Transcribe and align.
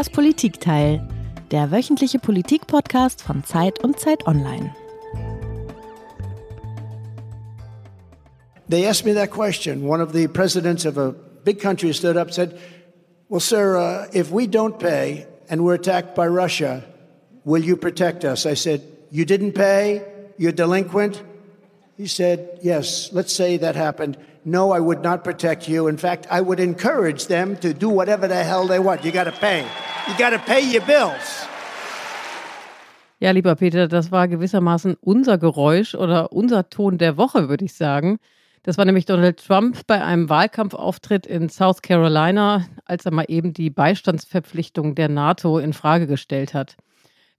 Das 0.00 0.08
Politikteil, 0.08 1.06
der 1.50 1.70
wöchentliche 1.70 2.18
Politik-Podcast 2.18 3.20
von 3.20 3.44
Zeit 3.44 3.84
und 3.84 4.00
Zeit 4.00 4.26
Online. 4.26 4.74
They 8.70 8.86
asked 8.86 9.04
me 9.04 9.12
that 9.12 9.30
question. 9.30 9.86
One 9.86 10.02
of 10.02 10.14
the 10.14 10.26
presidents 10.26 10.86
of 10.86 10.96
a 10.96 11.14
big 11.44 11.60
country 11.60 11.92
stood 11.92 12.16
up 12.16 12.28
and 12.28 12.34
said, 12.34 12.58
Well, 13.28 13.40
sir, 13.40 13.76
uh, 13.76 14.06
if 14.14 14.32
we 14.32 14.46
don't 14.46 14.78
pay 14.78 15.26
and 15.50 15.60
we're 15.60 15.74
attacked 15.74 16.14
by 16.14 16.28
Russia, 16.28 16.82
will 17.44 17.62
you 17.62 17.76
protect 17.76 18.24
us? 18.24 18.46
I 18.46 18.54
said, 18.54 18.80
You 19.10 19.26
didn't 19.26 19.52
pay? 19.52 20.02
You're 20.38 20.56
delinquent? 20.56 21.22
He 22.00 22.06
said, 22.06 22.58
Yes, 22.62 23.10
let's 23.12 23.30
say 23.30 23.58
that 23.58 23.76
happened. 23.76 24.16
No, 24.42 24.72
I 24.72 24.80
would 24.80 25.02
not 25.02 25.22
protect 25.22 25.68
you. 25.68 25.86
In 25.86 25.98
fact, 25.98 26.26
I 26.30 26.40
would 26.40 26.58
encourage 26.58 27.26
them 27.26 27.58
to 27.58 27.74
do 27.74 27.90
whatever 27.90 28.26
the 28.26 28.42
hell 28.42 28.66
they 28.66 28.78
want. 28.78 29.04
You 29.04 29.12
got 29.12 29.24
to 29.24 29.32
pay. 29.32 29.66
You 30.08 30.14
got 30.16 30.30
to 30.30 30.38
pay 30.38 30.62
your 30.62 30.80
bills. 30.80 31.46
Ja, 33.18 33.32
lieber 33.32 33.54
Peter, 33.54 33.86
das 33.86 34.10
war 34.10 34.28
gewissermaßen 34.28 34.96
unser 35.02 35.36
Geräusch 35.36 35.94
oder 35.94 36.32
unser 36.32 36.70
Ton 36.70 36.96
der 36.96 37.18
Woche, 37.18 37.50
würde 37.50 37.66
ich 37.66 37.74
sagen. 37.74 38.18
Das 38.62 38.78
war 38.78 38.86
nämlich 38.86 39.04
Donald 39.04 39.46
Trump 39.46 39.86
bei 39.86 40.02
einem 40.02 40.30
Wahlkampfauftritt 40.30 41.26
in 41.26 41.50
South 41.50 41.82
Carolina, 41.82 42.64
als 42.86 43.04
er 43.04 43.12
mal 43.12 43.26
eben 43.28 43.52
die 43.52 43.68
Beistandsverpflichtung 43.68 44.94
der 44.94 45.10
NATO 45.10 45.58
in 45.58 45.74
Frage 45.74 46.06
gestellt 46.06 46.54
hat. 46.54 46.78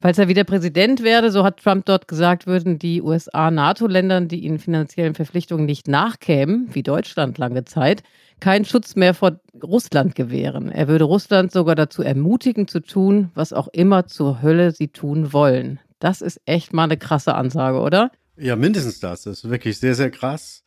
Falls 0.02 0.18
er 0.18 0.28
wieder 0.28 0.44
Präsident 0.44 1.04
werde, 1.04 1.30
so 1.30 1.44
hat 1.44 1.58
Trump 1.58 1.86
dort 1.86 2.08
gesagt, 2.08 2.48
würden 2.48 2.80
die 2.80 3.04
USA 3.04 3.52
NATO-Ländern, 3.52 4.28
die 4.28 4.40
ihnen 4.40 4.58
finanziellen 4.58 5.14
Verpflichtungen 5.14 5.68
nicht 5.68 5.88
nachkämen, 5.88 6.70
wie 6.74 6.82
Deutschland 6.82 7.38
lange 7.38 7.66
Zeit, 7.66 8.02
keinen 8.40 8.66
Schutz 8.66 8.96
mehr 8.96 9.14
vor 9.14 9.40
Russland 9.62 10.16
gewähren. 10.16 10.72
Er 10.72 10.88
würde 10.88 11.04
Russland 11.04 11.52
sogar 11.52 11.76
dazu 11.76 12.02
ermutigen 12.02 12.68
zu 12.68 12.80
tun, 12.80 13.30
was 13.36 13.54
auch 13.54 13.68
immer 13.68 14.08
zur 14.08 14.42
Hölle 14.42 14.72
sie 14.72 14.88
tun 14.88 15.34
wollen. 15.34 15.80
Das 16.00 16.22
ist 16.22 16.42
echt 16.46 16.74
mal 16.74 16.86
eine 16.86 16.98
krasse 16.98 17.36
Ansage, 17.36 17.80
oder? 17.80 18.12
Ja, 18.38 18.56
mindestens 18.56 19.00
das. 19.00 19.22
Das 19.22 19.44
ist 19.44 19.50
wirklich 19.52 19.78
sehr, 19.78 19.94
sehr 19.94 20.10
krass. 20.10 20.61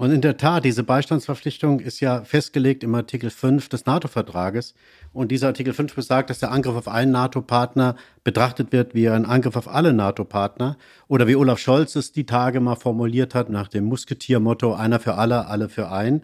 Und 0.00 0.12
in 0.12 0.22
der 0.22 0.38
Tat, 0.38 0.64
diese 0.64 0.82
Beistandsverpflichtung 0.82 1.78
ist 1.78 2.00
ja 2.00 2.24
festgelegt 2.24 2.82
im 2.82 2.94
Artikel 2.94 3.28
5 3.28 3.68
des 3.68 3.84
NATO-Vertrages. 3.84 4.72
Und 5.12 5.30
dieser 5.30 5.48
Artikel 5.48 5.74
5 5.74 5.94
besagt, 5.94 6.30
dass 6.30 6.38
der 6.38 6.52
Angriff 6.52 6.74
auf 6.74 6.88
einen 6.88 7.12
NATO-Partner 7.12 7.96
betrachtet 8.24 8.72
wird 8.72 8.94
wie 8.94 9.10
ein 9.10 9.26
Angriff 9.26 9.56
auf 9.56 9.68
alle 9.68 9.92
NATO-Partner. 9.92 10.78
Oder 11.06 11.26
wie 11.26 11.36
Olaf 11.36 11.58
Scholz 11.58 11.96
es 11.96 12.12
die 12.12 12.24
Tage 12.24 12.60
mal 12.60 12.76
formuliert 12.76 13.34
hat, 13.34 13.50
nach 13.50 13.68
dem 13.68 13.84
Musketiermotto, 13.84 14.72
einer 14.72 15.00
für 15.00 15.16
alle, 15.16 15.48
alle 15.48 15.68
für 15.68 15.90
ein. 15.92 16.22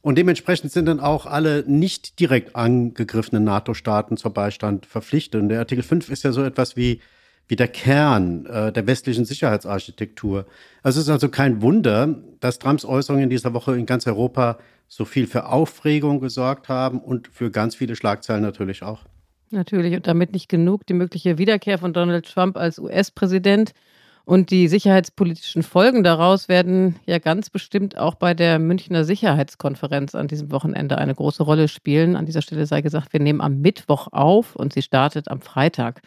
Und 0.00 0.18
dementsprechend 0.18 0.72
sind 0.72 0.86
dann 0.86 0.98
auch 0.98 1.26
alle 1.26 1.62
nicht 1.68 2.18
direkt 2.18 2.56
angegriffenen 2.56 3.44
NATO-Staaten 3.44 4.16
zur 4.16 4.34
Beistand 4.34 4.86
verpflichtet. 4.86 5.40
Und 5.40 5.50
der 5.50 5.60
Artikel 5.60 5.84
5 5.84 6.10
ist 6.10 6.24
ja 6.24 6.32
so 6.32 6.42
etwas 6.42 6.76
wie 6.76 7.00
wie 7.48 7.56
der 7.56 7.68
Kern 7.68 8.46
äh, 8.46 8.72
der 8.72 8.86
westlichen 8.86 9.24
Sicherheitsarchitektur. 9.24 10.46
Also 10.82 11.00
es 11.00 11.06
ist 11.06 11.12
also 11.12 11.28
kein 11.28 11.62
Wunder, 11.62 12.14
dass 12.40 12.58
Trumps 12.58 12.84
Äußerungen 12.84 13.24
in 13.24 13.30
dieser 13.30 13.52
Woche 13.54 13.76
in 13.76 13.86
ganz 13.86 14.06
Europa 14.06 14.58
so 14.88 15.04
viel 15.04 15.26
für 15.26 15.46
Aufregung 15.46 16.20
gesorgt 16.20 16.68
haben 16.68 17.00
und 17.00 17.28
für 17.28 17.50
ganz 17.50 17.74
viele 17.74 17.96
Schlagzeilen 17.96 18.42
natürlich 18.42 18.82
auch. 18.82 19.00
Natürlich 19.50 19.94
und 19.94 20.06
damit 20.06 20.32
nicht 20.32 20.48
genug 20.48 20.86
die 20.86 20.94
mögliche 20.94 21.38
Wiederkehr 21.38 21.78
von 21.78 21.92
Donald 21.92 22.26
Trump 22.26 22.56
als 22.56 22.78
US-Präsident 22.78 23.72
und 24.26 24.50
die 24.50 24.68
sicherheitspolitischen 24.68 25.62
Folgen 25.62 26.02
daraus 26.02 26.48
werden 26.48 26.96
ja 27.04 27.18
ganz 27.18 27.50
bestimmt 27.50 27.98
auch 27.98 28.14
bei 28.14 28.32
der 28.32 28.58
Münchner 28.58 29.04
Sicherheitskonferenz 29.04 30.14
an 30.14 30.28
diesem 30.28 30.50
Wochenende 30.50 30.96
eine 30.96 31.14
große 31.14 31.42
Rolle 31.42 31.68
spielen. 31.68 32.16
An 32.16 32.24
dieser 32.24 32.40
Stelle 32.40 32.64
sei 32.64 32.80
gesagt, 32.80 33.12
wir 33.12 33.20
nehmen 33.20 33.42
am 33.42 33.60
Mittwoch 33.60 34.08
auf 34.12 34.56
und 34.56 34.72
sie 34.72 34.80
startet 34.80 35.28
am 35.28 35.42
Freitag. 35.42 36.00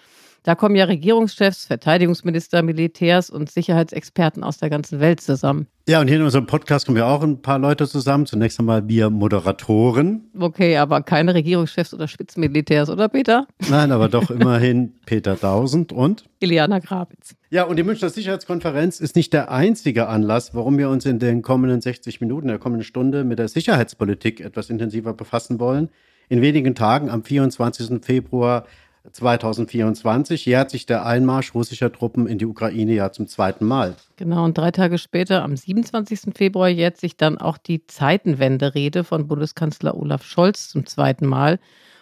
Da 0.48 0.56
kommen 0.56 0.78
ja 0.78 0.86
Regierungschefs, 0.86 1.66
Verteidigungsminister, 1.66 2.62
Militärs 2.62 3.30
und 3.30 3.52
Sicherheitsexperten 3.52 4.46
aus 4.46 4.58
der 4.58 4.70
ganzen 4.70 5.02
Welt 5.02 5.20
zusammen. 5.20 5.68
Ja, 5.90 6.00
und 6.00 6.08
hier 6.08 6.16
in 6.16 6.24
unserem 6.24 6.46
Podcast 6.46 6.86
kommen 6.86 6.98
ja 6.98 7.06
auch 7.06 7.22
ein 7.22 7.42
paar 7.42 7.60
Leute 7.60 7.86
zusammen. 7.86 8.26
Zunächst 8.26 8.58
einmal 8.58 8.88
wir 8.88 9.10
Moderatoren. 9.10 10.32
Okay, 10.40 10.78
aber 10.78 11.02
keine 11.02 11.34
Regierungschefs 11.34 11.94
oder 11.94 12.08
Spitzenmilitärs, 12.08 12.90
oder 12.90 13.10
Peter? 13.10 13.46
Nein, 13.70 13.92
aber 13.92 14.08
doch 14.08 14.30
immerhin 14.32 14.94
Peter 15.06 15.38
Tausend 15.38 15.92
und 15.92 16.24
Iliana 16.40 16.80
Grabitz. 16.80 17.36
Ja, 17.50 17.64
und 17.66 17.76
die 17.76 17.84
Münchner 17.84 18.10
Sicherheitskonferenz 18.10 19.02
ist 19.02 19.18
nicht 19.18 19.34
der 19.34 19.52
einzige 19.52 20.08
Anlass, 20.08 20.56
warum 20.56 20.78
wir 20.78 20.90
uns 20.90 21.06
in 21.06 21.20
den 21.20 21.42
kommenden 21.42 21.82
60 21.82 22.22
Minuten, 22.22 22.48
der 22.48 22.58
kommenden 22.58 22.86
Stunde 22.86 23.26
mit 23.26 23.38
der 23.38 23.50
Sicherheitspolitik 23.50 24.40
etwas 24.40 24.70
intensiver 24.70 25.14
befassen 25.14 25.60
wollen. 25.60 25.90
In 26.30 26.42
wenigen 26.42 26.74
Tagen, 26.74 27.10
am 27.10 27.24
24. 27.24 28.04
Februar, 28.04 28.66
2024 29.12 30.46
jährt 30.46 30.70
sich 30.70 30.86
der 30.86 31.06
Einmarsch 31.06 31.54
russischer 31.54 31.92
Truppen 31.92 32.28
in 32.28 32.38
die 32.38 32.46
Ukraine 32.46 32.94
ja 32.94 33.12
zum 33.12 33.28
zweiten 33.28 33.66
Mal. 33.66 33.96
Genau, 34.18 34.44
und 34.44 34.58
drei 34.58 34.72
Tage 34.72 34.98
später, 34.98 35.44
am 35.44 35.56
27. 35.56 36.36
Februar, 36.36 36.70
jährt 36.70 36.98
sich 36.98 37.18
dann 37.18 37.38
auch 37.38 37.58
die 37.58 37.86
Zeitenwende-Rede 37.86 39.04
von 39.04 39.28
Bundeskanzler 39.28 39.96
Olaf 39.96 40.24
Scholz 40.24 40.70
zum 40.70 40.86
zweiten 40.86 41.26
Mal. 41.26 41.60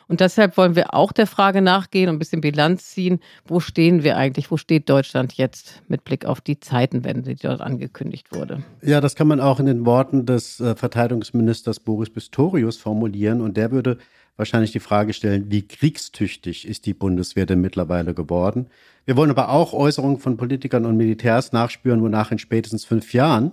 Und 0.08 0.20
deshalb 0.20 0.56
wollen 0.58 0.76
wir 0.76 0.94
auch 0.94 1.12
der 1.12 1.26
Frage 1.26 1.62
nachgehen 1.62 2.10
und 2.10 2.16
ein 2.16 2.20
bisschen 2.20 2.42
Bilanz 2.42 2.92
ziehen, 2.92 3.20
wo 3.48 3.60
stehen 3.60 4.04
wir 4.04 4.18
eigentlich, 4.18 4.52
wo 4.52 4.58
steht 4.58 4.90
Deutschland 4.90 5.34
jetzt 5.34 5.82
mit 5.88 6.04
Blick 6.04 6.26
auf 6.26 6.42
die 6.42 6.60
Zeitenwende, 6.60 7.34
die 7.34 7.42
dort 7.42 7.62
angekündigt 7.62 8.32
wurde. 8.32 8.64
Ja, 8.84 9.02
das 9.02 9.16
kann 9.16 9.28
man 9.28 9.40
auch 9.40 9.60
in 9.60 9.66
den 9.66 9.86
Worten 9.86 10.26
des 10.26 10.60
äh, 10.60 10.76
Verteidigungsministers 10.76 11.80
Boris 11.80 12.12
Pistorius 12.12 12.78
formulieren. 12.78 13.42
Und 13.42 13.58
der 13.58 13.72
würde 13.72 13.98
wahrscheinlich 14.38 14.72
die 14.72 14.80
Frage 14.80 15.14
stellen, 15.14 15.50
wie 15.50 15.68
kriegstüchtig 15.68 16.68
ist 16.68 16.86
die 16.86 16.94
Bundeswehr 16.94 17.46
denn 17.46 17.62
mittlerweile 17.62 18.14
geworden? 18.14 18.68
Wir 19.06 19.16
wollen 19.18 19.30
aber 19.30 19.50
auch 19.50 19.74
Äußerungen 19.74 20.20
von 20.20 20.38
Politikern 20.38 20.86
und 20.86 20.98
Militärs 20.98 21.52
nachspüren, 21.52 22.02
wonach 22.02 22.32
in 22.32 22.40
spätestens 22.40 22.86
fünf 22.86 23.14
Jahren 23.14 23.52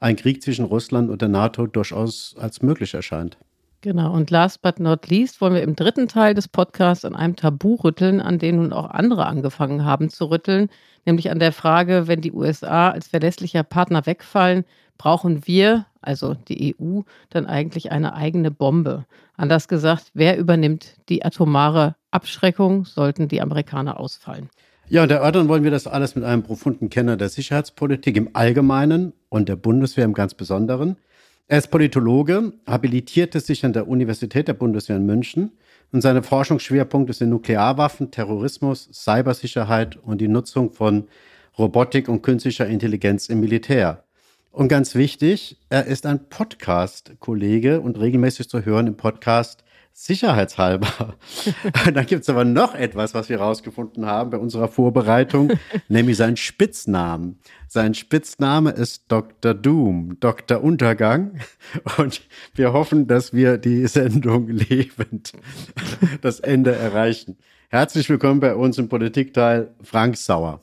ein 0.00 0.16
Krieg 0.16 0.42
zwischen 0.42 0.64
Russland 0.64 1.10
und 1.10 1.22
der 1.22 1.28
NATO 1.28 1.66
durchaus 1.66 2.36
als 2.38 2.62
möglich 2.62 2.94
erscheint. 2.94 3.38
Genau, 3.80 4.12
und 4.12 4.30
last 4.30 4.60
but 4.60 4.80
not 4.80 5.06
least 5.08 5.40
wollen 5.40 5.54
wir 5.54 5.62
im 5.62 5.76
dritten 5.76 6.08
Teil 6.08 6.34
des 6.34 6.48
Podcasts 6.48 7.04
an 7.04 7.14
einem 7.14 7.36
Tabu 7.36 7.76
rütteln, 7.76 8.20
an 8.20 8.40
dem 8.40 8.56
nun 8.56 8.72
auch 8.72 8.90
andere 8.90 9.26
angefangen 9.26 9.84
haben 9.84 10.10
zu 10.10 10.24
rütteln, 10.24 10.68
nämlich 11.06 11.30
an 11.30 11.38
der 11.38 11.52
Frage, 11.52 12.08
wenn 12.08 12.20
die 12.20 12.32
USA 12.32 12.90
als 12.90 13.06
verlässlicher 13.06 13.62
Partner 13.62 14.04
wegfallen, 14.04 14.64
brauchen 14.98 15.46
wir, 15.46 15.86
also 16.02 16.34
die 16.34 16.76
EU, 16.78 17.00
dann 17.30 17.46
eigentlich 17.46 17.90
eine 17.92 18.14
eigene 18.14 18.50
Bombe. 18.50 19.06
Anders 19.36 19.68
gesagt, 19.68 20.10
wer 20.14 20.36
übernimmt 20.36 20.96
die 21.08 21.24
atomare 21.24 21.94
Abschreckung, 22.10 22.84
sollten 22.84 23.28
die 23.28 23.40
Amerikaner 23.40 23.98
ausfallen? 23.98 24.50
Ja, 24.88 25.02
und 25.02 25.10
erörtern 25.10 25.48
wollen 25.48 25.64
wir 25.64 25.70
das 25.70 25.86
alles 25.86 26.14
mit 26.14 26.24
einem 26.24 26.42
profunden 26.42 26.88
Kenner 26.88 27.16
der 27.16 27.28
Sicherheitspolitik 27.28 28.16
im 28.16 28.30
Allgemeinen 28.32 29.12
und 29.28 29.48
der 29.48 29.56
Bundeswehr 29.56 30.04
im 30.04 30.14
ganz 30.14 30.34
Besonderen. 30.34 30.96
Er 31.46 31.58
ist 31.58 31.70
Politologe, 31.70 32.52
habilitierte 32.66 33.40
sich 33.40 33.64
an 33.64 33.72
der 33.72 33.88
Universität 33.88 34.48
der 34.48 34.54
Bundeswehr 34.54 34.96
in 34.96 35.06
München 35.06 35.52
und 35.92 36.00
seine 36.00 36.22
Forschungsschwerpunkte 36.22 37.12
sind 37.12 37.30
Nuklearwaffen, 37.30 38.10
Terrorismus, 38.10 38.88
Cybersicherheit 38.92 39.96
und 39.96 40.20
die 40.20 40.28
Nutzung 40.28 40.72
von 40.72 41.08
Robotik 41.58 42.08
und 42.08 42.22
künstlicher 42.22 42.66
Intelligenz 42.66 43.28
im 43.28 43.40
Militär. 43.40 44.04
Und 44.58 44.66
ganz 44.66 44.96
wichtig, 44.96 45.56
er 45.68 45.86
ist 45.86 46.04
ein 46.04 46.30
Podcast-Kollege 46.30 47.80
und 47.80 47.96
regelmäßig 47.96 48.48
zu 48.48 48.64
hören 48.64 48.88
im 48.88 48.96
Podcast 48.96 49.62
Sicherheitshalber. 49.92 51.14
Dann 51.94 52.06
gibt 52.06 52.22
es 52.22 52.28
aber 52.28 52.44
noch 52.44 52.74
etwas, 52.74 53.14
was 53.14 53.28
wir 53.28 53.38
herausgefunden 53.38 54.06
haben 54.06 54.30
bei 54.30 54.36
unserer 54.36 54.66
Vorbereitung, 54.66 55.52
nämlich 55.88 56.16
seinen 56.16 56.36
Spitznamen. 56.36 57.38
Sein 57.68 57.94
Spitzname 57.94 58.70
ist 58.70 59.04
Dr. 59.12 59.54
Doom, 59.54 60.16
Dr. 60.18 60.60
Untergang. 60.60 61.38
Und 61.96 62.22
wir 62.56 62.72
hoffen, 62.72 63.06
dass 63.06 63.32
wir 63.32 63.58
die 63.58 63.86
Sendung 63.86 64.48
lebend 64.48 65.34
das 66.20 66.40
Ende 66.40 66.74
erreichen. 66.74 67.38
Herzlich 67.68 68.10
willkommen 68.10 68.40
bei 68.40 68.56
uns 68.56 68.76
im 68.76 68.88
Politikteil, 68.88 69.72
Frank 69.84 70.16
Sauer. 70.16 70.60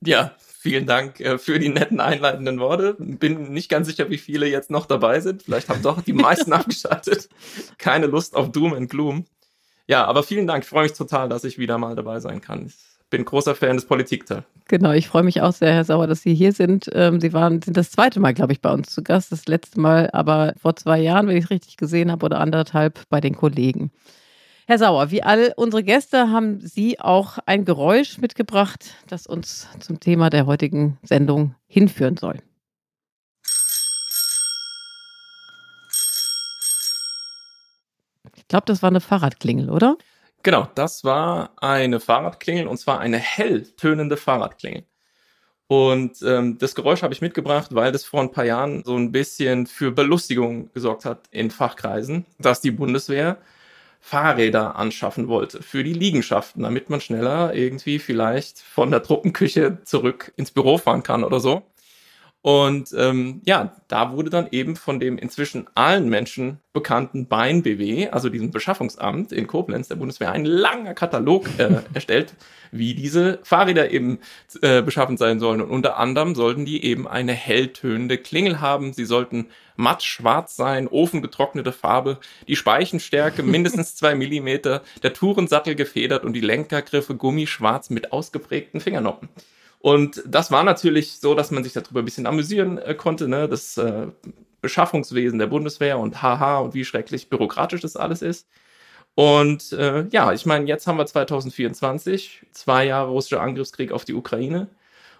Ja, 0.00 0.32
Vielen 0.64 0.86
Dank 0.86 1.20
äh, 1.20 1.36
für 1.36 1.58
die 1.58 1.68
netten 1.68 2.00
einleitenden 2.00 2.58
Worte. 2.58 2.96
Bin 2.98 3.52
nicht 3.52 3.68
ganz 3.68 3.86
sicher, 3.86 4.08
wie 4.08 4.16
viele 4.16 4.46
jetzt 4.46 4.70
noch 4.70 4.86
dabei 4.86 5.20
sind. 5.20 5.42
Vielleicht 5.42 5.68
haben 5.68 5.82
doch 5.82 6.00
die 6.00 6.14
meisten 6.14 6.52
abgeschaltet. 6.54 7.28
Keine 7.76 8.06
Lust 8.06 8.34
auf 8.34 8.50
Doom 8.50 8.72
and 8.72 8.88
Gloom. 8.88 9.26
Ja, 9.86 10.06
aber 10.06 10.22
vielen 10.22 10.46
Dank. 10.46 10.64
Ich 10.64 10.70
freue 10.70 10.84
mich 10.84 10.94
total, 10.94 11.28
dass 11.28 11.44
ich 11.44 11.58
wieder 11.58 11.76
mal 11.76 11.94
dabei 11.94 12.18
sein 12.18 12.40
kann. 12.40 12.64
Ich 12.64 12.76
bin 13.10 13.26
großer 13.26 13.54
Fan 13.54 13.76
des 13.76 13.84
Politikteils. 13.84 14.44
Genau, 14.66 14.92
ich 14.92 15.06
freue 15.06 15.22
mich 15.22 15.42
auch 15.42 15.52
sehr, 15.52 15.74
Herr 15.74 15.84
Sauer, 15.84 16.06
dass 16.06 16.22
Sie 16.22 16.34
hier 16.34 16.52
sind. 16.52 16.88
Ähm, 16.94 17.20
Sie 17.20 17.34
waren, 17.34 17.60
sind 17.60 17.76
das 17.76 17.90
zweite 17.90 18.18
Mal, 18.18 18.32
glaube 18.32 18.54
ich, 18.54 18.62
bei 18.62 18.72
uns 18.72 18.88
zu 18.88 19.02
Gast. 19.02 19.32
Das 19.32 19.44
letzte 19.44 19.78
Mal 19.78 20.08
aber 20.14 20.54
vor 20.62 20.76
zwei 20.76 20.98
Jahren, 20.98 21.28
wenn 21.28 21.36
ich 21.36 21.44
es 21.44 21.50
richtig 21.50 21.76
gesehen 21.76 22.10
habe, 22.10 22.24
oder 22.24 22.40
anderthalb 22.40 23.06
bei 23.10 23.20
den 23.20 23.36
Kollegen. 23.36 23.90
Herr 24.66 24.78
Sauer, 24.78 25.10
wie 25.10 25.22
all 25.22 25.52
unsere 25.56 25.82
Gäste 25.82 26.30
haben 26.30 26.58
Sie 26.58 26.98
auch 26.98 27.36
ein 27.44 27.66
Geräusch 27.66 28.16
mitgebracht, 28.16 28.94
das 29.08 29.26
uns 29.26 29.68
zum 29.80 30.00
Thema 30.00 30.30
der 30.30 30.46
heutigen 30.46 30.98
Sendung 31.02 31.54
hinführen 31.66 32.16
soll. 32.16 32.38
Ich 38.36 38.48
glaube, 38.48 38.64
das 38.64 38.80
war 38.82 38.88
eine 38.88 39.02
Fahrradklingel, 39.02 39.68
oder? 39.68 39.98
Genau, 40.42 40.66
das 40.74 41.04
war 41.04 41.50
eine 41.56 42.00
Fahrradklingel 42.00 42.66
und 42.66 42.78
zwar 42.78 43.00
eine 43.00 43.18
hell 43.18 43.64
tönende 43.76 44.16
Fahrradklingel. 44.16 44.84
Und 45.66 46.22
ähm, 46.22 46.56
das 46.56 46.74
Geräusch 46.74 47.02
habe 47.02 47.12
ich 47.12 47.20
mitgebracht, 47.20 47.74
weil 47.74 47.92
das 47.92 48.04
vor 48.04 48.20
ein 48.20 48.30
paar 48.30 48.44
Jahren 48.46 48.82
so 48.82 48.96
ein 48.96 49.12
bisschen 49.12 49.66
für 49.66 49.92
Belustigung 49.92 50.72
gesorgt 50.72 51.04
hat 51.04 51.26
in 51.30 51.50
Fachkreisen, 51.50 52.24
dass 52.38 52.62
die 52.62 52.70
Bundeswehr 52.70 53.38
Fahrräder 54.06 54.76
anschaffen 54.76 55.28
wollte 55.28 55.62
für 55.62 55.82
die 55.82 55.94
Liegenschaften, 55.94 56.62
damit 56.62 56.90
man 56.90 57.00
schneller 57.00 57.54
irgendwie 57.54 57.98
vielleicht 57.98 58.58
von 58.58 58.90
der 58.90 59.02
Truppenküche 59.02 59.78
zurück 59.84 60.30
ins 60.36 60.50
Büro 60.50 60.76
fahren 60.76 61.02
kann 61.02 61.24
oder 61.24 61.40
so. 61.40 61.62
Und 62.44 62.94
ähm, 62.98 63.40
ja, 63.46 63.74
da 63.88 64.12
wurde 64.12 64.28
dann 64.28 64.48
eben 64.50 64.76
von 64.76 65.00
dem 65.00 65.16
inzwischen 65.16 65.66
allen 65.74 66.10
Menschen 66.10 66.58
bekannten 66.74 67.26
Bein-BW, 67.26 68.10
also 68.10 68.28
diesem 68.28 68.50
Beschaffungsamt 68.50 69.32
in 69.32 69.46
Koblenz 69.46 69.88
der 69.88 69.96
Bundeswehr, 69.96 70.30
ein 70.30 70.44
langer 70.44 70.92
Katalog 70.92 71.48
äh, 71.56 71.76
erstellt, 71.94 72.34
wie 72.70 72.94
diese 72.94 73.38
Fahrräder 73.44 73.90
eben 73.90 74.18
äh, 74.60 74.82
beschaffen 74.82 75.16
sein 75.16 75.40
sollen. 75.40 75.62
Und 75.62 75.70
unter 75.70 75.96
anderem 75.96 76.34
sollten 76.34 76.66
die 76.66 76.84
eben 76.84 77.08
eine 77.08 77.32
helltönende 77.32 78.18
Klingel 78.18 78.60
haben. 78.60 78.92
Sie 78.92 79.06
sollten 79.06 79.46
matt 79.76 80.02
schwarz 80.02 80.54
sein, 80.54 80.86
ofengetrocknete 80.86 81.72
Farbe, 81.72 82.18
die 82.46 82.56
Speichenstärke 82.56 83.42
mindestens 83.42 83.96
zwei 83.96 84.14
Millimeter, 84.14 84.82
der 85.02 85.14
Tourensattel 85.14 85.76
gefedert 85.76 86.24
und 86.24 86.34
die 86.34 86.40
Lenkergriffe 86.40 87.14
gummischwarz 87.14 87.88
mit 87.88 88.12
ausgeprägten 88.12 88.82
Fingernoppen. 88.82 89.30
Und 89.84 90.22
das 90.26 90.50
war 90.50 90.64
natürlich 90.64 91.18
so, 91.18 91.34
dass 91.34 91.50
man 91.50 91.62
sich 91.62 91.74
darüber 91.74 92.00
ein 92.00 92.06
bisschen 92.06 92.24
amüsieren 92.24 92.78
äh, 92.78 92.94
konnte, 92.94 93.28
ne? 93.28 93.50
das 93.50 93.76
äh, 93.76 94.06
Beschaffungswesen 94.62 95.38
der 95.38 95.46
Bundeswehr 95.46 95.98
und 95.98 96.22
haha 96.22 96.60
und 96.60 96.72
wie 96.72 96.86
schrecklich 96.86 97.28
bürokratisch 97.28 97.82
das 97.82 97.94
alles 97.94 98.22
ist. 98.22 98.48
Und 99.14 99.72
äh, 99.72 100.06
ja, 100.10 100.32
ich 100.32 100.46
meine, 100.46 100.64
jetzt 100.64 100.86
haben 100.86 100.96
wir 100.96 101.04
2024, 101.04 102.46
zwei 102.52 102.86
Jahre 102.86 103.10
russischer 103.10 103.42
Angriffskrieg 103.42 103.92
auf 103.92 104.06
die 104.06 104.14
Ukraine. 104.14 104.68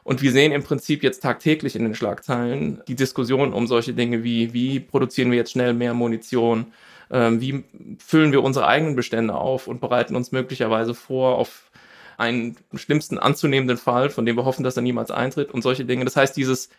Und 0.02 0.22
wir 0.22 0.32
sehen 0.32 0.50
im 0.50 0.62
Prinzip 0.62 1.02
jetzt 1.02 1.20
tagtäglich 1.20 1.76
in 1.76 1.82
den 1.82 1.94
Schlagzeilen 1.94 2.82
die 2.88 2.96
Diskussion 2.96 3.52
um 3.52 3.66
solche 3.66 3.93
Dinge 3.93 4.25
wie, 4.25 4.55
wie 4.55 4.81
produzieren 4.81 5.31
wir 5.31 5.37
jetzt 5.37 5.52
schnell 5.52 5.75
mehr 5.75 5.93
Munition, 5.93 6.72
ähm, 7.11 7.38
wie 7.38 7.64
füllen 7.99 8.32
wir 8.32 8.43
unsere 8.43 8.66
eigenen 8.66 8.96
Bestände 8.96 9.34
auf 9.34 9.69
und 9.69 9.82
bereiten 9.82 10.16
uns 10.16 10.32
möglicherweise 10.32 10.94
vor 10.94 11.37
auf 11.37 11.63
einen 12.16 12.56
schlimmsten 12.75 13.19
anzunehmenden 13.19 13.76
Fall, 13.76 14.11
von 14.11 14.26
dem 14.26 14.37
wir 14.37 14.44
hoffen, 14.44 14.64
dass 14.64 14.76
er 14.76 14.82
niemals 14.82 15.11
eintritt 15.11 15.52
und 15.52 15.62
solche 15.62 15.84
Dinge. 15.84 16.05
Das 16.05 16.16
heißt, 16.16 16.37
dieses 16.37 16.70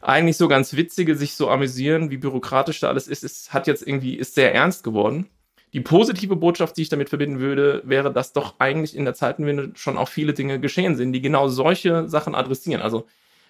eigentlich 0.00 0.36
so 0.36 0.48
ganz 0.48 0.74
witzige, 0.74 1.16
sich 1.16 1.34
so 1.34 1.48
amüsieren, 1.48 2.10
wie 2.10 2.18
bürokratisch 2.18 2.80
da 2.80 2.88
alles 2.88 3.08
ist, 3.08 3.24
ist, 3.24 3.52
hat 3.52 3.66
jetzt 3.66 3.86
irgendwie, 3.86 4.14
ist 4.14 4.34
sehr 4.34 4.54
ernst 4.54 4.84
geworden. 4.84 5.28
Die 5.72 5.80
positive 5.80 6.36
Botschaft, 6.36 6.76
die 6.76 6.82
ich 6.82 6.88
damit 6.88 7.08
verbinden 7.08 7.40
würde, 7.40 7.82
wäre, 7.84 8.12
dass 8.12 8.32
doch 8.32 8.54
eigentlich 8.58 8.96
in 8.96 9.04
der 9.04 9.14
Zeitenwende 9.14 9.72
schon 9.74 9.96
auch 9.96 10.08
viele 10.08 10.34
Dinge 10.34 10.60
geschehen 10.60 10.94
sind, 10.94 11.12
die 11.12 11.22
genau 11.22 11.48
solche 11.48 12.08
Sachen 12.08 12.34
adressieren. 12.34 12.82
Also 12.82 13.06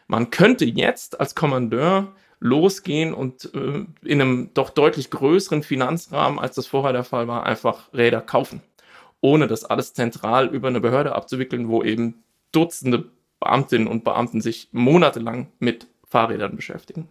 man 0.07 0.31
könnte 0.31 0.65
jetzt 0.65 1.21
als 1.21 1.35
Kommandeur 1.35 2.15
losgehen 2.41 3.15
und 3.15 3.53
äh, 3.55 3.85
in 4.03 4.21
einem 4.21 4.51
doch 4.55 4.71
deutlich 4.71 5.11
größeren 5.11 5.63
Finanzrahmen, 5.63 6.39
als 6.39 6.55
das 6.55 6.67
vorher 6.67 6.93
der 6.93 7.05
Fall 7.05 7.27
war, 7.29 7.45
einfach 7.45 7.93
Räder 7.93 8.21
kaufen 8.21 8.63
ohne 9.25 9.47
das 9.47 9.65
alles 9.65 9.95
zentral 9.95 10.49
über 10.49 10.69
eine 10.69 10.83
Behörde 10.83 11.15
abzuwickeln, 11.15 11.69
wo 11.69 11.83
eben 11.83 12.23
Dutzende 12.53 13.07
Beamtinnen 13.41 13.89
und 13.89 14.05
Beamten 14.05 14.43
sich 14.43 14.69
monatelang 14.71 15.49
mit 15.59 15.87
Fahrrädern 16.07 16.57
beschäftigen. 16.57 17.09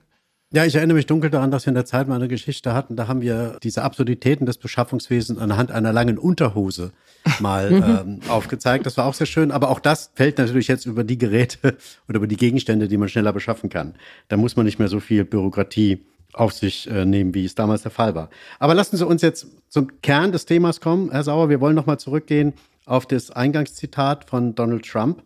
Ja, 0.51 0.63
ich 0.63 0.75
erinnere 0.75 0.98
mich 0.98 1.07
dunkel 1.07 1.31
daran, 1.31 1.50
dass 1.50 1.65
wir 1.65 1.71
in 1.71 1.75
der 1.75 1.86
Zeit 1.86 2.07
mal 2.07 2.15
eine 2.15 2.27
Geschichte 2.27 2.75
hatten. 2.75 2.95
Da 2.95 3.07
haben 3.07 3.21
wir 3.21 3.57
diese 3.63 3.81
Absurditäten 3.81 4.45
des 4.45 4.60
Beschaffungswesens 4.60 5.39
anhand 5.39 5.71
einer 5.71 5.92
langen 5.92 6.19
Unterhose 6.19 6.92
mal 7.39 7.71
ähm, 7.71 8.19
aufgezeigt. 8.30 8.86
Das 8.86 8.95
war 8.98 9.07
auch 9.07 9.15
sehr 9.15 9.25
schön. 9.25 9.51
Aber 9.51 9.69
auch 9.71 9.80
das 9.80 10.12
fällt 10.13 10.38
natürlich 10.38 10.68
jetzt 10.68 10.86
über 10.86 11.04
die 11.04 11.18
Geräte 11.18 11.77
oder 12.07 12.18
über 12.18 12.27
die 12.27 12.38
Gegenstände, 12.38 12.88
die 12.88 12.98
man 12.98 13.10
schneller 13.10 13.33
beschaffen 13.33 13.71
kann. 13.71 13.95
Da 14.27 14.38
muss 14.38 14.56
man 14.56 14.68
nicht 14.68 14.77
mehr 14.77 14.88
so 14.88 15.00
viel 15.00 15.25
Bürokratie 15.25 16.06
auf 16.33 16.53
sich 16.53 16.89
äh, 16.89 17.06
nehmen, 17.06 17.33
wie 17.33 17.45
es 17.45 17.56
damals 17.56 17.83
der 17.83 17.91
Fall 17.91 18.15
war. 18.15 18.30
Aber 18.59 18.74
lassen 18.74 18.97
Sie 18.97 19.06
uns 19.06 19.21
jetzt 19.21 19.47
zum 19.69 20.01
Kern 20.01 20.31
des 20.31 20.45
Themas 20.45 20.81
kommen, 20.81 21.12
Herr 21.12 21.24
Sauer. 21.24 21.50
Wir 21.50 21.62
wollen 21.62 21.75
nochmal 21.75 22.00
zurückgehen 22.00 22.53
auf 22.85 23.06
das 23.06 23.31
Eingangszitat 23.31 24.30
von 24.30 24.56
Donald 24.56 24.85
Trump. 24.85 25.24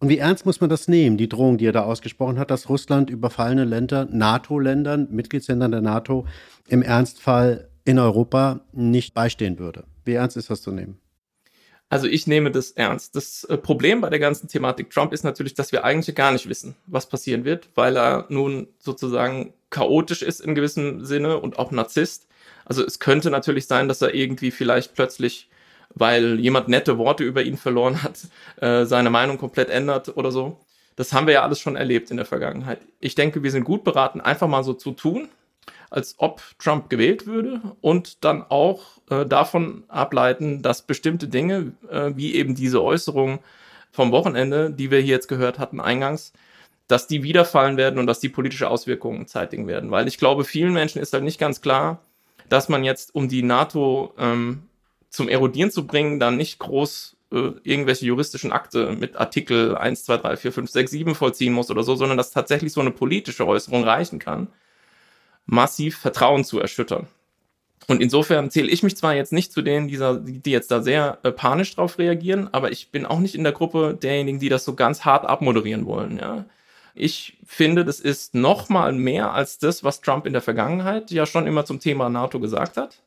Und 0.00 0.08
wie 0.08 0.18
ernst 0.18 0.46
muss 0.46 0.60
man 0.60 0.70
das 0.70 0.88
nehmen, 0.88 1.18
die 1.18 1.28
Drohung, 1.28 1.58
die 1.58 1.66
er 1.66 1.72
da 1.72 1.82
ausgesprochen 1.82 2.38
hat, 2.38 2.50
dass 2.50 2.68
Russland 2.68 3.10
überfallene 3.10 3.64
Länder, 3.64 4.06
NATO-Ländern, 4.10 5.08
Mitgliedsländern 5.10 5.72
der 5.72 5.82
NATO 5.82 6.26
im 6.68 6.82
Ernstfall 6.82 7.68
in 7.84 7.98
Europa 7.98 8.60
nicht 8.72 9.12
beistehen 9.12 9.58
würde? 9.58 9.84
Wie 10.04 10.12
ernst 10.12 10.36
ist 10.36 10.48
das 10.48 10.62
zu 10.62 10.72
nehmen? 10.72 10.99
Also 11.90 12.06
ich 12.06 12.28
nehme 12.28 12.52
das 12.52 12.70
ernst. 12.70 13.16
Das 13.16 13.44
äh, 13.44 13.58
Problem 13.58 14.00
bei 14.00 14.08
der 14.08 14.20
ganzen 14.20 14.48
Thematik 14.48 14.90
Trump 14.90 15.12
ist 15.12 15.24
natürlich, 15.24 15.54
dass 15.54 15.72
wir 15.72 15.84
eigentlich 15.84 16.14
gar 16.14 16.30
nicht 16.30 16.48
wissen, 16.48 16.76
was 16.86 17.08
passieren 17.08 17.44
wird, 17.44 17.68
weil 17.74 17.98
er 17.98 18.26
nun 18.28 18.68
sozusagen 18.78 19.52
chaotisch 19.70 20.22
ist 20.22 20.40
in 20.40 20.54
gewissem 20.54 21.04
Sinne 21.04 21.38
und 21.38 21.58
auch 21.58 21.72
Narzisst. 21.72 22.28
Also 22.64 22.86
es 22.86 23.00
könnte 23.00 23.30
natürlich 23.30 23.66
sein, 23.66 23.88
dass 23.88 24.00
er 24.02 24.14
irgendwie 24.14 24.52
vielleicht 24.52 24.94
plötzlich, 24.94 25.50
weil 25.92 26.38
jemand 26.38 26.68
nette 26.68 26.96
Worte 26.96 27.24
über 27.24 27.42
ihn 27.42 27.56
verloren 27.56 28.04
hat, 28.04 28.20
äh, 28.60 28.84
seine 28.84 29.10
Meinung 29.10 29.36
komplett 29.36 29.68
ändert 29.68 30.16
oder 30.16 30.30
so. 30.30 30.60
Das 30.94 31.12
haben 31.12 31.26
wir 31.26 31.34
ja 31.34 31.42
alles 31.42 31.58
schon 31.58 31.74
erlebt 31.74 32.12
in 32.12 32.18
der 32.18 32.26
Vergangenheit. 32.26 32.80
Ich 33.00 33.16
denke, 33.16 33.42
wir 33.42 33.50
sind 33.50 33.64
gut 33.64 33.82
beraten, 33.82 34.20
einfach 34.20 34.46
mal 34.46 34.62
so 34.62 34.74
zu 34.74 34.92
tun, 34.92 35.28
als 35.90 36.14
ob 36.18 36.40
Trump 36.58 36.88
gewählt 36.88 37.26
würde 37.26 37.60
und 37.80 38.24
dann 38.24 38.44
auch 38.48 38.82
äh, 39.10 39.26
davon 39.26 39.84
ableiten, 39.88 40.62
dass 40.62 40.82
bestimmte 40.82 41.28
Dinge, 41.28 41.72
äh, 41.90 42.12
wie 42.14 42.34
eben 42.34 42.54
diese 42.54 42.82
Äußerung 42.82 43.40
vom 43.90 44.12
Wochenende, 44.12 44.70
die 44.70 44.90
wir 44.90 45.00
hier 45.00 45.16
jetzt 45.16 45.28
gehört 45.28 45.58
hatten 45.58 45.80
eingangs, 45.80 46.32
dass 46.86 47.08
die 47.08 47.22
wiederfallen 47.22 47.76
werden 47.76 47.98
und 47.98 48.06
dass 48.06 48.20
die 48.20 48.28
politische 48.28 48.68
Auswirkungen 48.68 49.26
zeitigen 49.26 49.66
werden. 49.66 49.90
Weil 49.90 50.08
ich 50.08 50.18
glaube, 50.18 50.44
vielen 50.44 50.72
Menschen 50.72 51.02
ist 51.02 51.12
halt 51.12 51.24
nicht 51.24 51.40
ganz 51.40 51.60
klar, 51.60 52.00
dass 52.48 52.68
man 52.68 52.84
jetzt, 52.84 53.14
um 53.14 53.28
die 53.28 53.42
NATO 53.42 54.14
ähm, 54.18 54.62
zum 55.08 55.28
Erodieren 55.28 55.70
zu 55.70 55.86
bringen, 55.86 56.20
dann 56.20 56.36
nicht 56.36 56.58
groß 56.60 57.16
äh, 57.32 57.52
irgendwelche 57.62 58.06
juristischen 58.06 58.52
Akte 58.52 58.92
mit 58.92 59.16
Artikel 59.16 59.76
1, 59.76 60.04
2, 60.04 60.16
3, 60.18 60.36
4, 60.36 60.52
5, 60.52 60.70
6, 60.70 60.90
7 60.90 61.14
vollziehen 61.14 61.52
muss 61.52 61.70
oder 61.70 61.82
so, 61.82 61.96
sondern 61.96 62.16
dass 62.18 62.30
tatsächlich 62.30 62.72
so 62.72 62.80
eine 62.80 62.92
politische 62.92 63.46
Äußerung 63.46 63.84
reichen 63.84 64.20
kann 64.20 64.48
massiv 65.46 65.98
Vertrauen 65.98 66.44
zu 66.44 66.60
erschüttern. 66.60 67.08
Und 67.90 68.00
insofern 68.00 68.50
zähle 68.50 68.68
ich 68.68 68.82
mich 68.82 68.96
zwar 68.96 69.14
jetzt 69.14 69.32
nicht 69.32 69.52
zu 69.52 69.62
denen, 69.62 69.88
die, 69.88 70.50
jetzt 70.50 70.70
da 70.70 70.80
sehr 70.80 71.18
äh, 71.24 71.32
panisch 71.32 71.74
drauf 71.74 71.98
reagieren, 71.98 72.48
aber 72.52 72.70
ich 72.70 72.92
bin 72.92 73.04
auch 73.04 73.18
nicht 73.18 73.34
in 73.34 73.42
der 73.42 73.52
Gruppe 73.52 73.98
derjenigen, 74.00 74.38
die 74.38 74.48
das 74.48 74.64
so 74.64 74.74
ganz 74.74 75.04
hart 75.04 75.26
abmoderieren 75.26 75.86
wollen. 75.86 76.18
Ja. 76.18 76.44
Ich 76.94 77.38
finde, 77.44 77.84
das 77.84 77.98
ist 77.98 78.34
noch 78.34 78.68
mal 78.68 78.92
mehr 78.92 79.32
als 79.32 79.58
das, 79.58 79.82
was 79.82 80.02
Trump 80.02 80.26
in 80.26 80.32
der 80.32 80.42
Vergangenheit 80.42 81.10
ja 81.10 81.26
schon 81.26 81.46
immer 81.46 81.64
zum 81.64 81.80
Thema 81.80 82.08
NATO 82.08 82.38
gesagt 82.38 82.76
hat. 82.76 83.02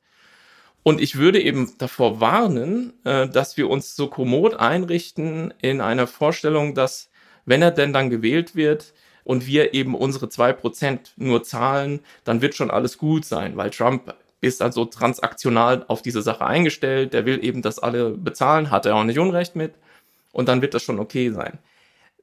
Und 0.83 0.99
ich 0.99 1.17
würde 1.17 1.41
eben 1.41 1.73
davor 1.77 2.19
warnen, 2.19 2.93
äh, 3.05 3.29
dass 3.29 3.55
wir 3.55 3.69
uns 3.69 3.95
so 3.95 4.07
kommod 4.07 4.55
einrichten 4.55 5.53
in 5.61 5.79
einer 5.79 6.07
Vorstellung, 6.07 6.75
dass, 6.75 7.09
wenn 7.45 7.61
er 7.61 7.71
denn 7.71 7.93
dann 7.93 8.09
gewählt 8.09 8.55
wird, 8.55 8.93
und 9.23 9.47
wir 9.47 9.73
eben 9.73 9.95
unsere 9.95 10.29
zwei 10.29 10.53
Prozent 10.53 11.13
nur 11.15 11.43
zahlen, 11.43 12.01
dann 12.23 12.41
wird 12.41 12.55
schon 12.55 12.71
alles 12.71 12.97
gut 12.97 13.25
sein, 13.25 13.57
weil 13.57 13.69
Trump 13.69 14.13
ist 14.41 14.61
also 14.61 14.85
transaktional 14.85 15.85
auf 15.87 16.01
diese 16.01 16.21
Sache 16.21 16.45
eingestellt, 16.45 17.13
der 17.13 17.25
will 17.25 17.43
eben, 17.43 17.61
dass 17.61 17.79
alle 17.79 18.11
bezahlen, 18.11 18.71
hat 18.71 18.85
er 18.85 18.95
auch 18.95 19.03
nicht 19.05 19.19
Unrecht 19.19 19.55
mit 19.55 19.75
und 20.33 20.49
dann 20.49 20.61
wird 20.61 20.73
das 20.73 20.83
schon 20.83 20.99
okay 20.99 21.31
sein. 21.31 21.59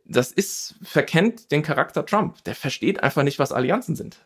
Das 0.05 0.33
ist, 0.33 0.75
verkennt 0.83 1.51
den 1.51 1.63
Charakter 1.63 2.05
Trump. 2.05 2.43
Der 2.45 2.55
versteht 2.55 3.03
einfach 3.03 3.23
nicht, 3.23 3.39
was 3.39 3.53
Allianzen 3.53 3.97
sind. 3.97 4.19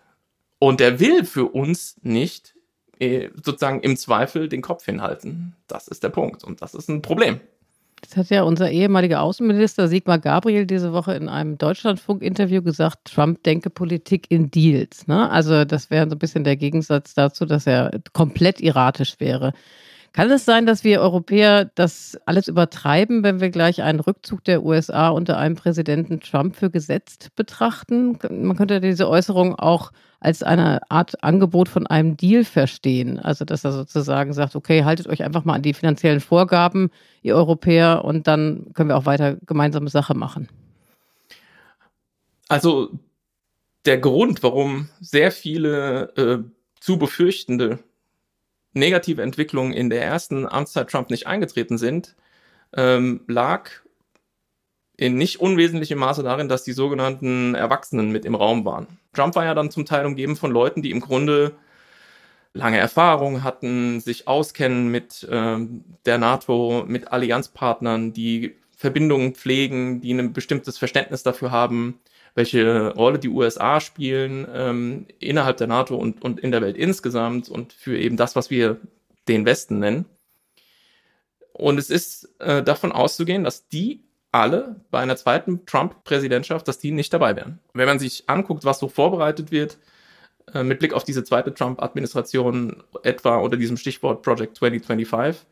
Und 0.58 0.80
der 0.80 0.98
will 0.98 1.24
für 1.24 1.44
uns 1.44 1.96
nicht 2.02 2.54
äh, 2.98 3.28
sozusagen 3.34 3.80
im 3.80 3.96
Zweifel 3.96 4.48
den 4.48 4.62
Kopf 4.62 4.86
hinhalten. 4.86 5.54
Das 5.68 5.88
ist 5.88 6.02
der 6.02 6.08
Punkt. 6.08 6.42
Und 6.42 6.62
das 6.62 6.74
ist 6.74 6.88
ein 6.88 7.02
Problem. 7.02 7.40
Das 8.00 8.16
hat 8.16 8.30
ja 8.30 8.42
unser 8.42 8.70
ehemaliger 8.70 9.22
Außenminister 9.22 9.88
Sigmar 9.88 10.18
Gabriel 10.18 10.66
diese 10.66 10.92
Woche 10.92 11.14
in 11.14 11.28
einem 11.28 11.56
Deutschlandfunk-Interview 11.58 12.62
gesagt, 12.62 13.12
Trump 13.12 13.42
denke 13.42 13.70
Politik 13.70 14.26
in 14.30 14.50
Deals. 14.50 15.06
Ne? 15.06 15.30
Also 15.30 15.64
das 15.64 15.90
wäre 15.90 16.08
so 16.08 16.14
ein 16.14 16.18
bisschen 16.18 16.44
der 16.44 16.56
Gegensatz 16.56 17.14
dazu, 17.14 17.46
dass 17.46 17.66
er 17.66 17.90
komplett 18.12 18.60
erratisch 18.60 19.16
wäre. 19.20 19.52
Kann 20.14 20.30
es 20.30 20.44
sein, 20.44 20.64
dass 20.64 20.84
wir 20.84 21.00
Europäer 21.00 21.64
das 21.74 22.16
alles 22.24 22.46
übertreiben, 22.46 23.24
wenn 23.24 23.40
wir 23.40 23.50
gleich 23.50 23.82
einen 23.82 23.98
Rückzug 23.98 24.44
der 24.44 24.62
USA 24.62 25.08
unter 25.08 25.38
einem 25.38 25.56
Präsidenten 25.56 26.20
Trump 26.20 26.54
für 26.54 26.70
gesetzt 26.70 27.30
betrachten? 27.34 28.16
Man 28.30 28.56
könnte 28.56 28.80
diese 28.80 29.08
Äußerung 29.08 29.56
auch 29.56 29.90
als 30.24 30.42
eine 30.42 30.80
Art 30.90 31.22
Angebot 31.22 31.68
von 31.68 31.86
einem 31.86 32.16
Deal 32.16 32.44
verstehen. 32.44 33.18
Also, 33.18 33.44
dass 33.44 33.64
er 33.64 33.72
sozusagen 33.72 34.32
sagt, 34.32 34.56
okay, 34.56 34.84
haltet 34.84 35.06
euch 35.06 35.22
einfach 35.22 35.44
mal 35.44 35.54
an 35.54 35.62
die 35.62 35.74
finanziellen 35.74 36.20
Vorgaben, 36.20 36.90
ihr 37.22 37.36
Europäer, 37.36 38.04
und 38.04 38.26
dann 38.26 38.72
können 38.74 38.88
wir 38.88 38.96
auch 38.96 39.06
weiter 39.06 39.36
gemeinsame 39.46 39.90
Sache 39.90 40.14
machen. 40.14 40.48
Also, 42.48 42.90
der 43.84 43.98
Grund, 43.98 44.42
warum 44.42 44.88
sehr 45.00 45.30
viele 45.30 46.14
äh, 46.16 46.38
zu 46.80 46.98
befürchtende 46.98 47.80
negative 48.72 49.22
Entwicklungen 49.22 49.72
in 49.72 49.90
der 49.90 50.02
ersten 50.02 50.48
Amtszeit 50.48 50.90
Trump 50.90 51.10
nicht 51.10 51.26
eingetreten 51.26 51.78
sind, 51.78 52.16
ähm, 52.74 53.20
lag 53.28 53.70
in 54.96 55.16
nicht 55.16 55.40
unwesentlichem 55.40 55.98
Maße 55.98 56.22
darin, 56.22 56.48
dass 56.48 56.64
die 56.64 56.72
sogenannten 56.72 57.54
Erwachsenen 57.54 58.10
mit 58.10 58.24
im 58.24 58.34
Raum 58.34 58.64
waren. 58.64 58.86
Trump 59.12 59.34
war 59.34 59.44
ja 59.44 59.54
dann 59.54 59.70
zum 59.70 59.86
Teil 59.86 60.06
umgeben 60.06 60.36
von 60.36 60.50
Leuten, 60.50 60.82
die 60.82 60.90
im 60.90 61.00
Grunde 61.00 61.52
lange 62.52 62.78
Erfahrung 62.78 63.42
hatten, 63.42 64.00
sich 64.00 64.28
auskennen 64.28 64.88
mit 64.88 65.26
ähm, 65.30 65.84
der 66.06 66.18
NATO, 66.18 66.84
mit 66.86 67.12
Allianzpartnern, 67.12 68.12
die 68.12 68.54
Verbindungen 68.76 69.34
pflegen, 69.34 70.00
die 70.00 70.12
ein 70.12 70.32
bestimmtes 70.32 70.78
Verständnis 70.78 71.24
dafür 71.24 71.50
haben, 71.50 72.00
welche 72.34 72.94
Rolle 72.94 73.18
die 73.18 73.28
USA 73.28 73.80
spielen 73.80 74.46
ähm, 74.52 75.06
innerhalb 75.18 75.56
der 75.56 75.66
NATO 75.66 75.96
und, 75.96 76.22
und 76.22 76.40
in 76.40 76.52
der 76.52 76.62
Welt 76.62 76.76
insgesamt 76.76 77.48
und 77.48 77.72
für 77.72 77.98
eben 77.98 78.16
das, 78.16 78.36
was 78.36 78.50
wir 78.50 78.80
den 79.28 79.44
Westen 79.44 79.78
nennen. 79.78 80.04
Und 81.52 81.78
es 81.78 81.90
ist 81.90 82.28
äh, 82.40 82.62
davon 82.62 82.92
auszugehen, 82.92 83.44
dass 83.44 83.68
die 83.68 84.04
alle 84.34 84.74
bei 84.90 84.98
einer 84.98 85.16
zweiten 85.16 85.64
Trump-Präsidentschaft, 85.64 86.66
dass 86.66 86.80
die 86.80 86.90
nicht 86.90 87.12
dabei 87.12 87.36
wären. 87.36 87.60
Wenn 87.72 87.86
man 87.86 88.00
sich 88.00 88.24
anguckt, 88.28 88.64
was 88.64 88.80
so 88.80 88.88
vorbereitet 88.88 89.52
wird, 89.52 89.78
äh, 90.52 90.64
mit 90.64 90.80
Blick 90.80 90.92
auf 90.92 91.04
diese 91.04 91.22
zweite 91.22 91.54
Trump-Administration, 91.54 92.82
etwa 93.04 93.36
unter 93.36 93.56
diesem 93.56 93.76
Stichwort 93.76 94.22
Project 94.22 94.56
2025, 94.56 95.46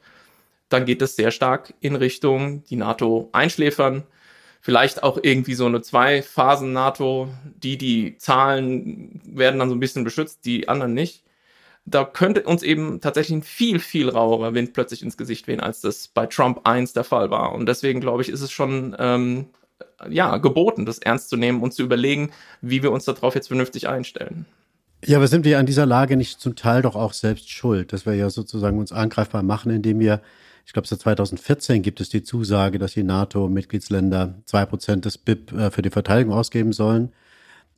dann 0.69 0.85
geht 0.85 1.01
es 1.01 1.15
sehr 1.15 1.31
stark 1.31 1.75
in 1.81 1.95
Richtung 1.95 2.65
die 2.65 2.77
NATO 2.77 3.29
einschläfern. 3.33 4.03
Vielleicht 4.61 5.05
auch 5.05 5.19
irgendwie 5.23 5.55
so 5.55 5.67
eine 5.67 5.81
Zwei-Phasen-NATO, 5.81 7.29
die 7.63 7.79
die 7.79 8.19
Zahlen 8.19 9.21
werden 9.25 9.61
dann 9.61 9.69
so 9.69 9.77
ein 9.77 9.81
bisschen 9.81 10.03
beschützt, 10.03 10.45
die 10.45 10.69
anderen 10.69 10.95
nicht 10.95 11.23
da 11.85 12.05
könnte 12.05 12.43
uns 12.45 12.63
eben 12.63 13.01
tatsächlich 13.01 13.39
ein 13.39 13.43
viel, 13.43 13.79
viel 13.81 14.09
rauerer 14.09 14.55
Wind 14.55 14.73
plötzlich 14.73 15.03
ins 15.03 15.17
Gesicht 15.17 15.49
wehen, 15.49 15.61
als 15.61 15.81
das 15.81 16.09
bei 16.09 16.27
Trump 16.27 16.61
1 16.65 16.93
der 16.93 17.05
Fall 17.05 17.31
war. 17.31 17.53
Und 17.53 17.67
deswegen 17.67 18.01
glaube 18.01 18.23
ich, 18.23 18.29
ist 18.29 18.41
es 18.41 18.53
schon 18.53 18.95
ähm, 18.99 19.47
ja, 20.09 20.37
geboten, 20.39 20.87
das 20.87 20.99
ernst 20.99 21.29
zu 21.29 21.37
nehmen 21.37 21.61
und 21.61 21.75
zu 21.75 21.83
überlegen, 21.83 22.31
wie 22.61 22.83
wir 22.83 22.93
uns 22.93 23.05
darauf 23.05 23.35
jetzt 23.35 23.49
vernünftig 23.49 23.89
einstellen. 23.89 24.47
Ja, 25.05 25.17
aber 25.19 25.27
sind 25.27 25.45
wir 25.45 25.59
an 25.59 25.67
dieser 25.67 25.87
Lage 25.87 26.17
nicht 26.17 26.41
zum 26.41 26.55
Teil 26.55 26.83
doch 26.83 26.95
auch 26.95 27.13
selbst 27.13 27.51
schuld, 27.51 27.93
dass 27.93 28.07
wir 28.07 28.15
ja 28.15 28.31
sozusagen 28.31 28.79
uns 28.79 28.93
angreifbar 28.93 29.43
machen, 29.43 29.73
indem 29.73 29.99
wir, 29.99 30.21
ich 30.65 30.73
glaube, 30.73 30.87
seit 30.87 31.01
2014 31.01 31.83
gibt 31.83 32.01
es 32.01 32.09
die 32.09 32.23
Zusage, 32.23 32.79
dass 32.79 32.93
die 32.93 33.03
NATO-Mitgliedsländer 33.03 34.39
zwei 34.45 34.65
Prozent 34.65 35.05
des 35.05 35.19
BIP 35.19 35.51
äh, 35.53 35.71
für 35.73 35.83
die 35.83 35.91
Verteidigung 35.91 36.33
ausgeben 36.33 36.73
sollen. 36.73 37.13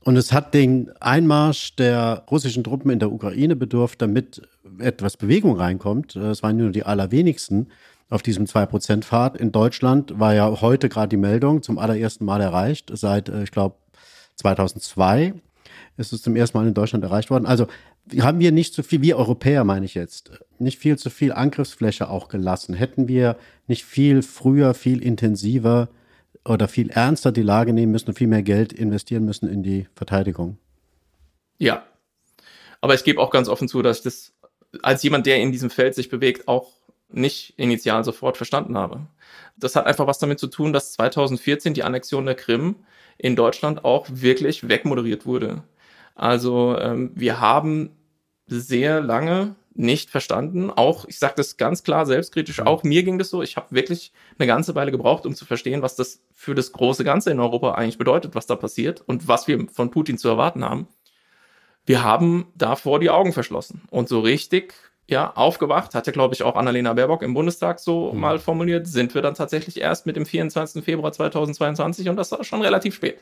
Und 0.05 0.17
es 0.17 0.33
hat 0.33 0.53
den 0.53 0.91
Einmarsch 1.01 1.77
der 1.77 2.25
russischen 2.31 2.63
Truppen 2.63 2.91
in 2.91 2.99
der 2.99 3.11
Ukraine 3.11 3.57
bedurft, 3.57 4.03
damit 4.03 4.43
etwas 4.79 5.17
Bewegung 5.17 5.57
reinkommt. 5.57 6.15
Es 6.15 6.43
waren 6.43 6.59
nur 6.59 6.71
die 6.71 6.85
allerwenigsten 6.85 7.69
auf 8.11 8.23
diesem 8.23 8.45
2%-Pfad. 8.45 9.39
In 9.39 9.51
Deutschland 9.51 10.19
war 10.21 10.35
ja 10.35 10.61
heute 10.61 10.91
gerade 10.91 11.09
die 11.09 11.17
Meldung 11.17 11.63
zum 11.63 11.79
allerersten 11.79 12.27
Mal 12.27 12.43
erreicht. 12.43 12.91
Seit, 12.93 13.31
äh, 13.31 13.45
ich 13.45 13.51
glaube, 13.51 13.77
2002 14.37 15.35
ist 15.97 16.13
es 16.13 16.21
zum 16.21 16.37
ersten 16.37 16.59
Mal 16.59 16.69
in 16.69 16.75
Deutschland 16.75 17.03
erreicht 17.03 17.31
worden. 17.31 17.47
Also 17.47 17.67
haben 18.21 18.41
wir 18.41 18.53
nicht 18.53 18.75
so 18.75 18.83
viel, 18.83 19.01
wir 19.01 19.17
Europäer 19.17 19.65
meine 19.65 19.87
ich 19.87 19.95
jetzt, 19.95 20.33
nicht 20.59 20.79
viel 20.79 20.99
zu 20.99 21.09
viel 21.09 21.33
Angriffsfläche 21.33 22.11
auch 22.11 22.29
gelassen. 22.29 22.75
Hätten 22.75 23.09
wir 23.09 23.37
nicht 23.69 23.85
viel 23.85 24.21
früher, 24.21 24.75
viel 24.75 25.03
intensiver 25.03 25.89
oder 26.45 26.69
viel 26.69 26.91
ernster 26.91 27.33
die 27.33 27.43
Lage 27.43 27.73
nehmen 27.73 27.93
müssen 27.93 28.09
und 28.09 28.19
viel 28.19 28.27
mehr 28.27 28.43
Geld 28.43 28.73
investieren 28.73 29.25
müssen 29.25 29.49
in 29.49 29.63
die 29.63 29.89
Verteidigung. 29.95 30.59
Ja. 31.59 31.85
Aber 32.81 32.95
ich 32.95 33.05
gebe 33.05 33.21
auch 33.21 33.31
ganz 33.31 33.49
offen 33.49 33.69
zu, 33.69 33.81
dass 33.81 33.99
ich 33.99 34.03
das 34.05 34.33
als 34.83 35.03
jemand, 35.03 35.27
der 35.27 35.39
in 35.39 35.53
diesem 35.53 35.71
Feld 35.71 35.95
sich 35.95 36.09
bewegt, 36.09 36.49
auch 36.49 36.73
nicht 37.09 37.55
initial 37.57 38.05
sofort 38.05 38.37
verstanden 38.37 38.77
habe. 38.77 39.07
Das 39.57 39.77
hat 39.77 39.87
einfach 39.87 40.07
was 40.07 40.19
damit 40.19 40.39
zu 40.39 40.49
tun, 40.49 40.73
dass 40.73 40.93
2014 40.95 41.75
die 41.75 41.85
Annexion 41.85 42.27
der 42.27 42.35
Krim 42.35 42.77
in 43.17 43.37
Deutschland 43.37 43.85
auch 43.85 44.07
wirklich 44.11 44.69
wegmoderiert 44.69 45.25
wurde. 45.25 45.63
Also 46.15 46.77
ähm, 46.79 47.13
wir 47.15 47.41
haben 47.41 47.91
sehr 48.47 49.01
lange 49.01 49.55
nicht 49.75 50.11
verstanden. 50.11 50.71
Auch, 50.71 51.05
ich 51.07 51.19
sage 51.19 51.35
das 51.37 51.57
ganz 51.57 51.83
klar 51.83 52.07
selbstkritisch, 52.07 52.61
auch 52.61 52.83
mir 52.83 53.03
ging 53.03 53.19
das 53.19 53.31
so. 53.31 53.43
Ich 53.43 53.57
habe 53.57 53.67
wirklich 53.71 54.13
eine 54.39 54.47
ganze 54.47 54.75
Weile 54.75 54.91
gebraucht, 54.91 55.27
um 55.27 55.35
zu 55.35 55.45
verstehen, 55.45 55.83
was 55.83 55.97
das 55.97 56.23
für 56.33 56.55
das 56.55 56.73
große 56.73 57.05
Ganze 57.05 57.31
in 57.31 57.41
Europa 57.41 57.73
eigentlich 57.73 57.99
bedeutet, 57.99 58.35
was 58.35 58.47
da 58.47 58.57
passiert 58.57 59.03
und 59.07 59.29
was 59.29 59.49
wir 59.49 59.67
von 59.69 59.91
Putin 59.91 60.19
zu 60.19 60.29
erwarten 60.29 60.65
haben. 60.65 60.89
Wir 61.87 62.03
haben 62.03 62.47
davor 62.55 63.01
die 63.01 63.11
Augen 63.11 63.33
verschlossen 63.33 63.83
und 63.91 64.09
so 64.09 64.21
richtig 64.21 64.75
ja, 65.07 65.33
aufgewacht, 65.35 65.95
hat 65.95 66.07
ja, 66.07 66.13
glaube 66.13 66.35
ich, 66.35 66.43
auch 66.43 66.57
Annalena 66.57 66.95
Baerbock 66.95 67.23
im 67.23 67.35
Bundestag 67.35 67.79
so 67.79 68.13
mhm. 68.13 68.21
mal 68.21 68.39
formuliert, 68.39 68.87
sind 68.87 69.15
wir 69.15 69.21
dann 69.21 69.35
tatsächlich 69.35 69.79
erst 69.79 70.07
mit 70.07 70.17
dem 70.17 70.25
24. 70.25 70.83
Februar 70.83 71.13
2022 71.13 72.09
und 72.09 72.17
das 72.17 72.33
war 72.33 72.43
schon 72.45 72.63
relativ 72.63 72.95
spät. 72.95 73.19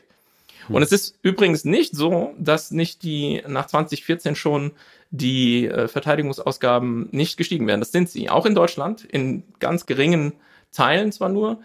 Und 0.69 0.81
es 0.81 0.91
ist 0.91 1.17
übrigens 1.21 1.65
nicht 1.65 1.95
so, 1.95 2.33
dass 2.37 2.71
nicht 2.71 3.03
die 3.03 3.41
nach 3.47 3.67
2014 3.67 4.35
schon 4.35 4.71
die 5.11 5.67
äh, 5.67 5.87
Verteidigungsausgaben 5.87 7.09
nicht 7.11 7.37
gestiegen 7.37 7.67
werden. 7.67 7.81
Das 7.81 7.91
sind 7.91 8.09
sie. 8.09 8.29
Auch 8.29 8.45
in 8.45 8.55
Deutschland, 8.55 9.03
in 9.05 9.43
ganz 9.59 9.85
geringen 9.85 10.33
Teilen 10.71 11.11
zwar 11.11 11.29
nur, 11.29 11.59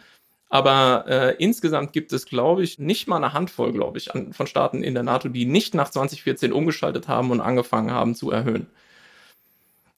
aber 0.51 1.05
äh, 1.09 1.35
insgesamt 1.39 1.93
gibt 1.93 2.13
es, 2.13 2.25
glaube 2.25 2.63
ich, 2.63 2.79
nicht 2.79 3.07
mal 3.07 3.17
eine 3.17 3.35
Handvoll, 3.35 3.73
glaube 3.73 3.99
ich, 3.99 4.15
an, 4.15 4.33
von 4.33 4.47
Staaten 4.47 4.83
in 4.83 4.95
der 4.95 5.03
NATO, 5.03 5.29
die 5.29 5.45
nicht 5.45 5.75
nach 5.75 5.91
2014 5.91 6.53
umgeschaltet 6.53 7.07
haben 7.09 7.31
und 7.31 7.41
angefangen 7.41 7.91
haben 7.91 8.15
zu 8.15 8.31
erhöhen. 8.31 8.67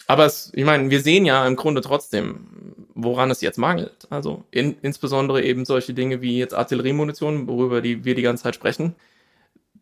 Aber 0.09 0.27
es, 0.27 0.51
ich 0.55 0.65
meine, 0.65 0.91
wir 0.91 1.01
sehen 1.03 1.25
ja 1.25 1.47
im 1.47 1.55
Grunde 1.55 1.83
trotzdem, 1.83 2.75
woran 3.05 3.31
es 3.31 3.41
jetzt 3.41 3.59
mangelt. 3.59 4.07
Also 4.11 4.45
in, 4.51 4.77
insbesondere 4.83 5.43
eben 5.43 5.65
solche 5.65 5.95
Dinge 5.95 6.21
wie 6.21 6.39
jetzt 6.39 6.55
Artilleriemunition, 6.55 7.47
worüber 7.49 7.81
die, 7.81 8.05
wir 8.05 8.15
die 8.15 8.23
ganze 8.23 8.45
Zeit 8.45 8.55
sprechen. 8.55 8.95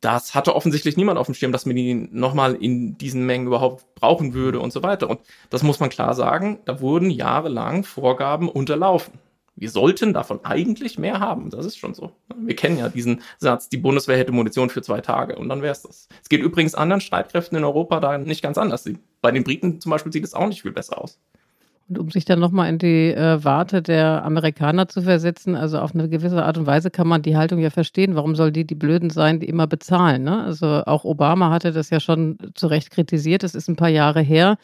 Das 0.01 0.35
hatte 0.35 0.55
offensichtlich 0.55 0.97
niemand 0.97 1.19
auf 1.19 1.27
dem 1.27 1.35
Schirm, 1.35 1.51
dass 1.51 1.67
man 1.67 1.75
die 1.75 1.95
nochmal 1.95 2.55
in 2.55 2.97
diesen 2.99 3.27
Mengen 3.27 3.49
überhaupt 3.49 3.95
brauchen 3.97 4.33
würde 4.33 4.61
und 4.61 4.73
so 4.73 4.83
weiter. 4.83 5.11
Und 5.11 5.21
das 5.51 5.63
muss 5.65 5.81
man 5.81 5.91
klar 5.91 6.15
sagen, 6.15 6.61
da 6.67 6.81
wurden 6.81 7.11
jahrelang 7.11 7.83
Vorgaben 7.83 8.49
unterlaufen. 8.49 9.15
Wir 9.57 9.71
sollten 9.71 10.13
davon 10.13 10.45
eigentlich 10.45 10.99
mehr 10.99 11.19
haben. 11.19 11.51
Das 11.51 11.67
ist 11.67 11.79
schon 11.79 11.93
so. 11.93 12.13
Wir 12.37 12.55
kennen 12.55 12.79
ja 12.79 12.89
diesen 12.89 13.23
Satz, 13.39 13.69
die 13.69 13.77
Bundeswehr 13.77 14.17
hätte 14.17 14.31
Munition 14.31 14.71
für 14.71 14.83
zwei 14.83 15.01
Tage 15.01 15.35
und 15.35 15.49
dann 15.49 15.63
wäre 15.63 15.73
es 15.73 15.83
das. 15.83 16.09
Es 16.23 16.29
geht 16.29 16.43
übrigens 16.43 16.77
anderen 16.77 17.01
Streitkräften 17.01 17.59
in 17.59 17.65
Europa 17.65 17.99
da 17.99 18.19
nicht 18.19 18.41
ganz 18.41 18.57
anders. 18.57 18.89
Bei 19.21 19.33
den 19.33 19.43
Briten 19.43 19.81
zum 19.81 19.91
Beispiel 19.91 20.13
sieht 20.13 20.25
es 20.25 20.35
auch 20.35 20.47
nicht 20.47 20.63
viel 20.63 20.71
besser 20.71 21.03
aus. 21.03 21.19
Und 21.89 21.99
um 21.99 22.11
sich 22.11 22.27
dann 22.27 22.39
nochmal 22.39 22.69
in 22.69 22.79
die 22.79 23.15
äh, 23.15 23.43
Warte 23.43 23.81
der 23.81 24.23
Amerikaner 24.25 24.89
zu 24.89 25.01
versetzen, 25.01 25.55
also 25.55 25.79
auf 25.79 25.95
eine 25.95 26.09
gewisse 26.09 26.45
Art 26.45 26.59
und 26.59 26.67
Weise 26.67 26.91
kann 26.91 27.09
man 27.09 27.23
die 27.23 27.37
Haltung 27.37 27.61
ja 27.61 27.71
verstehen. 27.71 28.15
Warum 28.15 28.35
soll 28.37 28.53
die 28.53 28.67
die 28.67 28.75
Blöden 28.75 29.09
sein, 29.09 29.41
die 29.41 29.49
immer 29.49 29.67
bezahlen? 29.67 30.25
Ne? 30.25 30.45
Also 30.45 30.67
auch 30.85 31.05
Obama 31.05 31.51
hatte 31.51 31.73
das 31.73 31.89
ja 31.89 31.99
schon 31.99 32.37
zu 32.55 32.67
Recht 32.67 32.91
kritisiert. 32.91 33.43
Das 33.43 33.55
ist 33.55 33.69
ein 33.69 33.77
paar 33.77 33.89
Jahre 33.89 34.21
her. 34.21 34.59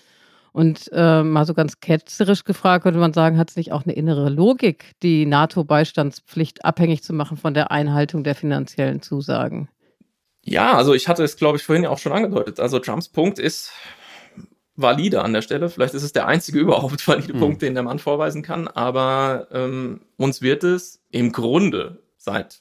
Und 0.52 0.88
äh, 0.93 1.23
mal 1.23 1.47
so 1.47 1.54
ganz 1.54 1.81
ketzerisch 1.81 2.45
gefragt, 2.45 2.85
könnte 2.85 3.00
man 3.00 3.12
sagen, 3.12 3.38
hat 3.38 3.50
es 3.50 3.57
nicht 3.57 3.73
auch 3.73 3.85
eine 3.85 3.95
innere 3.95 4.28
Logik, 4.28 4.93
die 5.02 5.26
NATO-Beistandspflicht 5.26 6.64
abhängig 6.64 7.02
zu 7.02 7.12
machen 7.12 7.37
von 7.37 7.54
der 7.54 7.73
Einhaltung 7.73 8.23
der 8.23 8.37
finanziellen 8.37 9.02
Zusagen? 9.02 9.69
Ja, 10.43 10.76
also 10.76 10.95
ich 10.95 11.09
hatte 11.09 11.25
es, 11.25 11.37
glaube 11.37 11.57
ich, 11.57 11.64
vorhin 11.64 11.85
ja 11.85 11.90
auch 11.90 11.99
schon 11.99 12.12
angedeutet. 12.12 12.61
Also 12.61 12.78
Trumps 12.78 13.09
Punkt 13.09 13.38
ist 13.38 13.73
valide 14.76 15.23
an 15.23 15.33
der 15.33 15.43
Stelle. 15.43 15.69
Vielleicht 15.69 15.95
ist 15.95 16.02
es 16.02 16.12
der 16.12 16.26
einzige 16.26 16.59
überhaupt 16.61 17.07
valide 17.07 17.35
mhm. 17.35 17.38
Punkt, 17.38 17.62
den 17.62 17.75
der 17.75 17.83
Mann 17.83 17.99
vorweisen 17.99 18.43
kann. 18.43 18.69
Aber 18.69 19.49
ähm, 19.52 20.02
uns 20.16 20.43
wird 20.43 20.64
es 20.64 21.00
im 21.11 21.33
Grunde 21.33 21.99
seit 22.16 22.61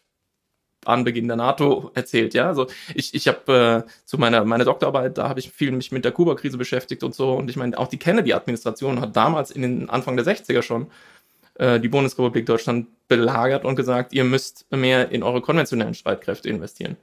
Anbeginn 0.85 1.27
der 1.27 1.37
NATO 1.37 1.91
erzählt, 1.93 2.33
ja. 2.33 2.47
Also 2.47 2.67
ich, 2.93 3.13
ich 3.13 3.27
habe 3.27 3.85
äh, 3.87 3.89
zu 4.05 4.17
meiner, 4.17 4.43
meiner 4.43 4.65
Doktorarbeit, 4.65 5.17
da 5.17 5.29
habe 5.29 5.39
ich 5.39 5.49
viel 5.49 5.71
mich 5.71 5.91
mit 5.91 6.03
der 6.03 6.11
Kuba-Krise 6.11 6.57
beschäftigt 6.57 7.03
und 7.03 7.15
so. 7.15 7.33
Und 7.33 7.49
ich 7.49 7.55
meine, 7.55 7.77
auch 7.77 7.87
die 7.87 7.99
Kennedy-Administration 7.99 8.99
hat 8.99 9.15
damals 9.15 9.51
in 9.51 9.61
den 9.61 9.89
Anfang 9.89 10.17
der 10.17 10.25
60er 10.25 10.61
schon 10.61 10.87
äh, 11.55 11.79
die 11.79 11.89
Bundesrepublik 11.89 12.45
Deutschland 12.45 12.87
belagert 13.07 13.65
und 13.65 13.75
gesagt, 13.75 14.13
ihr 14.13 14.23
müsst 14.23 14.65
mehr 14.71 15.11
in 15.11 15.23
eure 15.23 15.41
konventionellen 15.41 15.93
Streitkräfte 15.93 16.49
investieren. 16.49 16.97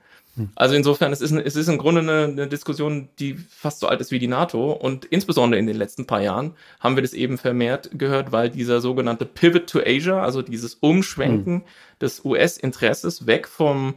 Also 0.55 0.75
insofern, 0.75 1.13
es 1.13 1.21
ist, 1.21 1.33
es 1.33 1.57
ist 1.57 1.69
im 1.69 1.79
Grunde 1.79 2.01
eine, 2.01 2.25
eine, 2.25 2.49
Diskussion, 2.49 3.09
die 3.19 3.35
fast 3.35 3.81
so 3.81 3.89
alt 3.89 4.01
ist 4.01 4.11
wie 4.11 4.19
die 4.19 4.29
NATO. 4.29 4.73
Und 4.73 5.05
insbesondere 5.05 5.59
in 5.59 5.67
den 5.67 5.77
letzten 5.77 6.07
paar 6.07 6.23
Jahren 6.23 6.55
haben 6.79 6.97
wir 6.97 7.03
das 7.03 7.13
eben 7.13 7.37
vermehrt 7.37 7.91
gehört, 7.93 8.33
weil 8.33 8.49
dieser 8.51 8.81
sogenannte 8.81 9.27
Pivot 9.27 9.69
to 9.69 9.81
Asia, 9.85 10.23
also 10.23 10.43
dieses 10.43 10.75
Umschwenken 10.75 11.55
mhm. 11.55 11.63
des 12.01 12.25
US-Interesses 12.25 13.27
weg 13.27 13.49
vom, 13.49 13.95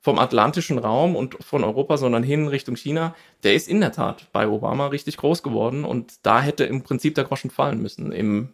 vom 0.00 0.18
atlantischen 0.18 0.78
Raum 0.78 1.16
und 1.16 1.42
von 1.42 1.64
Europa, 1.64 1.96
sondern 1.96 2.22
hin 2.22 2.46
Richtung 2.46 2.76
China, 2.76 3.14
der 3.42 3.54
ist 3.54 3.68
in 3.68 3.80
der 3.80 3.92
Tat 3.92 4.28
bei 4.32 4.48
Obama 4.48 4.88
richtig 4.88 5.16
groß 5.16 5.42
geworden. 5.42 5.84
Und 5.84 6.14
da 6.22 6.40
hätte 6.40 6.64
im 6.64 6.82
Prinzip 6.82 7.14
der 7.14 7.24
Groschen 7.24 7.50
fallen 7.50 7.80
müssen, 7.80 8.12
im, 8.12 8.50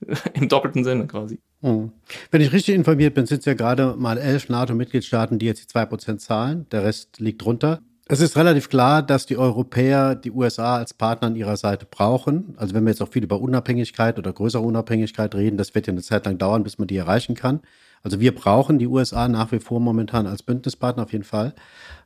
im 0.34 0.48
doppelten 0.48 0.84
Sinne 0.84 1.06
quasi. 1.06 1.40
Hm. 1.62 1.92
Wenn 2.30 2.40
ich 2.40 2.52
richtig 2.52 2.74
informiert 2.74 3.14
bin, 3.14 3.26
sind 3.26 3.40
es 3.40 3.44
ja 3.44 3.54
gerade 3.54 3.94
mal 3.96 4.18
elf 4.18 4.48
NATO-Mitgliedstaaten, 4.48 5.38
die 5.38 5.46
jetzt 5.46 5.62
die 5.74 5.78
2% 5.78 6.18
zahlen. 6.18 6.66
Der 6.70 6.84
Rest 6.84 7.18
liegt 7.18 7.44
drunter. 7.44 7.80
Es 8.08 8.20
ist 8.20 8.36
relativ 8.36 8.68
klar, 8.68 9.02
dass 9.02 9.26
die 9.26 9.36
Europäer 9.36 10.14
die 10.14 10.30
USA 10.30 10.76
als 10.76 10.94
Partner 10.94 11.26
an 11.26 11.34
ihrer 11.34 11.56
Seite 11.56 11.86
brauchen. 11.90 12.54
Also 12.56 12.72
wenn 12.72 12.84
wir 12.84 12.90
jetzt 12.90 13.02
auch 13.02 13.08
viel 13.10 13.24
über 13.24 13.40
Unabhängigkeit 13.40 14.16
oder 14.18 14.32
größere 14.32 14.62
Unabhängigkeit 14.62 15.34
reden, 15.34 15.56
das 15.56 15.74
wird 15.74 15.88
ja 15.88 15.92
eine 15.92 16.02
Zeit 16.02 16.24
lang 16.24 16.38
dauern, 16.38 16.62
bis 16.62 16.78
man 16.78 16.86
die 16.86 16.96
erreichen 16.96 17.34
kann. 17.34 17.62
Also 18.04 18.20
wir 18.20 18.32
brauchen 18.32 18.78
die 18.78 18.86
USA 18.86 19.26
nach 19.26 19.50
wie 19.50 19.58
vor 19.58 19.80
momentan 19.80 20.28
als 20.28 20.44
Bündnispartner 20.44 21.02
auf 21.02 21.12
jeden 21.12 21.24
Fall. 21.24 21.54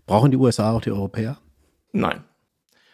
Brauchen 0.07 0.31
die 0.31 0.39
USA 0.39 0.73
auch 0.73 0.81
die 0.81 0.91
Europäer? 0.91 1.37
Nein. 1.93 2.25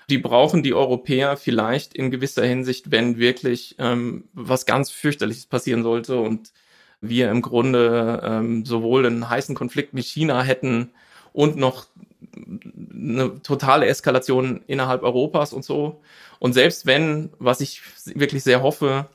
Die 0.08 0.18
brauchen 0.18 0.62
die 0.62 0.74
Europäer 0.74 1.36
vielleicht 1.36 1.94
in 1.94 2.10
gewisser 2.10 2.44
Hinsicht, 2.44 2.90
wenn 2.90 3.18
wirklich 3.18 3.74
ähm, 3.78 4.28
was 4.32 4.66
ganz 4.66 4.90
fürchterliches 4.90 5.46
passieren 5.46 5.82
sollte 5.82 6.16
und 6.18 6.52
wir 7.00 7.30
im 7.30 7.42
Grunde 7.42 8.22
ähm, 8.24 8.64
sowohl 8.64 9.06
einen 9.06 9.28
heißen 9.28 9.54
Konflikt 9.54 9.94
mit 9.94 10.04
China 10.04 10.42
hätten 10.42 10.90
und 11.32 11.56
noch 11.56 11.86
eine 12.34 13.42
totale 13.42 13.86
Eskalation 13.86 14.62
innerhalb 14.66 15.02
Europas 15.02 15.52
und 15.52 15.64
so. 15.64 16.00
Und 16.38 16.52
selbst 16.52 16.86
wenn, 16.86 17.30
was 17.38 17.60
ich 17.60 17.82
wirklich 18.06 18.42
sehr 18.42 18.62
hoffe, 18.62 19.06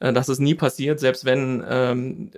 äh, 0.00 0.12
dass 0.12 0.28
es 0.28 0.38
nie 0.38 0.54
passiert, 0.54 1.00
selbst 1.00 1.24
wenn 1.24 1.64
ähm, 1.68 2.30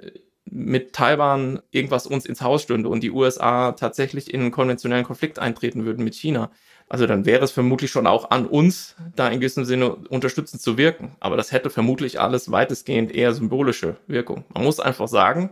mit 0.45 0.95
Taiwan 0.95 1.61
irgendwas 1.71 2.07
uns 2.07 2.25
ins 2.25 2.41
Haus 2.41 2.63
stünde 2.63 2.89
und 2.89 3.03
die 3.03 3.11
USA 3.11 3.73
tatsächlich 3.73 4.33
in 4.33 4.41
einen 4.41 4.51
konventionellen 4.51 5.05
Konflikt 5.05 5.39
eintreten 5.39 5.85
würden 5.85 6.05
mit 6.05 6.15
China, 6.15 6.51
also 6.89 7.07
dann 7.07 7.27
wäre 7.27 7.45
es 7.45 7.51
vermutlich 7.51 7.91
schon 7.91 8.07
auch 8.07 8.31
an 8.31 8.47
uns, 8.47 8.97
da 9.15 9.29
in 9.29 9.41
gewissem 9.41 9.65
Sinne 9.65 9.95
unterstützend 9.95 10.63
zu 10.63 10.79
wirken. 10.79 11.17
Aber 11.21 11.37
das 11.37 11.53
hätte 11.53 11.71
vermutlich 11.71 12.21
alles 12.21 12.51
weitestgehend 12.51 13.13
eher 13.13 13.33
symbolische 13.35 13.97
Wirkung. 14.07 14.45
Man 14.55 14.65
muss 14.65 14.81
einfach 14.81 15.09
sagen, 15.09 15.51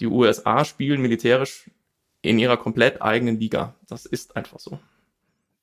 die 0.00 0.06
USA 0.06 0.64
spielen 0.64 1.02
militärisch 1.02 1.70
in 2.22 2.38
ihrer 2.38 2.56
komplett 2.56 3.02
eigenen 3.02 3.38
Liga. 3.38 3.74
Das 3.88 4.06
ist 4.06 4.36
einfach 4.36 4.58
so. 4.58 4.78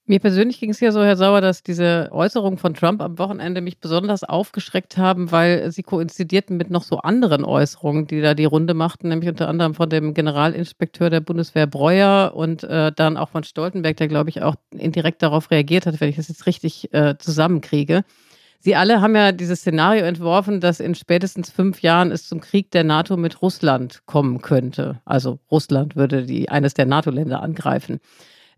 Mir 0.09 0.21
persönlich 0.21 0.61
ging 0.61 0.69
es 0.69 0.79
ja 0.79 0.93
so, 0.93 1.03
Herr 1.03 1.17
Sauer, 1.17 1.41
dass 1.41 1.63
diese 1.63 2.07
Äußerungen 2.13 2.57
von 2.57 2.73
Trump 2.73 3.01
am 3.01 3.19
Wochenende 3.19 3.59
mich 3.59 3.79
besonders 3.79 4.23
aufgeschreckt 4.23 4.95
haben, 4.95 5.33
weil 5.33 5.69
sie 5.73 5.83
koinzidierten 5.83 6.55
mit 6.55 6.69
noch 6.69 6.83
so 6.83 6.99
anderen 6.99 7.43
Äußerungen, 7.43 8.07
die 8.07 8.21
da 8.21 8.33
die 8.33 8.45
Runde 8.45 8.73
machten, 8.73 9.09
nämlich 9.09 9.27
unter 9.27 9.49
anderem 9.49 9.73
von 9.73 9.89
dem 9.89 10.13
Generalinspekteur 10.13 11.09
der 11.09 11.19
Bundeswehr 11.19 11.67
Breuer 11.67 12.31
und 12.33 12.63
äh, 12.63 12.93
dann 12.93 13.17
auch 13.17 13.27
von 13.27 13.43
Stoltenberg, 13.43 13.97
der, 13.97 14.07
glaube 14.07 14.29
ich, 14.29 14.41
auch 14.41 14.55
indirekt 14.71 15.21
darauf 15.21 15.51
reagiert 15.51 15.85
hat, 15.85 15.99
wenn 15.99 16.07
ich 16.07 16.15
das 16.15 16.29
jetzt 16.29 16.45
richtig 16.45 16.93
äh, 16.93 17.17
zusammenkriege. 17.19 18.05
Sie 18.59 18.77
alle 18.77 19.01
haben 19.01 19.13
ja 19.13 19.33
dieses 19.33 19.59
Szenario 19.59 20.05
entworfen, 20.05 20.61
dass 20.61 20.79
in 20.79 20.95
spätestens 20.95 21.49
fünf 21.49 21.81
Jahren 21.81 22.11
es 22.11 22.29
zum 22.29 22.39
Krieg 22.39 22.71
der 22.71 22.85
NATO 22.85 23.17
mit 23.17 23.41
Russland 23.41 24.03
kommen 24.05 24.41
könnte. 24.41 25.01
Also 25.03 25.39
Russland 25.51 25.97
würde 25.97 26.25
die, 26.25 26.47
eines 26.47 26.75
der 26.75 26.85
NATO-Länder 26.85 27.41
angreifen. 27.41 27.99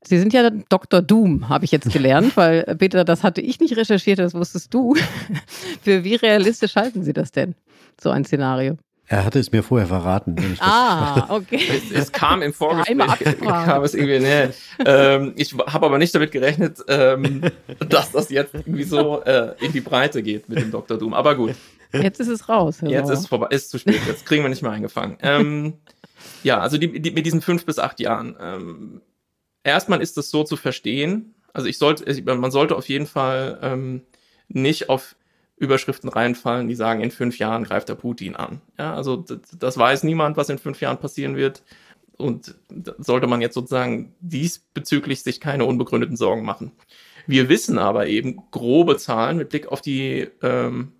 Sie 0.03 0.17
sind 0.17 0.33
ja 0.33 0.49
Dr. 0.49 1.01
Doom, 1.01 1.49
habe 1.49 1.65
ich 1.65 1.71
jetzt 1.71 1.91
gelernt, 1.91 2.37
weil 2.37 2.63
äh, 2.67 2.75
Peter, 2.75 3.03
das 3.03 3.23
hatte 3.23 3.41
ich 3.41 3.59
nicht 3.59 3.75
recherchiert, 3.75 4.19
das 4.19 4.33
wusstest 4.33 4.73
du. 4.73 4.95
Für 5.81 6.03
wie 6.03 6.15
realistisch 6.15 6.75
halten 6.75 7.03
Sie 7.03 7.13
das 7.13 7.31
denn, 7.31 7.55
so 8.01 8.09
ein 8.09 8.23
Szenario? 8.23 8.77
Er 9.11 9.25
hatte 9.25 9.39
es 9.39 9.51
mir 9.51 9.63
vorher 9.63 9.87
verraten. 9.87 10.35
ah, 10.59 11.25
okay. 11.29 11.59
Es, 11.67 11.91
es, 11.91 12.11
kam 12.11 12.43
im 12.43 12.53
Vorgespräch, 12.53 12.97
kam 13.41 13.83
es 13.83 13.95
irgendwie 13.95 14.19
näher. 14.19 14.53
Ähm, 14.85 15.33
ich 15.35 15.51
habe 15.53 15.87
aber 15.87 15.97
nicht 15.97 16.13
damit 16.13 16.31
gerechnet, 16.31 16.77
ähm, 16.87 17.41
dass 17.87 18.11
das 18.11 18.29
jetzt 18.29 18.53
irgendwie 18.53 18.83
so 18.83 19.23
äh, 19.23 19.55
in 19.61 19.71
die 19.71 19.81
Breite 19.81 20.21
geht 20.21 20.47
mit 20.47 20.59
dem 20.59 20.69
Dr. 20.69 20.99
Doom. 20.99 21.15
Aber 21.15 21.35
gut. 21.35 21.55
Jetzt 21.91 22.19
ist 22.19 22.27
es 22.27 22.47
raus. 22.47 22.81
Jetzt 22.83 23.09
ist 23.09 23.19
es 23.21 23.27
vorbei, 23.27 23.47
ist 23.49 23.71
zu 23.71 23.79
spät. 23.79 23.99
Jetzt 24.05 24.27
kriegen 24.27 24.43
wir 24.43 24.49
nicht 24.49 24.61
mehr 24.61 24.71
eingefangen. 24.71 25.17
Ähm, 25.23 25.73
ja, 26.43 26.59
also 26.59 26.77
die, 26.77 26.99
die, 27.01 27.09
mit 27.09 27.25
diesen 27.25 27.41
fünf 27.41 27.65
bis 27.65 27.79
acht 27.79 27.99
Jahren. 27.99 29.01
Erstmal 29.69 30.01
ist 30.01 30.17
es 30.17 30.31
so 30.31 30.43
zu 30.43 30.57
verstehen. 30.57 31.35
Also 31.53 31.67
ich 31.67 31.77
sollte, 31.77 32.21
man 32.23 32.49
sollte 32.49 32.75
auf 32.75 32.89
jeden 32.89 33.05
Fall 33.05 33.59
ähm, 33.61 34.01
nicht 34.47 34.89
auf 34.89 35.15
Überschriften 35.57 36.09
reinfallen, 36.09 36.67
die 36.67 36.73
sagen, 36.73 37.01
in 37.01 37.11
fünf 37.11 37.37
Jahren 37.37 37.65
greift 37.65 37.87
der 37.87 37.95
Putin 37.95 38.35
an. 38.35 38.61
Ja, 38.79 38.95
also 38.95 39.17
das, 39.17 39.39
das 39.59 39.77
weiß 39.77 40.03
niemand, 40.03 40.37
was 40.37 40.49
in 40.49 40.57
fünf 40.57 40.81
Jahren 40.81 40.97
passieren 40.97 41.35
wird. 41.35 41.63
Und 42.17 42.55
sollte 42.97 43.27
man 43.27 43.41
jetzt 43.41 43.53
sozusagen 43.53 44.13
diesbezüglich 44.19 45.21
sich 45.21 45.39
keine 45.39 45.65
unbegründeten 45.65 46.17
Sorgen 46.17 46.43
machen. 46.43 46.71
Wir 47.27 47.47
wissen 47.47 47.77
aber 47.77 48.07
eben 48.07 48.41
grobe 48.49 48.97
Zahlen 48.97 49.37
mit 49.37 49.49
Blick 49.49 49.67
auf 49.67 49.81
die 49.81 50.27
ähm, 50.41 50.93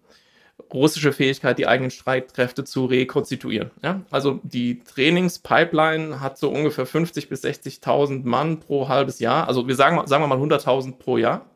russische 0.73 1.13
Fähigkeit, 1.13 1.57
die 1.57 1.67
eigenen 1.67 1.91
Streitkräfte 1.91 2.63
zu 2.63 2.85
rekonstituieren. 2.85 3.71
Ja? 3.83 4.01
Also 4.11 4.39
die 4.43 4.83
Trainingspipeline 4.83 6.19
hat 6.19 6.37
so 6.37 6.49
ungefähr 6.49 6.87
50.000 6.87 7.29
bis 7.29 7.43
60.000 7.43 8.25
Mann 8.25 8.59
pro 8.59 8.87
halbes 8.87 9.19
Jahr. 9.19 9.47
Also 9.47 9.67
wir 9.67 9.75
sagen, 9.75 10.05
sagen 10.07 10.23
wir 10.23 10.27
mal 10.27 10.37
100.000 10.37 10.97
pro 10.97 11.17
Jahr, 11.17 11.49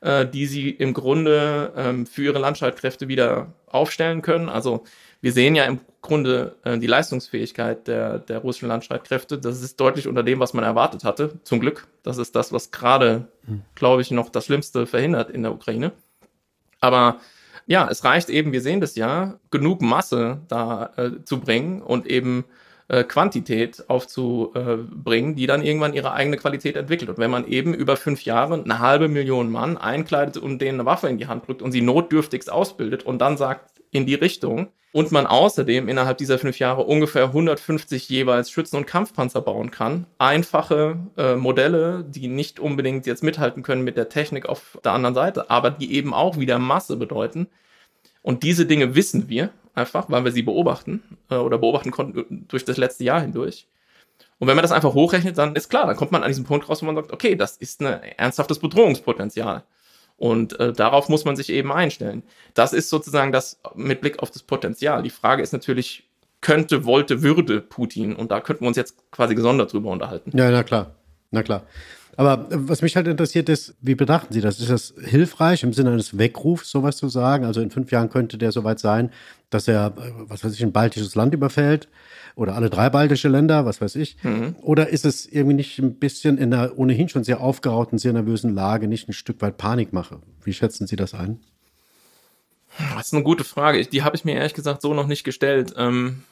äh, 0.00 0.26
die 0.26 0.46
sie 0.46 0.70
im 0.70 0.94
Grunde 0.94 1.72
ähm, 1.76 2.06
für 2.06 2.24
ihre 2.24 2.38
Landstreitkräfte 2.38 3.08
wieder 3.08 3.52
aufstellen 3.66 4.22
können. 4.22 4.48
Also 4.48 4.84
wir 5.20 5.32
sehen 5.32 5.54
ja 5.54 5.64
im 5.64 5.80
Grunde 6.00 6.56
äh, 6.64 6.78
die 6.78 6.88
Leistungsfähigkeit 6.88 7.86
der, 7.86 8.18
der 8.18 8.38
russischen 8.38 8.68
Landstreitkräfte. 8.68 9.38
Das 9.38 9.62
ist 9.62 9.78
deutlich 9.80 10.08
unter 10.08 10.24
dem, 10.24 10.40
was 10.40 10.52
man 10.52 10.64
erwartet 10.64 11.04
hatte. 11.04 11.38
Zum 11.44 11.60
Glück. 11.60 11.86
Das 12.02 12.18
ist 12.18 12.34
das, 12.34 12.52
was 12.52 12.72
gerade, 12.72 13.28
hm. 13.46 13.62
glaube 13.76 14.02
ich, 14.02 14.10
noch 14.10 14.28
das 14.28 14.46
Schlimmste 14.46 14.86
verhindert 14.86 15.30
in 15.30 15.44
der 15.44 15.52
Ukraine. 15.52 15.92
Aber 16.80 17.20
ja, 17.72 17.88
es 17.90 18.04
reicht 18.04 18.28
eben, 18.28 18.52
wir 18.52 18.60
sehen 18.60 18.82
das 18.82 18.96
ja, 18.96 19.38
genug 19.50 19.80
Masse 19.80 20.42
da 20.46 20.90
äh, 20.98 21.24
zu 21.24 21.40
bringen 21.40 21.80
und 21.80 22.06
eben 22.06 22.44
äh, 22.88 23.02
Quantität 23.02 23.88
aufzubringen, 23.88 25.36
die 25.36 25.46
dann 25.46 25.62
irgendwann 25.62 25.94
ihre 25.94 26.12
eigene 26.12 26.36
Qualität 26.36 26.76
entwickelt. 26.76 27.08
Und 27.08 27.16
wenn 27.16 27.30
man 27.30 27.46
eben 27.46 27.72
über 27.72 27.96
fünf 27.96 28.26
Jahre 28.26 28.62
eine 28.62 28.78
halbe 28.78 29.08
Million 29.08 29.50
Mann 29.50 29.78
einkleidet 29.78 30.36
und 30.36 30.58
denen 30.58 30.80
eine 30.80 30.84
Waffe 30.84 31.08
in 31.08 31.16
die 31.16 31.28
Hand 31.28 31.48
drückt 31.48 31.62
und 31.62 31.72
sie 31.72 31.80
notdürftigst 31.80 32.52
ausbildet 32.52 33.04
und 33.04 33.20
dann 33.20 33.38
sagt, 33.38 33.71
in 33.92 34.06
die 34.06 34.14
Richtung, 34.14 34.72
und 34.92 35.10
man 35.10 35.26
außerdem 35.26 35.88
innerhalb 35.88 36.18
dieser 36.18 36.38
fünf 36.38 36.58
Jahre 36.58 36.84
ungefähr 36.84 37.24
150 37.24 38.08
jeweils 38.08 38.50
Schützen- 38.50 38.76
und 38.76 38.86
Kampfpanzer 38.86 39.40
bauen 39.40 39.70
kann. 39.70 40.06
Einfache 40.18 40.98
äh, 41.16 41.34
Modelle, 41.34 42.04
die 42.06 42.28
nicht 42.28 42.60
unbedingt 42.60 43.06
jetzt 43.06 43.22
mithalten 43.22 43.62
können 43.62 43.82
mit 43.82 43.96
der 43.96 44.10
Technik 44.10 44.46
auf 44.46 44.78
der 44.84 44.92
anderen 44.92 45.14
Seite, 45.14 45.50
aber 45.50 45.70
die 45.70 45.94
eben 45.94 46.12
auch 46.12 46.38
wieder 46.38 46.58
Masse 46.58 46.96
bedeuten. 46.96 47.48
Und 48.20 48.42
diese 48.42 48.66
Dinge 48.66 48.94
wissen 48.94 49.28
wir 49.30 49.50
einfach, 49.74 50.10
weil 50.10 50.24
wir 50.24 50.32
sie 50.32 50.42
beobachten 50.42 51.02
äh, 51.30 51.36
oder 51.36 51.56
beobachten 51.56 51.90
konnten 51.90 52.46
durch 52.48 52.64
das 52.66 52.76
letzte 52.76 53.04
Jahr 53.04 53.22
hindurch. 53.22 53.66
Und 54.38 54.48
wenn 54.48 54.56
man 54.56 54.62
das 54.62 54.72
einfach 54.72 54.92
hochrechnet, 54.92 55.38
dann 55.38 55.56
ist 55.56 55.70
klar, 55.70 55.86
dann 55.86 55.96
kommt 55.96 56.12
man 56.12 56.22
an 56.22 56.28
diesen 56.28 56.44
Punkt 56.44 56.68
raus, 56.68 56.82
wo 56.82 56.86
man 56.86 56.96
sagt, 56.96 57.12
okay, 57.12 57.34
das 57.34 57.56
ist 57.56 57.80
ein 57.80 58.02
ernsthaftes 58.18 58.58
Bedrohungspotenzial. 58.58 59.64
Und 60.16 60.58
äh, 60.60 60.72
darauf 60.72 61.08
muss 61.08 61.24
man 61.24 61.36
sich 61.36 61.50
eben 61.50 61.72
einstellen. 61.72 62.22
Das 62.54 62.72
ist 62.72 62.90
sozusagen 62.90 63.32
das 63.32 63.60
mit 63.74 64.00
Blick 64.00 64.20
auf 64.20 64.30
das 64.30 64.42
Potenzial. 64.42 65.02
Die 65.02 65.10
Frage 65.10 65.42
ist 65.42 65.52
natürlich, 65.52 66.08
könnte, 66.40 66.84
wollte, 66.84 67.22
würde 67.22 67.60
Putin. 67.60 68.14
Und 68.14 68.30
da 68.30 68.40
könnten 68.40 68.64
wir 68.64 68.68
uns 68.68 68.76
jetzt 68.76 68.96
quasi 69.10 69.34
gesondert 69.34 69.72
drüber 69.72 69.90
unterhalten. 69.90 70.36
Ja, 70.36 70.50
na 70.50 70.62
klar. 70.62 70.92
Na 71.30 71.42
klar. 71.42 71.62
Aber 72.16 72.50
äh, 72.50 72.68
was 72.68 72.82
mich 72.82 72.96
halt 72.96 73.06
interessiert 73.06 73.48
ist, 73.48 73.74
wie 73.80 73.94
betrachten 73.94 74.32
Sie 74.32 74.40
das? 74.40 74.60
Ist 74.60 74.70
das 74.70 74.94
hilfreich 75.04 75.62
im 75.62 75.72
Sinne 75.72 75.90
eines 75.90 76.18
Weckrufs, 76.18 76.70
sowas 76.70 76.96
zu 76.96 77.08
sagen? 77.08 77.44
Also 77.44 77.60
in 77.60 77.70
fünf 77.70 77.90
Jahren 77.90 78.10
könnte 78.10 78.38
der 78.38 78.52
soweit 78.52 78.78
sein, 78.78 79.10
dass 79.50 79.68
er, 79.68 79.94
äh, 79.98 80.12
was 80.28 80.44
weiß 80.44 80.52
ich, 80.54 80.62
ein 80.62 80.72
baltisches 80.72 81.14
Land 81.14 81.34
überfällt 81.34 81.88
oder 82.34 82.54
alle 82.54 82.70
drei 82.70 82.90
baltische 82.90 83.28
Länder, 83.28 83.66
was 83.66 83.80
weiß 83.80 83.96
ich. 83.96 84.16
Mhm. 84.22 84.56
Oder 84.62 84.88
ist 84.88 85.04
es 85.04 85.26
irgendwie 85.26 85.56
nicht 85.56 85.78
ein 85.78 85.94
bisschen 85.94 86.38
in 86.38 86.52
einer 86.52 86.78
ohnehin 86.78 87.08
schon 87.08 87.24
sehr 87.24 87.40
aufgerauten, 87.40 87.98
sehr 87.98 88.12
nervösen 88.12 88.54
Lage 88.54 88.88
nicht 88.88 89.08
ein 89.08 89.12
Stück 89.12 89.40
weit 89.42 89.58
Panikmache? 89.58 90.18
Wie 90.42 90.52
schätzen 90.52 90.86
Sie 90.86 90.96
das 90.96 91.14
ein? 91.14 91.40
Das 92.94 93.06
ist 93.06 93.14
eine 93.14 93.22
gute 93.22 93.44
Frage. 93.44 93.84
Die 93.84 94.02
habe 94.02 94.16
ich 94.16 94.24
mir 94.24 94.34
ehrlich 94.34 94.54
gesagt 94.54 94.80
so 94.80 94.94
noch 94.94 95.06
nicht 95.06 95.24
gestellt. 95.24 95.74
Ähm, 95.76 96.22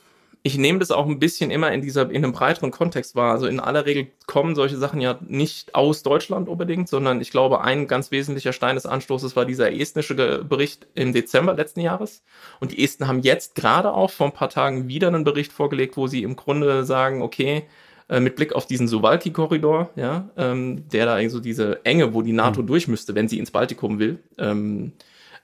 ich 0.43 0.57
nehme 0.57 0.79
das 0.79 0.91
auch 0.91 1.07
ein 1.07 1.19
bisschen 1.19 1.51
immer 1.51 1.71
in 1.73 1.83
dieser, 1.83 2.11
in 2.11 2.25
einem 2.25 2.33
breiteren 2.33 2.71
Kontext 2.71 3.15
wahr. 3.15 3.33
Also 3.33 3.47
in 3.47 3.61
aller 3.61 3.85
Regel 3.85 4.07
kommen 4.27 4.55
solche 4.55 4.79
Sachen 4.79 5.01
ja 5.01 5.19
nicht 5.27 5.75
aus 5.75 6.03
Deutschland 6.03 6.49
unbedingt, 6.49 6.89
sondern 6.89 7.21
ich 7.21 7.31
glaube, 7.31 7.61
ein 7.61 7.87
ganz 7.87 8.11
wesentlicher 8.11 8.55
Stein 8.55 8.77
des 8.77 8.87
Anstoßes 8.87 9.37
war 9.37 9.45
dieser 9.45 9.73
estnische 9.73 10.15
Bericht 10.45 10.87
im 10.95 11.13
Dezember 11.13 11.55
letzten 11.55 11.81
Jahres. 11.81 12.23
Und 12.59 12.73
die 12.73 12.83
Esten 12.83 13.07
haben 13.07 13.21
jetzt 13.21 13.55
gerade 13.55 13.93
auch 13.93 14.11
vor 14.11 14.29
ein 14.29 14.33
paar 14.33 14.49
Tagen 14.49 14.89
wieder 14.89 15.09
einen 15.09 15.25
Bericht 15.25 15.53
vorgelegt, 15.53 15.99
wo 15.99 16.07
sie 16.07 16.23
im 16.23 16.37
Grunde 16.37 16.85
sagen, 16.85 17.21
okay, 17.21 17.65
äh, 18.09 18.19
mit 18.19 18.35
Blick 18.37 18.55
auf 18.55 18.65
diesen 18.65 18.89
Suwalki-Korridor, 18.89 19.91
ja, 19.95 20.31
ähm, 20.39 20.89
der 20.89 21.05
da 21.05 21.29
so 21.29 21.41
diese 21.41 21.85
Enge, 21.85 22.15
wo 22.15 22.23
die 22.23 22.33
NATO 22.33 22.63
mhm. 22.63 22.67
durch 22.67 22.89
müsste, 22.89 23.15
wenn 23.15 23.29
sie 23.29 23.39
ins 23.39 23.51
Baltikum 23.51 23.99
will, 23.99 24.21
ähm, 24.39 24.93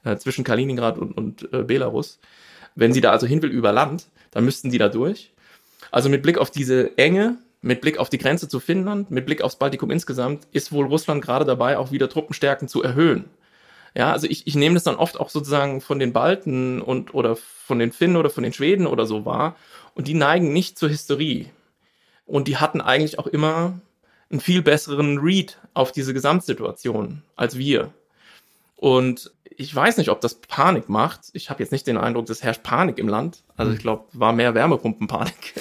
äh, 0.05 0.17
zwischen 0.17 0.43
Kaliningrad 0.43 0.97
und, 0.97 1.13
und 1.13 1.53
äh, 1.53 1.65
Belarus, 1.65 2.19
wenn 2.75 2.95
sie 2.95 3.03
da 3.03 3.11
also 3.11 3.27
hin 3.27 3.43
will 3.43 3.51
über 3.51 3.73
Land, 3.73 4.07
dann 4.37 4.45
müssten 4.45 4.69
die 4.69 4.77
da 4.77 4.91
durch. 4.91 5.33
Also 5.91 6.11
mit 6.11 6.23
Blick 6.23 6.37
auf 6.37 6.51
diese 6.51 6.99
Enge, 6.99 7.39
mit 7.63 7.81
Blick 7.81 7.97
auf 7.97 8.11
die 8.11 8.19
Grenze 8.19 8.51
zu 8.51 8.61
Finnland, 8.61 9.11
mit 9.11 9.25
Blick 9.25 9.41
aufs 9.41 9.57
Baltikum 9.57 9.91
insgesamt, 9.91 10.47
ist 10.53 10.73
wohl 10.73 10.85
Russland 10.85 11.25
gerade 11.25 11.47
dabei, 11.47 11.79
auch 11.79 11.91
wieder 11.91 12.11
Truppenstärken 12.11 12.69
zu 12.69 12.83
erhöhen. 12.83 13.31
Ja, 13.95 14.13
also 14.13 14.27
ich, 14.27 14.47
ich 14.47 14.55
nehme 14.55 14.75
das 14.75 14.85
dann 14.85 14.97
oft 14.97 15.19
auch 15.19 15.31
sozusagen 15.31 15.81
von 15.81 15.99
den 15.99 16.13
Balten 16.13 16.83
und 16.83 17.15
oder 17.15 17.35
von 17.35 17.79
den 17.79 17.93
Finnen 17.93 18.17
oder 18.17 18.29
von 18.29 18.43
den 18.43 18.53
Schweden 18.53 18.87
oder 18.87 19.07
so 19.07 19.25
wahr. 19.25 19.57
Und 19.95 20.07
die 20.07 20.13
neigen 20.13 20.53
nicht 20.53 20.79
zur 20.79 20.91
Hysterie. 20.91 21.47
Und 22.27 22.47
die 22.47 22.59
hatten 22.59 22.83
eigentlich 22.83 23.19
auch 23.19 23.27
immer 23.27 23.81
einen 24.29 24.41
viel 24.41 24.61
besseren 24.61 25.17
Read 25.17 25.57
auf 25.73 25.93
diese 25.93 26.13
Gesamtsituation 26.13 27.23
als 27.37 27.57
wir. 27.57 27.95
Und 28.75 29.31
ich 29.57 29.75
weiß 29.75 29.97
nicht, 29.97 30.11
ob 30.11 30.21
das 30.21 30.37
Panik 30.37 30.89
macht. 30.89 31.31
Ich 31.33 31.51
habe 31.51 31.63
jetzt 31.63 31.73
nicht 31.73 31.87
den 31.87 31.97
Eindruck, 31.97 32.29
es 32.29 32.43
herrscht 32.43 32.63
Panik 32.63 32.99
im 32.99 33.09
Land. 33.09 33.45
Also 33.57 33.73
ich 33.73 33.79
glaube, 33.79 34.05
war 34.13 34.33
mehr 34.33 34.55
Wärmepumpenpanik. 34.55 35.55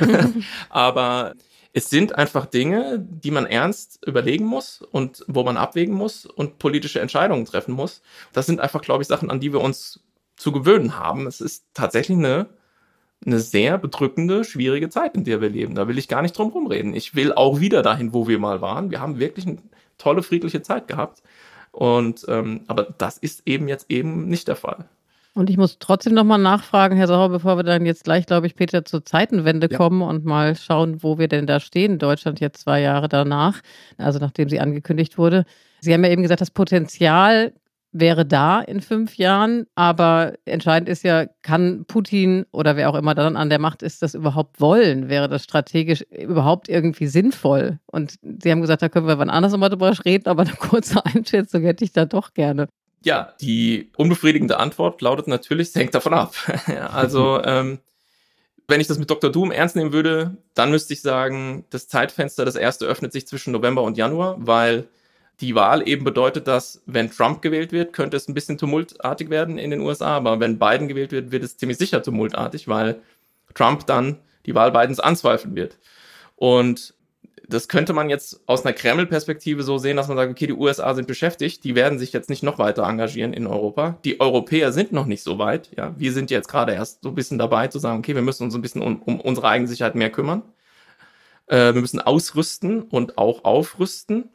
Aber 0.70 1.34
es 1.72 1.90
sind 1.90 2.14
einfach 2.14 2.46
Dinge, 2.46 3.00
die 3.00 3.32
man 3.32 3.46
ernst 3.46 3.98
überlegen 4.06 4.44
muss 4.44 4.80
und 4.80 5.24
wo 5.26 5.42
man 5.42 5.56
abwägen 5.56 5.94
muss 5.94 6.24
und 6.24 6.58
politische 6.60 7.00
Entscheidungen 7.00 7.44
treffen 7.44 7.74
muss. 7.74 8.00
Das 8.32 8.46
sind 8.46 8.60
einfach, 8.60 8.80
glaube 8.80 9.02
ich, 9.02 9.08
Sachen, 9.08 9.28
an 9.28 9.40
die 9.40 9.52
wir 9.52 9.60
uns 9.60 10.00
zu 10.36 10.52
gewöhnen 10.52 10.98
haben. 10.98 11.26
Es 11.26 11.40
ist 11.40 11.66
tatsächlich 11.74 12.16
eine, 12.16 12.46
eine 13.26 13.40
sehr 13.40 13.76
bedrückende, 13.76 14.44
schwierige 14.44 14.88
Zeit, 14.88 15.16
in 15.16 15.24
der 15.24 15.40
wir 15.40 15.50
leben. 15.50 15.74
Da 15.74 15.88
will 15.88 15.98
ich 15.98 16.06
gar 16.06 16.22
nicht 16.22 16.38
drum 16.38 16.50
rumreden. 16.50 16.94
Ich 16.94 17.16
will 17.16 17.32
auch 17.32 17.58
wieder 17.58 17.82
dahin, 17.82 18.12
wo 18.12 18.28
wir 18.28 18.38
mal 18.38 18.60
waren. 18.60 18.92
Wir 18.92 19.00
haben 19.00 19.18
wirklich 19.18 19.46
eine 19.46 19.58
tolle, 19.98 20.22
friedliche 20.22 20.62
Zeit 20.62 20.86
gehabt. 20.86 21.22
Und 21.74 22.24
ähm, 22.28 22.60
aber 22.68 22.94
das 22.98 23.18
ist 23.18 23.42
eben 23.46 23.66
jetzt 23.66 23.90
eben 23.90 24.28
nicht 24.28 24.46
der 24.46 24.56
Fall. 24.56 24.84
Und 25.34 25.50
ich 25.50 25.56
muss 25.56 25.80
trotzdem 25.80 26.14
nochmal 26.14 26.38
nachfragen, 26.38 26.96
Herr 26.96 27.08
Sauer, 27.08 27.28
bevor 27.28 27.56
wir 27.56 27.64
dann 27.64 27.84
jetzt 27.84 28.04
gleich, 28.04 28.26
glaube 28.26 28.46
ich, 28.46 28.54
Peter, 28.54 28.84
zur 28.84 29.04
Zeitenwende 29.04 29.68
ja. 29.68 29.76
kommen 29.76 30.00
und 30.00 30.24
mal 30.24 30.54
schauen, 30.54 31.02
wo 31.02 31.18
wir 31.18 31.26
denn 31.26 31.48
da 31.48 31.58
stehen, 31.58 31.98
Deutschland 31.98 32.38
jetzt 32.38 32.62
zwei 32.62 32.80
Jahre 32.80 33.08
danach, 33.08 33.60
also 33.98 34.20
nachdem 34.20 34.48
sie 34.48 34.60
angekündigt 34.60 35.18
wurde. 35.18 35.44
Sie 35.80 35.92
haben 35.92 36.04
ja 36.04 36.10
eben 36.10 36.22
gesagt, 36.22 36.40
das 36.40 36.52
Potenzial 36.52 37.52
wäre 37.94 38.26
da 38.26 38.60
in 38.60 38.80
fünf 38.80 39.16
Jahren, 39.16 39.66
aber 39.76 40.34
entscheidend 40.44 40.88
ist 40.88 41.04
ja, 41.04 41.26
kann 41.42 41.84
Putin 41.86 42.44
oder 42.50 42.76
wer 42.76 42.90
auch 42.90 42.96
immer 42.96 43.14
dann 43.14 43.36
an 43.36 43.48
der 43.48 43.60
Macht 43.60 43.82
ist, 43.82 44.02
das 44.02 44.14
überhaupt 44.14 44.60
wollen? 44.60 45.08
Wäre 45.08 45.28
das 45.28 45.44
strategisch 45.44 46.02
überhaupt 46.10 46.68
irgendwie 46.68 47.06
sinnvoll? 47.06 47.78
Und 47.86 48.16
Sie 48.20 48.50
haben 48.50 48.60
gesagt, 48.60 48.82
da 48.82 48.88
können 48.88 49.06
wir 49.06 49.18
wann 49.18 49.30
anders 49.30 49.52
nochmal 49.52 49.70
drüber 49.70 49.94
reden, 50.04 50.28
aber 50.28 50.42
eine 50.42 50.52
kurze 50.52 51.04
Einschätzung 51.14 51.62
hätte 51.62 51.84
ich 51.84 51.92
da 51.92 52.04
doch 52.04 52.34
gerne. 52.34 52.68
Ja, 53.04 53.32
die 53.40 53.90
unbefriedigende 53.96 54.58
Antwort 54.58 55.00
lautet 55.00 55.28
natürlich, 55.28 55.68
es 55.68 55.74
hängt 55.76 55.94
davon 55.94 56.14
ab. 56.14 56.34
also, 56.92 57.40
ähm, 57.44 57.78
wenn 58.66 58.80
ich 58.80 58.88
das 58.88 58.98
mit 58.98 59.08
Dr. 59.08 59.30
Doom 59.30 59.52
ernst 59.52 59.76
nehmen 59.76 59.92
würde, 59.92 60.36
dann 60.54 60.70
müsste 60.70 60.94
ich 60.94 61.02
sagen, 61.02 61.64
das 61.70 61.86
Zeitfenster, 61.86 62.44
das 62.44 62.56
erste 62.56 62.86
öffnet 62.86 63.12
sich 63.12 63.28
zwischen 63.28 63.52
November 63.52 63.82
und 63.82 63.96
Januar, 63.96 64.36
weil 64.38 64.88
die 65.40 65.54
Wahl 65.54 65.86
eben 65.88 66.04
bedeutet, 66.04 66.46
dass 66.46 66.82
wenn 66.86 67.10
Trump 67.10 67.42
gewählt 67.42 67.72
wird, 67.72 67.92
könnte 67.92 68.16
es 68.16 68.28
ein 68.28 68.34
bisschen 68.34 68.58
tumultartig 68.58 69.30
werden 69.30 69.58
in 69.58 69.70
den 69.70 69.80
USA, 69.80 70.16
aber 70.16 70.40
wenn 70.40 70.58
Biden 70.58 70.88
gewählt 70.88 71.12
wird, 71.12 71.32
wird 71.32 71.42
es 71.42 71.56
ziemlich 71.56 71.78
sicher 71.78 72.02
tumultartig, 72.02 72.68
weil 72.68 73.00
Trump 73.54 73.86
dann 73.86 74.18
die 74.46 74.54
Wahl 74.54 74.72
Bidens 74.72 75.00
anzweifeln 75.00 75.56
wird. 75.56 75.78
Und 76.36 76.94
das 77.46 77.68
könnte 77.68 77.92
man 77.92 78.08
jetzt 78.08 78.40
aus 78.46 78.64
einer 78.64 78.72
Kreml-Perspektive 78.72 79.62
so 79.62 79.78
sehen, 79.78 79.96
dass 79.96 80.08
man 80.08 80.16
sagt, 80.16 80.30
okay, 80.30 80.46
die 80.46 80.54
USA 80.54 80.94
sind 80.94 81.06
beschäftigt, 81.06 81.62
die 81.64 81.74
werden 81.74 81.98
sich 81.98 82.12
jetzt 82.12 82.30
nicht 82.30 82.42
noch 82.42 82.58
weiter 82.58 82.84
engagieren 82.84 83.32
in 83.32 83.46
Europa. 83.46 83.98
Die 84.04 84.20
Europäer 84.20 84.72
sind 84.72 84.92
noch 84.92 85.06
nicht 85.06 85.22
so 85.22 85.38
weit. 85.38 85.70
Ja, 85.76 85.94
wir 85.98 86.12
sind 86.12 86.30
jetzt 86.30 86.48
gerade 86.48 86.72
erst 86.72 87.02
so 87.02 87.10
ein 87.10 87.14
bisschen 87.14 87.38
dabei 87.38 87.68
zu 87.68 87.78
sagen, 87.78 87.98
okay, 87.98 88.14
wir 88.14 88.22
müssen 88.22 88.44
uns 88.44 88.54
ein 88.54 88.62
bisschen 88.62 88.82
um, 88.82 89.02
um 89.02 89.20
unsere 89.20 89.48
eigene 89.48 89.68
Sicherheit 89.68 89.94
mehr 89.94 90.10
kümmern. 90.10 90.42
Äh, 91.46 91.74
wir 91.74 91.80
müssen 91.80 92.00
ausrüsten 92.00 92.82
und 92.82 93.18
auch 93.18 93.44
aufrüsten 93.44 94.30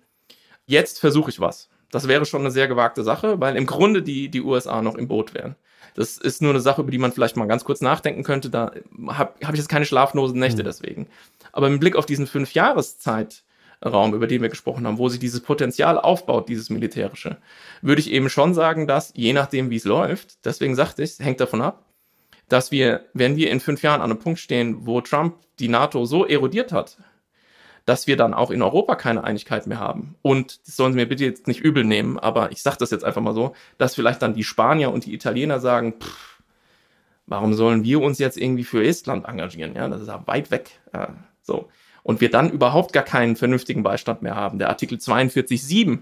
jetzt 0.70 1.00
versuche 1.00 1.32
ich 1.32 1.40
was. 1.40 1.70
Das 1.92 2.08
wäre 2.08 2.26
schon 2.26 2.42
eine 2.42 2.52
sehr 2.52 2.68
gewagte 2.68 3.04
Sache, 3.04 3.40
weil 3.40 3.58
im 3.58 3.66
Grunde 3.66 4.04
die, 4.04 4.30
die 4.30 4.42
USA 4.42 4.82
noch 4.82 4.96
im 4.96 5.08
Boot 5.08 5.34
wären. 5.34 5.56
Das 5.96 6.18
ist 6.18 6.42
nur 6.42 6.52
eine 6.52 6.60
Sache, 6.60 6.82
über 6.82 6.92
die 6.92 7.00
man 7.00 7.12
vielleicht 7.12 7.36
mal 7.36 7.48
ganz 7.48 7.64
kurz 7.64 7.82
nachdenken 7.82 8.24
könnte. 8.24 8.50
Da 8.52 8.72
habe 9.08 9.34
hab 9.44 9.54
ich 9.54 9.60
jetzt 9.60 9.70
keine 9.70 9.86
schlaflosen 9.86 10.40
Nächte 10.40 10.62
mhm. 10.62 10.68
deswegen. 10.68 11.08
Aber 11.52 11.68
im 11.68 11.80
Blick 11.80 11.96
auf 11.96 12.06
diesen 12.06 12.28
fünf 12.28 12.54
Jahreszeitraum, 12.54 14.14
über 14.14 14.28
den 14.28 14.44
wir 14.44 14.50
gesprochen 14.50 14.86
haben, 14.86 15.00
wo 15.00 15.10
sich 15.10 15.20
dieses 15.20 15.42
Potenzial 15.42 15.98
aufbaut, 15.98 16.48
dieses 16.48 16.70
militärische, 16.70 17.38
würde 17.82 18.02
ich 18.02 18.12
eben 18.12 18.30
schon 18.30 18.54
sagen, 18.54 18.86
dass 18.86 19.12
je 19.16 19.34
nachdem, 19.34 19.72
wie 19.72 19.78
es 19.78 19.86
läuft, 19.86 20.46
deswegen 20.46 20.76
sagte 20.76 21.02
ich, 21.02 21.18
hängt 21.18 21.40
davon 21.40 21.62
ab, 21.62 21.86
dass 22.48 22.72
wir, 22.72 23.06
wenn 23.14 23.36
wir 23.36 23.50
in 23.50 23.60
fünf 23.60 23.82
Jahren 23.82 24.02
an 24.02 24.12
einem 24.12 24.20
Punkt 24.20 24.40
stehen, 24.40 24.86
wo 24.86 25.02
Trump 25.02 25.38
die 25.58 25.70
NATO 25.70 26.06
so 26.06 26.26
erodiert 26.26 26.72
hat, 26.72 26.98
dass 27.86 28.08
wir 28.08 28.18
dann 28.18 28.34
auch 28.34 28.52
in 28.52 28.62
Europa 28.62 28.96
keine 28.96 29.24
Einigkeit 29.24 29.68
mehr 29.68 29.80
haben. 29.80 30.16
Und 30.22 30.68
das 30.68 30.76
sollen 30.76 30.94
Sie 30.94 30.98
mir 30.98 31.08
bitte 31.08 31.26
jetzt 31.26 31.48
nicht 31.48 31.62
übel 31.62 31.84
nehmen, 31.84 32.20
aber 32.20 32.52
ich 32.52 32.62
sage 32.62 32.78
das 32.80 32.92
jetzt 32.92 33.04
einfach 33.04 33.22
mal 33.22 33.34
so, 33.34 33.54
dass 33.78 33.96
vielleicht 33.96 34.22
dann 34.22 34.34
die 34.34 34.44
Spanier 34.44 34.92
und 34.92 35.06
die 35.06 35.14
Italiener 35.14 35.60
sagen, 35.60 35.96
pff, 36.00 36.42
warum 37.26 37.54
sollen 37.54 37.84
wir 37.84 38.02
uns 38.02 38.20
jetzt 38.20 38.38
irgendwie 38.38 38.64
für 38.64 38.84
Estland 38.84 39.26
engagieren? 39.26 39.76
Ja, 39.76 39.88
das 39.88 40.02
ist 40.02 40.08
ja 40.08 40.24
weit 40.26 40.52
weg. 40.52 40.72
Ja, 40.94 41.16
so. 41.42 41.70
Und 42.04 42.22
wir 42.22 42.32
dann 42.32 42.50
überhaupt 42.50 42.94
gar 42.94 43.04
keinen 43.04 43.36
vernünftigen 43.36 43.84
Beistand 43.84 44.22
mehr 44.22 44.36
haben. 44.36 44.58
Der 44.58 44.70
Artikel 44.70 44.98
42.7 44.98 46.00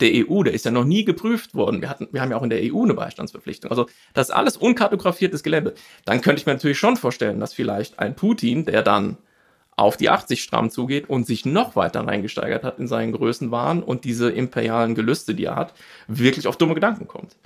der 0.00 0.10
EU, 0.28 0.42
der 0.42 0.54
ist 0.54 0.64
ja 0.64 0.70
noch 0.70 0.84
nie 0.84 1.04
geprüft 1.04 1.54
worden. 1.54 1.80
Wir 1.80 1.88
hatten, 1.88 2.08
wir 2.12 2.20
haben 2.20 2.30
ja 2.30 2.36
auch 2.36 2.42
in 2.42 2.50
der 2.50 2.60
EU 2.62 2.82
eine 2.82 2.94
Beistandsverpflichtung. 2.94 3.70
Also 3.70 3.86
das 4.12 4.28
ist 4.28 4.34
alles 4.34 4.56
unkartografiertes 4.56 5.42
Gelände. 5.42 5.74
Dann 6.04 6.20
könnte 6.20 6.40
ich 6.40 6.46
mir 6.46 6.54
natürlich 6.54 6.78
schon 6.78 6.96
vorstellen, 6.96 7.40
dass 7.40 7.54
vielleicht 7.54 7.98
ein 7.98 8.16
Putin, 8.16 8.64
der 8.64 8.82
dann 8.82 9.18
auf 9.76 9.96
die 9.96 10.10
80 10.10 10.42
stramm 10.42 10.70
zugeht 10.70 11.08
und 11.08 11.26
sich 11.26 11.44
noch 11.44 11.76
weiter 11.76 12.06
reingesteigert 12.06 12.64
hat 12.64 12.78
in 12.78 12.86
seinen 12.86 13.12
Größenwahn 13.12 13.82
und 13.82 14.04
diese 14.04 14.30
imperialen 14.30 14.94
Gelüste, 14.94 15.34
die 15.34 15.44
er 15.44 15.56
hat, 15.56 15.74
wirklich 16.06 16.46
auf 16.46 16.56
dumme 16.56 16.74
Gedanken 16.74 17.08
kommt. 17.08 17.36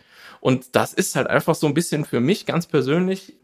Und 0.41 0.77
das 0.77 0.93
ist 0.93 1.17
halt 1.17 1.27
einfach 1.27 1.55
so 1.55 1.67
ein 1.67 1.75
bisschen 1.75 2.05
für 2.05 2.21
mich 2.21 2.47
ganz 2.47 2.67
persönlich 2.67 3.35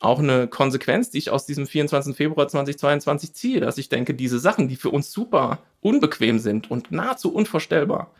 auch 0.00 0.18
eine 0.18 0.48
Konsequenz, 0.48 1.10
die 1.10 1.18
ich 1.18 1.30
aus 1.30 1.46
diesem 1.46 1.66
24. 1.66 2.14
Februar 2.14 2.46
2022 2.46 3.32
ziehe, 3.32 3.60
dass 3.60 3.78
ich 3.78 3.88
denke, 3.88 4.14
diese 4.14 4.38
Sachen, 4.38 4.68
die 4.68 4.76
für 4.76 4.90
uns 4.90 5.10
super 5.10 5.60
unbequem 5.80 6.38
sind 6.38 6.70
und 6.70 6.92
nahezu 6.92 7.32
unvorstellbar, 7.32 8.10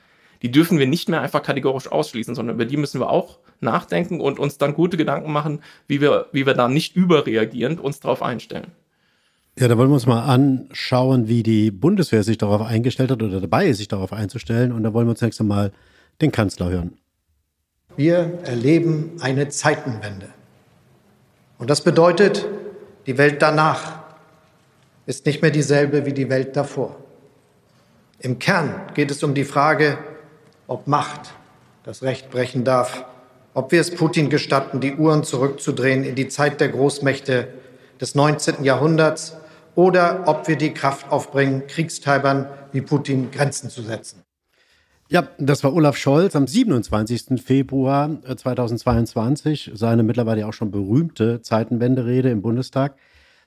die 0.42 0.50
dürfen 0.50 0.78
wir 0.78 0.86
nicht 0.86 1.08
mehr 1.08 1.20
einfach 1.20 1.42
kategorisch 1.42 1.90
ausschließen, 1.90 2.34
sondern 2.34 2.56
über 2.56 2.64
die 2.64 2.76
müssen 2.76 3.00
wir 3.00 3.10
auch 3.10 3.38
nachdenken 3.60 4.20
und 4.20 4.38
uns 4.38 4.58
dann 4.58 4.74
gute 4.74 4.96
Gedanken 4.96 5.32
machen, 5.32 5.62
wie 5.86 6.00
wir, 6.00 6.26
wie 6.32 6.46
wir 6.46 6.54
da 6.54 6.68
nicht 6.68 6.96
überreagierend 6.96 7.80
uns 7.80 8.00
darauf 8.00 8.22
einstellen. 8.22 8.72
Ja, 9.56 9.68
da 9.68 9.78
wollen 9.78 9.88
wir 9.88 9.94
uns 9.94 10.06
mal 10.06 10.24
anschauen, 10.24 11.28
wie 11.28 11.44
die 11.44 11.70
Bundeswehr 11.70 12.24
sich 12.24 12.38
darauf 12.38 12.62
eingestellt 12.62 13.12
hat 13.12 13.22
oder 13.22 13.40
dabei 13.40 13.66
ist, 13.66 13.78
sich 13.78 13.86
darauf 13.86 14.12
einzustellen. 14.12 14.72
Und 14.72 14.82
da 14.82 14.92
wollen 14.92 15.06
wir 15.06 15.10
uns 15.12 15.20
nächstes 15.20 15.46
Mal 15.46 15.70
den 16.20 16.32
Kanzler 16.32 16.70
hören. 16.70 16.98
Wir 17.96 18.40
erleben 18.42 19.12
eine 19.20 19.48
Zeitenwende. 19.48 20.28
Und 21.58 21.70
das 21.70 21.82
bedeutet, 21.82 22.46
die 23.06 23.16
Welt 23.16 23.40
danach 23.42 24.00
ist 25.06 25.24
nicht 25.24 25.40
mehr 25.40 25.52
dieselbe 25.52 26.04
wie 26.04 26.12
die 26.12 26.28
Welt 26.30 26.56
davor. 26.56 26.96
Im 28.18 28.40
Kern 28.40 28.74
geht 28.94 29.12
es 29.12 29.22
um 29.22 29.34
die 29.34 29.44
Frage, 29.44 29.98
ob 30.66 30.88
Macht 30.88 31.32
das 31.84 32.02
Recht 32.02 32.30
brechen 32.30 32.64
darf, 32.64 33.04
ob 33.52 33.70
wir 33.70 33.80
es 33.80 33.94
Putin 33.94 34.30
gestatten, 34.30 34.80
die 34.80 34.96
Uhren 34.96 35.22
zurückzudrehen 35.22 36.02
in 36.02 36.16
die 36.16 36.26
Zeit 36.26 36.60
der 36.60 36.70
Großmächte 36.70 37.48
des 38.00 38.16
19. 38.16 38.64
Jahrhunderts 38.64 39.36
oder 39.74 40.24
ob 40.26 40.48
wir 40.48 40.56
die 40.56 40.72
Kraft 40.72 41.10
aufbringen, 41.10 41.66
Kriegstreibern 41.66 42.46
wie 42.72 42.80
Putin 42.80 43.30
Grenzen 43.30 43.70
zu 43.70 43.82
setzen. 43.82 44.22
Ja, 45.10 45.28
das 45.38 45.62
war 45.62 45.74
Olaf 45.74 45.96
Scholz 45.96 46.34
am 46.34 46.46
27. 46.46 47.40
Februar 47.42 48.10
2022, 48.22 49.68
äh, 49.68 49.76
seine 49.76 50.02
mittlerweile 50.02 50.46
auch 50.46 50.54
schon 50.54 50.70
berühmte 50.70 51.42
Zeitenwenderede 51.42 52.30
im 52.30 52.40
Bundestag. 52.40 52.96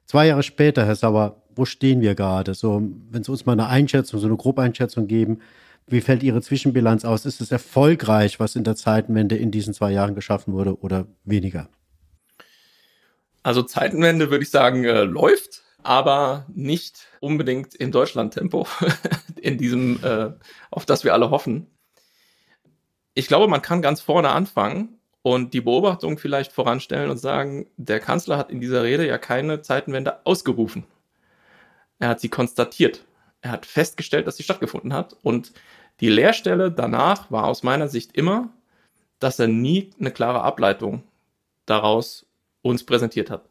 Zwei 0.05 0.27
Jahre 0.27 0.43
später, 0.43 0.85
Herr 0.85 0.95
Sauer, 0.95 1.41
wo 1.55 1.65
stehen 1.65 2.01
wir 2.01 2.15
gerade? 2.15 2.53
So, 2.53 2.81
wenn 3.09 3.23
Sie 3.23 3.31
uns 3.31 3.45
mal 3.45 3.53
eine 3.53 3.67
Einschätzung, 3.67 4.19
so 4.19 4.27
eine 4.27 4.37
Grobeinschätzung 4.37 5.07
geben, 5.07 5.39
wie 5.87 6.01
fällt 6.01 6.21
Ihre 6.21 6.41
Zwischenbilanz 6.41 7.05
aus? 7.05 7.25
Ist 7.25 7.41
es 7.41 7.51
erfolgreich, 7.51 8.39
was 8.39 8.55
in 8.55 8.63
der 8.63 8.75
Zeitenwende 8.75 9.35
in 9.35 9.51
diesen 9.51 9.73
zwei 9.73 9.91
Jahren 9.91 10.15
geschaffen 10.15 10.53
wurde 10.53 10.79
oder 10.79 11.07
weniger? 11.23 11.69
Also 13.41 13.63
Zeitenwende 13.63 14.29
würde 14.29 14.43
ich 14.43 14.49
sagen, 14.49 14.83
äh, 14.83 15.03
läuft 15.03 15.63
aber 15.87 16.45
nicht 16.53 17.07
unbedingt 17.21 17.73
im 17.73 17.93
Deutschland-Tempo, 17.93 18.67
in 19.41 19.57
diesem, 19.57 20.03
äh, 20.03 20.31
auf 20.69 20.85
das 20.85 21.05
wir 21.05 21.13
alle 21.13 21.29
hoffen. 21.29 21.67
Ich 23.13 23.27
glaube, 23.27 23.47
man 23.47 23.61
kann 23.61 23.81
ganz 23.81 24.01
vorne 24.01 24.29
anfangen 24.29 24.99
und 25.21 25.53
die 25.53 25.61
Beobachtung 25.61 26.17
vielleicht 26.17 26.51
voranstellen 26.51 27.09
und 27.09 27.19
sagen, 27.19 27.69
der 27.77 28.01
Kanzler 28.01 28.37
hat 28.37 28.51
in 28.51 28.59
dieser 28.59 28.83
Rede 28.83 29.07
ja 29.07 29.17
keine 29.17 29.61
Zeitenwende 29.61 30.25
ausgerufen. 30.25 30.83
Er 31.99 32.09
hat 32.09 32.19
sie 32.19 32.29
konstatiert. 32.29 33.05
Er 33.39 33.51
hat 33.51 33.65
festgestellt, 33.65 34.27
dass 34.27 34.35
sie 34.35 34.43
stattgefunden 34.43 34.91
hat. 34.91 35.15
Und 35.23 35.53
die 36.01 36.09
Leerstelle 36.09 36.69
danach 36.69 37.31
war 37.31 37.45
aus 37.45 37.63
meiner 37.63 37.87
Sicht 37.87 38.11
immer, 38.11 38.49
dass 39.19 39.39
er 39.39 39.47
nie 39.47 39.91
eine 40.01 40.11
klare 40.11 40.41
Ableitung 40.41 41.03
daraus 41.65 42.25
uns 42.61 42.85
präsentiert 42.85 43.29
hat. 43.29 43.49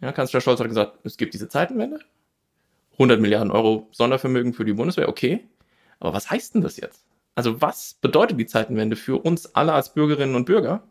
Ja, 0.00 0.12
Kanzler 0.12 0.40
Scholz 0.40 0.60
hat 0.60 0.68
gesagt, 0.68 0.98
es 1.04 1.16
gibt 1.16 1.34
diese 1.34 1.48
Zeitenwende, 1.48 2.00
100 2.92 3.20
Milliarden 3.20 3.50
Euro 3.50 3.88
Sondervermögen 3.92 4.52
für 4.52 4.64
die 4.64 4.72
Bundeswehr, 4.72 5.08
okay. 5.08 5.46
Aber 6.00 6.12
was 6.12 6.30
heißt 6.30 6.54
denn 6.54 6.62
das 6.62 6.76
jetzt? 6.76 7.04
Also 7.34 7.60
was 7.60 7.94
bedeutet 8.00 8.38
die 8.38 8.46
Zeitenwende 8.46 8.96
für 8.96 9.16
uns 9.16 9.54
alle 9.54 9.72
als 9.72 9.94
Bürgerinnen 9.94 10.34
und 10.34 10.44
Bürger? 10.44 10.82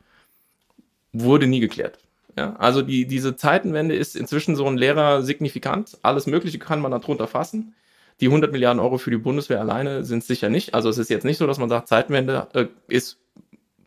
Wurde 1.13 1.47
nie 1.47 1.59
geklärt. 1.59 1.99
Ja, 2.37 2.55
also 2.57 2.81
die, 2.81 3.07
diese 3.07 3.35
Zeitenwende 3.35 3.95
ist 3.95 4.15
inzwischen 4.15 4.55
so 4.55 4.65
ein 4.67 4.77
leerer 4.77 5.23
Signifikant. 5.23 5.97
Alles 6.03 6.27
Mögliche 6.27 6.59
kann 6.59 6.81
man 6.81 6.91
darunter 6.91 7.27
fassen. 7.27 7.73
Die 8.19 8.27
100 8.27 8.51
Milliarden 8.51 8.79
Euro 8.79 8.97
für 8.97 9.11
die 9.11 9.17
Bundeswehr 9.17 9.59
alleine 9.59 10.03
sind 10.03 10.23
sicher 10.23 10.49
nicht. 10.49 10.73
Also 10.73 10.89
es 10.89 10.97
ist 10.97 11.09
jetzt 11.09 11.23
nicht 11.23 11.37
so, 11.37 11.47
dass 11.47 11.57
man 11.57 11.69
sagt, 11.69 11.87
Zeitenwende 11.87 12.47
äh, 12.53 12.67
ist 12.87 13.19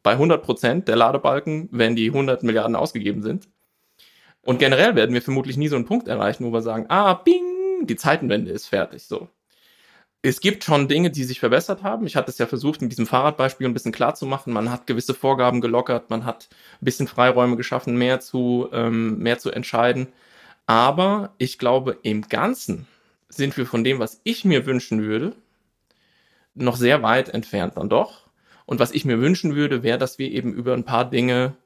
bei 0.02 0.12
100 0.12 0.42
Prozent 0.42 0.88
der 0.88 0.96
Ladebalken, 0.96 1.68
wenn 1.72 1.94
die 1.96 2.08
100 2.08 2.42
Milliarden 2.42 2.76
ausgegeben 2.76 3.22
sind. 3.22 3.48
Und 4.42 4.58
generell 4.58 4.94
werden 4.96 5.14
wir 5.14 5.22
vermutlich 5.22 5.56
nie 5.56 5.68
so 5.68 5.76
einen 5.76 5.84
Punkt 5.84 6.08
erreichen, 6.08 6.44
wo 6.44 6.52
wir 6.52 6.62
sagen, 6.62 6.86
ah, 6.88 7.14
bing, 7.14 7.86
die 7.86 7.96
Zeitenwende 7.96 8.50
ist 8.50 8.66
fertig, 8.66 9.04
so. 9.04 9.28
Es 10.22 10.40
gibt 10.40 10.64
schon 10.64 10.86
Dinge, 10.86 11.10
die 11.10 11.24
sich 11.24 11.40
verbessert 11.40 11.82
haben. 11.82 12.06
Ich 12.06 12.14
hatte 12.14 12.30
es 12.30 12.36
ja 12.36 12.46
versucht, 12.46 12.82
mit 12.82 12.92
diesem 12.92 13.06
Fahrradbeispiel 13.06 13.66
ein 13.66 13.72
bisschen 13.72 13.92
klar 13.92 14.14
zu 14.14 14.26
machen. 14.26 14.52
Man 14.52 14.70
hat 14.70 14.86
gewisse 14.86 15.14
Vorgaben 15.14 15.62
gelockert, 15.62 16.10
man 16.10 16.26
hat 16.26 16.48
ein 16.80 16.84
bisschen 16.84 17.08
Freiräume 17.08 17.56
geschaffen, 17.56 17.96
mehr 17.96 18.20
zu, 18.20 18.68
ähm, 18.72 19.18
mehr 19.18 19.38
zu 19.38 19.50
entscheiden. 19.50 20.08
Aber 20.66 21.32
ich 21.38 21.58
glaube, 21.58 21.98
im 22.02 22.28
Ganzen 22.28 22.86
sind 23.30 23.56
wir 23.56 23.64
von 23.64 23.82
dem, 23.82 23.98
was 23.98 24.20
ich 24.24 24.44
mir 24.44 24.66
wünschen 24.66 25.02
würde, 25.02 25.34
noch 26.54 26.76
sehr 26.76 27.02
weit 27.02 27.30
entfernt 27.30 27.76
dann 27.76 27.88
doch. 27.88 28.28
Und 28.66 28.78
was 28.78 28.92
ich 28.92 29.04
mir 29.04 29.20
wünschen 29.20 29.54
würde, 29.56 29.82
wäre, 29.82 29.98
dass 29.98 30.18
wir 30.18 30.30
eben 30.30 30.52
über 30.52 30.74
ein 30.74 30.84
paar 30.84 31.08
Dinge 31.08 31.56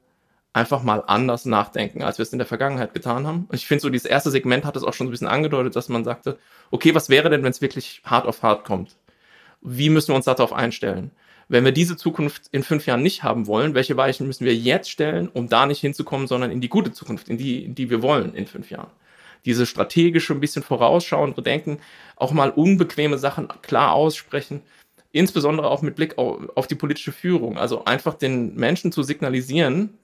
einfach 0.55 0.83
mal 0.83 1.03
anders 1.05 1.43
nachdenken, 1.43 2.01
als 2.01 2.17
wir 2.17 2.23
es 2.23 2.31
in 2.31 2.39
der 2.39 2.47
Vergangenheit 2.47 2.93
getan 2.93 3.27
haben. 3.27 3.45
Und 3.49 3.55
ich 3.55 3.67
finde 3.67 3.81
so, 3.81 3.89
dieses 3.89 4.09
erste 4.09 4.31
Segment 4.31 4.63
hat 4.63 4.77
es 4.77 4.83
auch 4.83 4.93
schon 4.93 5.07
ein 5.07 5.11
bisschen 5.11 5.27
angedeutet, 5.27 5.75
dass 5.75 5.89
man 5.89 6.05
sagte, 6.05 6.39
okay, 6.71 6.95
was 6.95 7.09
wäre 7.09 7.29
denn, 7.29 7.43
wenn 7.43 7.51
es 7.51 7.61
wirklich 7.61 8.01
hart 8.05 8.25
auf 8.25 8.41
hart 8.41 8.63
kommt? 8.63 8.95
Wie 9.59 9.89
müssen 9.89 10.09
wir 10.09 10.15
uns 10.15 10.25
darauf 10.25 10.53
einstellen? 10.53 11.11
Wenn 11.49 11.65
wir 11.65 11.73
diese 11.73 11.97
Zukunft 11.97 12.43
in 12.53 12.63
fünf 12.63 12.85
Jahren 12.85 13.03
nicht 13.03 13.21
haben 13.21 13.47
wollen, 13.47 13.75
welche 13.75 13.97
Weichen 13.97 14.27
müssen 14.27 14.45
wir 14.45 14.55
jetzt 14.55 14.89
stellen, 14.89 15.27
um 15.27 15.49
da 15.49 15.65
nicht 15.65 15.81
hinzukommen, 15.81 16.25
sondern 16.25 16.51
in 16.51 16.61
die 16.61 16.69
gute 16.69 16.93
Zukunft, 16.93 17.27
in 17.27 17.37
die, 17.37 17.65
in 17.65 17.75
die 17.75 17.89
wir 17.89 18.01
wollen 18.01 18.33
in 18.33 18.47
fünf 18.47 18.71
Jahren? 18.71 18.91
Diese 19.43 19.65
strategische, 19.65 20.33
ein 20.33 20.39
bisschen 20.39 20.63
vorausschauende 20.63 21.41
Denken, 21.41 21.79
auch 22.15 22.31
mal 22.31 22.49
unbequeme 22.49 23.17
Sachen 23.17 23.49
klar 23.61 23.91
aussprechen, 23.91 24.61
insbesondere 25.11 25.69
auch 25.69 25.81
mit 25.81 25.97
Blick 25.97 26.17
auf 26.17 26.67
die 26.67 26.75
politische 26.75 27.11
Führung. 27.11 27.57
Also 27.57 27.83
einfach 27.83 28.13
den 28.13 28.55
Menschen 28.55 28.93
zu 28.93 29.03
signalisieren, 29.03 29.97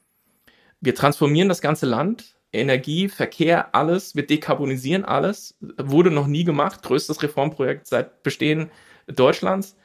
wir 0.82 0.96
transformieren 0.96 1.48
das 1.48 1.62
ganze 1.62 1.86
Land, 1.86 2.36
Energie, 2.54 3.08
Verkehr, 3.08 3.74
alles, 3.74 4.16
wir 4.16 4.26
dekarbonisieren 4.26 5.06
alles, 5.06 5.56
wurde 5.62 6.12
noch 6.12 6.28
nie 6.28 6.44
gemacht, 6.44 6.84
größtes 6.84 7.24
Reformprojekt 7.24 7.88
seit 7.88 8.24
Bestehen 8.24 8.72
Deutschlands. 9.08 9.78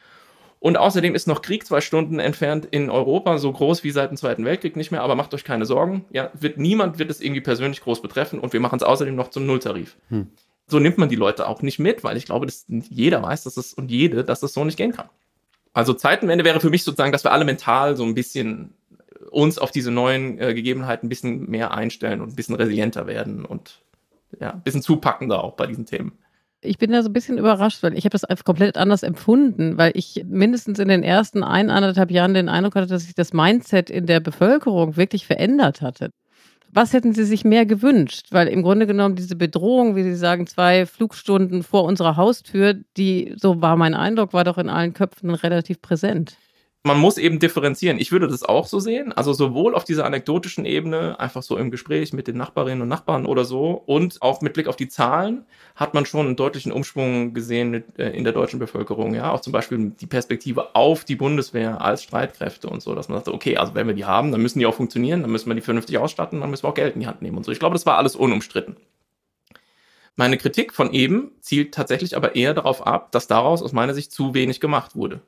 Und 0.59 0.77
außerdem 0.77 1.15
ist 1.15 1.29
noch 1.29 1.43
Krieg 1.43 1.67
zwei 1.67 1.81
Stunden 1.81 2.19
entfernt 2.19 2.67
in 2.71 2.91
Europa, 2.91 3.39
so 3.39 3.53
groß 3.53 3.85
wie 3.85 3.91
seit 3.91 4.11
dem 4.11 4.17
Zweiten 4.17 4.45
Weltkrieg 4.45 4.75
nicht 4.75 4.91
mehr, 4.91 5.03
aber 5.03 5.15
macht 5.15 5.33
euch 5.35 5.45
keine 5.45 5.67
Sorgen. 5.67 6.07
Ja, 6.11 6.31
wird, 6.35 6.59
niemand 6.59 6.99
wird 6.99 7.11
es 7.11 7.21
irgendwie 7.21 7.43
persönlich 7.43 7.83
groß 7.83 8.03
betreffen 8.03 8.41
und 8.41 8.53
wir 8.53 8.61
machen 8.61 8.77
es 8.77 8.83
außerdem 8.83 9.15
noch 9.15 9.31
zum 9.31 9.47
Nulltarif. 9.47 9.97
Hm. 10.09 10.29
So 10.67 10.81
nimmt 10.81 10.99
man 10.99 11.09
die 11.09 11.17
Leute 11.17 11.47
auch 11.47 11.63
nicht 11.63 11.79
mit, 11.79 12.03
weil 12.03 12.17
ich 12.17 12.25
glaube, 12.25 12.47
dass 12.47 12.65
jeder 12.69 13.23
weiß, 13.23 13.45
dass 13.45 13.57
es 13.57 13.75
und 13.75 13.91
jede, 13.91 14.25
dass 14.25 14.43
es 14.43 14.55
so 14.55 14.65
nicht 14.65 14.77
gehen 14.79 14.93
kann. 14.93 15.09
Also 15.73 15.93
Zeitenwende 15.93 16.45
wäre 16.45 16.59
für 16.59 16.71
mich 16.71 16.83
sozusagen, 16.83 17.13
dass 17.13 17.23
wir 17.23 17.33
alle 17.33 17.45
mental 17.45 17.97
so 17.97 18.03
ein 18.03 18.15
bisschen 18.15 18.73
uns 19.37 19.59
auf 19.59 19.71
diese 19.71 19.91
neuen 19.91 20.39
äh, 20.41 20.55
Gegebenheiten 20.55 21.07
ein 21.07 21.09
bisschen 21.11 21.51
mehr 21.51 21.75
einstellen 21.75 22.23
und 22.23 22.31
ein 22.31 22.37
bisschen 22.37 22.55
resilienter 22.55 23.07
werden 23.07 23.45
und 23.45 23.83
ja, 24.41 24.53
ein 24.53 24.63
bisschen 24.63 24.81
zupackender 24.81 25.45
auch 25.45 25.53
bei 25.53 25.67
diesen 25.67 25.85
Themen. 25.85 26.13
Ich 26.63 26.79
bin 26.79 26.91
da 26.91 27.03
so 27.03 27.11
ein 27.11 27.13
bisschen 27.13 27.37
überrascht, 27.37 27.83
weil 27.83 27.97
ich 27.97 28.05
habe 28.05 28.13
das 28.13 28.25
einfach 28.25 28.47
komplett 28.47 28.79
anders 28.79 29.03
empfunden, 29.03 29.77
weil 29.77 29.93
ich 29.95 30.25
mindestens 30.27 30.79
in 30.79 30.89
den 30.89 31.03
ersten 31.03 31.45
ein, 31.45 31.69
anderthalb 31.69 32.11
Jahren 32.11 32.33
den 32.33 32.49
Eindruck 32.49 32.77
hatte, 32.77 32.87
dass 32.87 33.05
sich 33.05 33.15
das 33.15 33.35
Mindset 33.35 33.91
in 33.91 34.07
der 34.07 34.21
Bevölkerung 34.21 34.97
wirklich 34.97 35.27
verändert 35.27 35.83
hatte. 35.83 36.11
Was 36.73 36.95
hätten 36.95 37.13
Sie 37.13 37.25
sich 37.25 37.45
mehr 37.45 37.67
gewünscht? 37.67 38.29
Weil 38.31 38.49
im 38.49 38.63
Grunde 38.63 38.87
genommen 38.87 39.17
diese 39.17 39.37
Bedrohung, 39.37 39.97
wie 39.97 40.03
Sie 40.03 40.17
sagen, 40.17 40.47
zwei 40.47 40.87
Flugstunden 40.87 41.63
vor 41.63 41.85
unserer 41.85 42.17
Haustür, 42.17 42.75
die, 42.97 43.35
so 43.37 43.61
war 43.61 43.77
mein 43.77 43.95
Eindruck, 43.95 44.33
war 44.33 44.45
doch 44.45 44.59
in 44.59 44.71
allen 44.71 44.95
Köpfen 44.95 45.31
relativ 45.31 45.83
präsent 45.83 46.37
man 46.87 46.99
muss 46.99 47.19
eben 47.19 47.39
differenzieren. 47.39 47.99
Ich 47.99 48.13
würde 48.13 48.29
das 48.29 48.43
auch 48.43 48.67
so 48.67 48.79
sehen. 48.79 49.13
Also 49.13 49.33
sowohl 49.33 49.75
auf 49.75 49.85
dieser 49.85 50.07
anekdotischen 50.07 50.65
Ebene, 50.65 51.19
einfach 51.19 51.43
so 51.43 51.57
im 51.59 51.71
Gespräch 51.71 52.13
mit 52.13 52.29
den 52.29 52.37
Nachbarinnen 52.37 52.83
und 52.83 52.89
Nachbarn 52.89 53.27
oder 53.27 53.45
so, 53.45 53.83
und 53.87 54.23
auch 54.23 54.41
mit 54.41 54.55
Blick 54.55 54.69
auf 54.69 54.77
die 54.77 54.89
Zahlen 54.89 55.45
hat 55.75 55.95
man 55.95 56.07
schon 56.07 56.27
einen 56.27 56.37
deutlichen 56.37 56.73
Umschwung 56.73 57.35
gesehen 57.35 57.71
mit, 57.71 57.99
äh, 57.99 58.11
in 58.11 58.25
der 58.25 58.33
deutschen 58.33 58.61
Bevölkerung. 58.61 59.15
Ja, 59.15 59.33
auch 59.33 59.41
zum 59.41 59.53
Beispiel 59.53 59.93
die 60.01 60.07
Perspektive 60.07 60.75
auf 60.75 61.05
die 61.05 61.17
Bundeswehr 61.17 61.81
als 61.81 62.05
Streitkräfte 62.05 62.69
und 62.69 62.81
so, 62.81 62.95
dass 62.95 63.09
man 63.09 63.19
sagt, 63.19 63.29
okay, 63.29 63.57
also 63.57 63.75
wenn 63.75 63.89
wir 63.89 63.95
die 63.95 64.05
haben, 64.05 64.31
dann 64.31 64.41
müssen 64.41 64.61
die 64.61 64.67
auch 64.67 64.75
funktionieren, 64.75 65.23
dann 65.23 65.31
müssen 65.31 65.51
wir 65.51 65.55
die 65.55 65.61
vernünftig 65.61 65.99
ausstatten, 65.99 66.41
dann 66.41 66.51
müssen 66.51 66.63
wir 66.65 66.71
auch 66.71 66.75
Geld 66.75 66.95
in 66.95 67.01
die 67.01 67.07
Hand 67.09 67.21
nehmen 67.21 67.37
und 67.37 67.45
so. 67.45 67.53
Ich 67.53 67.59
glaube, 67.59 67.75
das 67.75 67.87
war 67.87 67.99
alles 67.99 68.15
unumstritten. 68.15 68.77
Meine 70.15 70.39
Kritik 70.39 70.73
von 70.73 70.93
eben 70.93 71.33
zielt 71.41 71.75
tatsächlich 71.75 72.17
aber 72.17 72.37
eher 72.37 72.55
darauf 72.55 72.87
ab, 72.87 73.13
dass 73.13 73.27
daraus 73.27 73.63
aus 73.63 73.73
meiner 73.73 73.93
Sicht 73.93 74.13
zu 74.13 74.33
wenig 74.33 74.61
gemacht 74.61 74.97
wurde. 74.97 75.21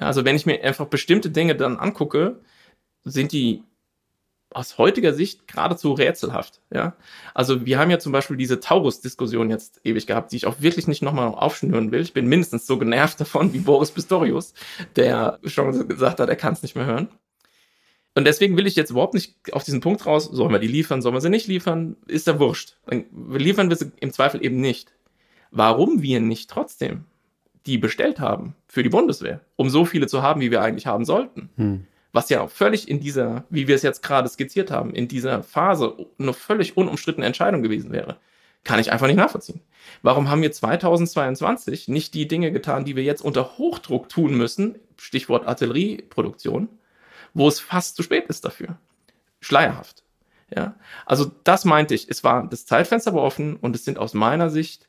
Also 0.00 0.24
wenn 0.24 0.36
ich 0.36 0.46
mir 0.46 0.62
einfach 0.62 0.86
bestimmte 0.86 1.30
Dinge 1.30 1.56
dann 1.56 1.78
angucke, 1.78 2.40
sind 3.04 3.32
die 3.32 3.62
aus 4.50 4.78
heutiger 4.78 5.12
Sicht 5.12 5.46
geradezu 5.46 5.92
rätselhaft. 5.92 6.60
Ja? 6.72 6.96
Also 7.34 7.66
wir 7.66 7.78
haben 7.78 7.90
ja 7.90 7.98
zum 7.98 8.12
Beispiel 8.12 8.36
diese 8.36 8.60
Taurus-Diskussion 8.60 9.50
jetzt 9.50 9.80
ewig 9.84 10.06
gehabt, 10.06 10.32
die 10.32 10.36
ich 10.36 10.46
auch 10.46 10.60
wirklich 10.60 10.88
nicht 10.88 11.02
nochmal 11.02 11.28
aufschnüren 11.28 11.92
will. 11.92 12.00
Ich 12.00 12.14
bin 12.14 12.26
mindestens 12.26 12.66
so 12.66 12.78
genervt 12.78 13.20
davon 13.20 13.52
wie 13.52 13.58
Boris 13.58 13.90
Pistorius, 13.90 14.54
der 14.96 15.38
schon 15.44 15.88
gesagt 15.88 16.20
hat, 16.20 16.28
er 16.28 16.36
kann 16.36 16.54
es 16.54 16.62
nicht 16.62 16.76
mehr 16.76 16.86
hören. 16.86 17.08
Und 18.14 18.24
deswegen 18.24 18.56
will 18.56 18.66
ich 18.66 18.74
jetzt 18.74 18.90
überhaupt 18.90 19.14
nicht 19.14 19.36
auf 19.52 19.64
diesen 19.64 19.80
Punkt 19.80 20.04
raus, 20.06 20.24
sollen 20.24 20.50
wir 20.50 20.58
die 20.58 20.66
liefern, 20.66 21.02
sollen 21.02 21.14
wir 21.14 21.20
sie 21.20 21.28
nicht 21.28 21.46
liefern, 21.46 21.96
ist 22.06 22.26
ja 22.26 22.40
wurscht. 22.40 22.76
Dann 22.86 23.04
liefern 23.30 23.68
wir 23.68 23.76
sie 23.76 23.92
im 24.00 24.12
Zweifel 24.12 24.44
eben 24.44 24.60
nicht. 24.60 24.92
Warum 25.50 26.02
wir 26.02 26.20
nicht 26.20 26.50
trotzdem 26.50 27.04
die 27.68 27.78
bestellt 27.78 28.18
haben 28.18 28.54
für 28.66 28.82
die 28.82 28.88
Bundeswehr, 28.88 29.42
um 29.56 29.68
so 29.68 29.84
viele 29.84 30.06
zu 30.06 30.22
haben, 30.22 30.40
wie 30.40 30.50
wir 30.50 30.62
eigentlich 30.62 30.86
haben 30.86 31.04
sollten. 31.04 31.50
Hm. 31.56 31.86
Was 32.12 32.30
ja 32.30 32.40
auch 32.40 32.50
völlig 32.50 32.88
in 32.88 32.98
dieser, 32.98 33.44
wie 33.50 33.68
wir 33.68 33.74
es 33.74 33.82
jetzt 33.82 34.02
gerade 34.02 34.28
skizziert 34.28 34.70
haben, 34.70 34.94
in 34.94 35.06
dieser 35.06 35.42
Phase 35.42 35.94
eine 36.18 36.32
völlig 36.32 36.78
unumstrittene 36.78 37.26
Entscheidung 37.26 37.62
gewesen 37.62 37.92
wäre. 37.92 38.16
Kann 38.64 38.80
ich 38.80 38.90
einfach 38.90 39.06
nicht 39.06 39.16
nachvollziehen. 39.16 39.60
Warum 40.00 40.30
haben 40.30 40.40
wir 40.40 40.50
2022 40.50 41.88
nicht 41.88 42.14
die 42.14 42.26
Dinge 42.26 42.50
getan, 42.50 42.86
die 42.86 42.96
wir 42.96 43.02
jetzt 43.02 43.20
unter 43.20 43.58
Hochdruck 43.58 44.08
tun 44.08 44.34
müssen, 44.34 44.76
Stichwort 44.96 45.46
Artillerieproduktion, 45.46 46.70
wo 47.34 47.46
es 47.46 47.60
fast 47.60 47.96
zu 47.96 48.02
spät 48.02 48.26
ist 48.28 48.46
dafür? 48.46 48.78
Schleierhaft. 49.40 50.02
Ja, 50.54 50.76
also 51.04 51.30
das 51.44 51.66
meinte 51.66 51.94
ich. 51.94 52.08
Es 52.08 52.24
war 52.24 52.48
das 52.48 52.64
Zeitfenster 52.64 53.12
war 53.12 53.22
offen 53.22 53.56
und 53.56 53.76
es 53.76 53.84
sind 53.84 53.98
aus 53.98 54.14
meiner 54.14 54.48
Sicht 54.48 54.88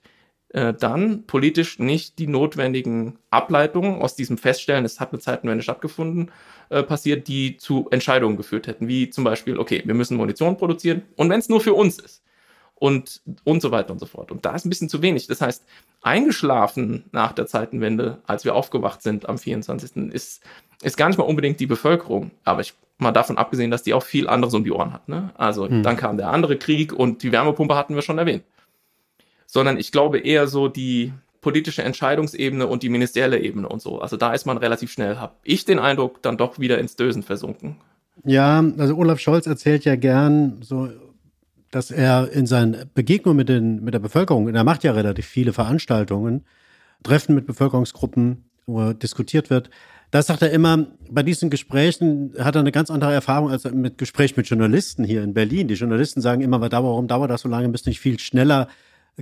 äh, 0.51 0.73
dann 0.73 1.25
politisch 1.27 1.77
nicht 1.77 2.17
die 2.17 2.27
notwendigen 2.27 3.19
Ableitungen 3.29 4.01
aus 4.01 4.15
diesem 4.15 4.37
Feststellen, 4.37 4.83
es 4.83 4.99
hat 4.99 5.11
eine 5.11 5.19
Zeitenwende 5.19 5.63
stattgefunden, 5.63 6.31
äh, 6.69 6.81
passiert, 6.81 7.27
die 7.27 7.57
zu 7.57 7.87
Entscheidungen 7.91 8.35
geführt 8.35 8.65
hätten, 8.65 8.87
wie 8.87 9.09
zum 9.09 9.23
Beispiel, 9.23 9.59
okay, 9.59 9.83
wir 9.85 9.93
müssen 9.93 10.17
Munition 10.17 10.57
produzieren 10.57 11.03
und 11.15 11.29
wenn 11.29 11.39
es 11.39 11.49
nur 11.49 11.61
für 11.61 11.75
uns 11.75 11.99
ist 11.99 12.23
und, 12.73 13.21
und 13.43 13.61
so 13.61 13.69
weiter 13.69 13.91
und 13.91 13.99
so 13.99 14.07
fort. 14.07 14.31
Und 14.31 14.43
da 14.43 14.55
ist 14.55 14.65
ein 14.65 14.69
bisschen 14.69 14.89
zu 14.89 15.03
wenig. 15.03 15.27
Das 15.27 15.41
heißt, 15.41 15.65
eingeschlafen 16.01 17.05
nach 17.11 17.33
der 17.33 17.45
Zeitenwende, 17.45 18.19
als 18.25 18.43
wir 18.43 18.55
aufgewacht 18.55 19.03
sind 19.03 19.29
am 19.29 19.37
24. 19.37 20.11
ist, 20.11 20.43
ist 20.81 20.97
gar 20.97 21.09
nicht 21.09 21.17
mal 21.17 21.25
unbedingt 21.25 21.59
die 21.59 21.67
Bevölkerung, 21.67 22.31
aber 22.43 22.61
ich 22.61 22.73
mal 22.97 23.11
davon 23.11 23.37
abgesehen, 23.37 23.69
dass 23.69 23.83
die 23.83 23.93
auch 23.93 24.03
viel 24.03 24.27
anderes 24.27 24.53
um 24.55 24.63
die 24.63 24.71
Ohren 24.71 24.93
hat. 24.93 25.07
Ne? 25.07 25.29
Also 25.37 25.69
hm. 25.69 25.83
dann 25.83 25.95
kam 25.95 26.17
der 26.17 26.31
andere 26.31 26.57
Krieg 26.57 26.91
und 26.91 27.21
die 27.21 27.31
Wärmepumpe 27.31 27.75
hatten 27.75 27.93
wir 27.93 28.01
schon 28.01 28.17
erwähnt 28.17 28.43
sondern 29.51 29.79
ich 29.79 29.91
glaube 29.91 30.19
eher 30.19 30.47
so 30.47 30.67
die 30.67 31.11
politische 31.41 31.81
Entscheidungsebene 31.81 32.67
und 32.67 32.83
die 32.83 32.89
ministerielle 32.89 33.39
Ebene 33.39 33.67
und 33.67 33.81
so. 33.81 33.99
Also 33.99 34.15
da 34.15 34.33
ist 34.33 34.45
man 34.45 34.57
relativ 34.57 34.91
schnell, 34.91 35.17
habe 35.17 35.33
ich 35.43 35.65
den 35.65 35.79
Eindruck, 35.79 36.21
dann 36.21 36.37
doch 36.37 36.59
wieder 36.59 36.77
ins 36.77 36.95
Dösen 36.95 37.23
versunken. 37.23 37.77
Ja, 38.23 38.63
also 38.77 38.95
Olaf 38.95 39.19
Scholz 39.19 39.47
erzählt 39.47 39.85
ja 39.85 39.95
gern 39.95 40.61
so, 40.61 40.89
dass 41.71 41.89
er 41.89 42.31
in 42.31 42.45
seinen 42.45 42.91
Begegnungen 42.93 43.37
mit, 43.37 43.49
den, 43.49 43.83
mit 43.83 43.95
der 43.95 43.99
Bevölkerung, 43.99 44.53
er 44.53 44.63
macht 44.63 44.83
ja 44.83 44.91
relativ 44.91 45.25
viele 45.25 45.51
Veranstaltungen, 45.51 46.45
Treffen 47.01 47.33
mit 47.33 47.47
Bevölkerungsgruppen, 47.47 48.43
wo 48.67 48.93
diskutiert 48.93 49.49
wird. 49.49 49.71
Da 50.11 50.21
sagt 50.21 50.43
er 50.43 50.51
immer, 50.51 50.85
bei 51.09 51.23
diesen 51.23 51.49
Gesprächen 51.49 52.33
hat 52.37 52.55
er 52.55 52.61
eine 52.61 52.71
ganz 52.71 52.91
andere 52.91 53.13
Erfahrung 53.13 53.49
als 53.49 53.63
mit 53.63 53.97
Gespräch 53.97 54.37
mit 54.37 54.47
Journalisten 54.47 55.03
hier 55.03 55.23
in 55.23 55.33
Berlin. 55.33 55.67
Die 55.67 55.75
Journalisten 55.75 56.21
sagen 56.21 56.41
immer, 56.41 56.61
warum 56.61 57.07
dauert 57.07 57.31
das 57.31 57.41
so 57.41 57.49
lange, 57.49 57.67
müsste 57.67 57.89
nicht 57.89 57.99
viel 57.99 58.19
schneller 58.19 58.67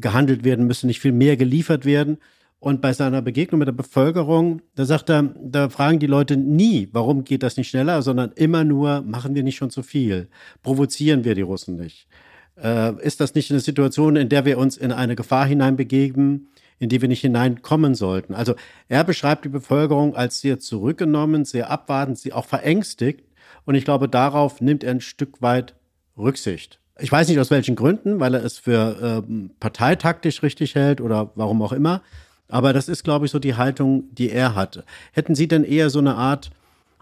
gehandelt 0.01 0.43
werden, 0.43 0.67
müsste 0.67 0.87
nicht 0.87 0.99
viel 0.99 1.11
mehr 1.11 1.37
geliefert 1.37 1.85
werden. 1.85 2.17
Und 2.59 2.81
bei 2.81 2.91
seiner 2.93 3.21
Begegnung 3.21 3.59
mit 3.59 3.67
der 3.67 3.73
Bevölkerung, 3.73 4.61
da 4.75 4.85
sagt 4.85 5.09
er, 5.09 5.23
da 5.23 5.69
fragen 5.69 5.99
die 5.99 6.07
Leute 6.07 6.37
nie, 6.37 6.89
warum 6.91 7.23
geht 7.23 7.43
das 7.43 7.55
nicht 7.55 7.69
schneller, 7.69 8.01
sondern 8.01 8.31
immer 8.31 8.63
nur, 8.63 9.01
machen 9.01 9.35
wir 9.35 9.43
nicht 9.43 9.57
schon 9.57 9.69
zu 9.69 9.83
viel? 9.83 10.27
Provozieren 10.63 11.23
wir 11.23 11.35
die 11.35 11.43
Russen 11.43 11.75
nicht? 11.75 12.07
Äh, 12.61 12.99
ist 13.03 13.19
das 13.19 13.35
nicht 13.35 13.51
eine 13.51 13.59
Situation, 13.59 14.15
in 14.15 14.29
der 14.29 14.45
wir 14.45 14.57
uns 14.57 14.75
in 14.75 14.91
eine 14.91 15.15
Gefahr 15.15 15.45
hineinbegeben, 15.45 16.49
in 16.79 16.89
die 16.89 16.99
wir 16.99 17.07
nicht 17.07 17.21
hineinkommen 17.21 17.93
sollten? 17.93 18.33
Also 18.33 18.55
er 18.87 19.03
beschreibt 19.03 19.45
die 19.45 19.49
Bevölkerung 19.49 20.15
als 20.15 20.41
sehr 20.41 20.59
zurückgenommen, 20.59 21.45
sehr 21.45 21.69
abwartend, 21.69 22.17
sie 22.17 22.33
auch 22.33 22.45
verängstigt. 22.45 23.23
Und 23.65 23.75
ich 23.75 23.85
glaube, 23.85 24.09
darauf 24.09 24.61
nimmt 24.61 24.83
er 24.83 24.91
ein 24.91 25.01
Stück 25.01 25.43
weit 25.43 25.75
Rücksicht. 26.17 26.79
Ich 26.99 27.11
weiß 27.11 27.27
nicht 27.27 27.39
aus 27.39 27.51
welchen 27.51 27.75
Gründen, 27.75 28.19
weil 28.19 28.33
er 28.33 28.43
es 28.43 28.57
für 28.57 29.23
äh, 29.27 29.31
parteitaktisch 29.59 30.41
richtig 30.43 30.75
hält 30.75 31.01
oder 31.01 31.31
warum 31.35 31.61
auch 31.61 31.71
immer. 31.71 32.01
Aber 32.49 32.73
das 32.73 32.87
ist, 32.87 33.03
glaube 33.03 33.25
ich, 33.25 33.31
so 33.31 33.39
die 33.39 33.55
Haltung, 33.55 34.05
die 34.13 34.29
er 34.29 34.55
hat. 34.55 34.83
Hätten 35.11 35.35
Sie 35.35 35.47
denn 35.47 35.63
eher 35.63 35.89
so 35.89 35.99
eine 35.99 36.15
Art, 36.15 36.49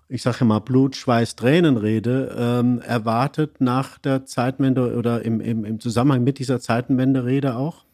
ich 0.10 0.22
sage 0.22 0.44
mal, 0.44 0.60
Blut, 0.60 0.96
Schweiß, 0.96 1.36
Tränenrede 1.36 2.36
ähm, 2.38 2.82
erwartet 2.82 3.62
nach 3.62 3.98
der 4.00 4.26
Zeitenwende 4.26 4.96
oder 4.96 5.22
im, 5.24 5.40
im, 5.40 5.66
im 5.66 5.80
Zusammenhang 5.80 6.24
mit 6.24 6.40
dieser 6.40 6.60
Zeitenwende-Rede 6.60 7.56
auch? 7.56 7.86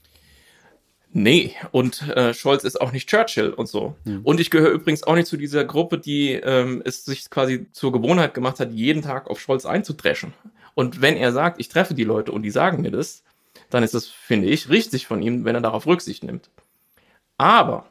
Nee, 1.13 1.53
und 1.71 2.07
äh, 2.09 2.33
Scholz 2.33 2.63
ist 2.63 2.79
auch 2.79 2.93
nicht 2.93 3.09
Churchill 3.09 3.49
und 3.49 3.67
so. 3.67 3.95
Mhm. 4.05 4.21
Und 4.23 4.39
ich 4.39 4.49
gehöre 4.49 4.71
übrigens 4.71 5.03
auch 5.03 5.15
nicht 5.15 5.27
zu 5.27 5.35
dieser 5.35 5.65
Gruppe, 5.65 5.97
die 5.97 6.31
ähm, 6.31 6.81
es 6.85 7.03
sich 7.03 7.29
quasi 7.29 7.65
zur 7.73 7.91
Gewohnheit 7.91 8.33
gemacht 8.33 8.61
hat, 8.61 8.71
jeden 8.71 9.01
Tag 9.01 9.29
auf 9.29 9.41
Scholz 9.41 9.65
einzudreschen. 9.65 10.33
Und 10.73 11.01
wenn 11.01 11.17
er 11.17 11.31
sagt, 11.31 11.59
ich 11.59 11.69
treffe 11.69 11.93
die 11.93 12.03
Leute 12.03 12.31
und 12.31 12.43
die 12.43 12.51
sagen 12.51 12.81
mir 12.81 12.91
das, 12.91 13.23
dann 13.69 13.83
ist 13.83 13.93
das, 13.93 14.07
finde 14.07 14.47
ich, 14.47 14.69
richtig 14.69 15.07
von 15.07 15.21
ihm, 15.21 15.45
wenn 15.45 15.55
er 15.55 15.61
darauf 15.61 15.85
Rücksicht 15.87 16.23
nimmt. 16.23 16.49
Aber 17.37 17.85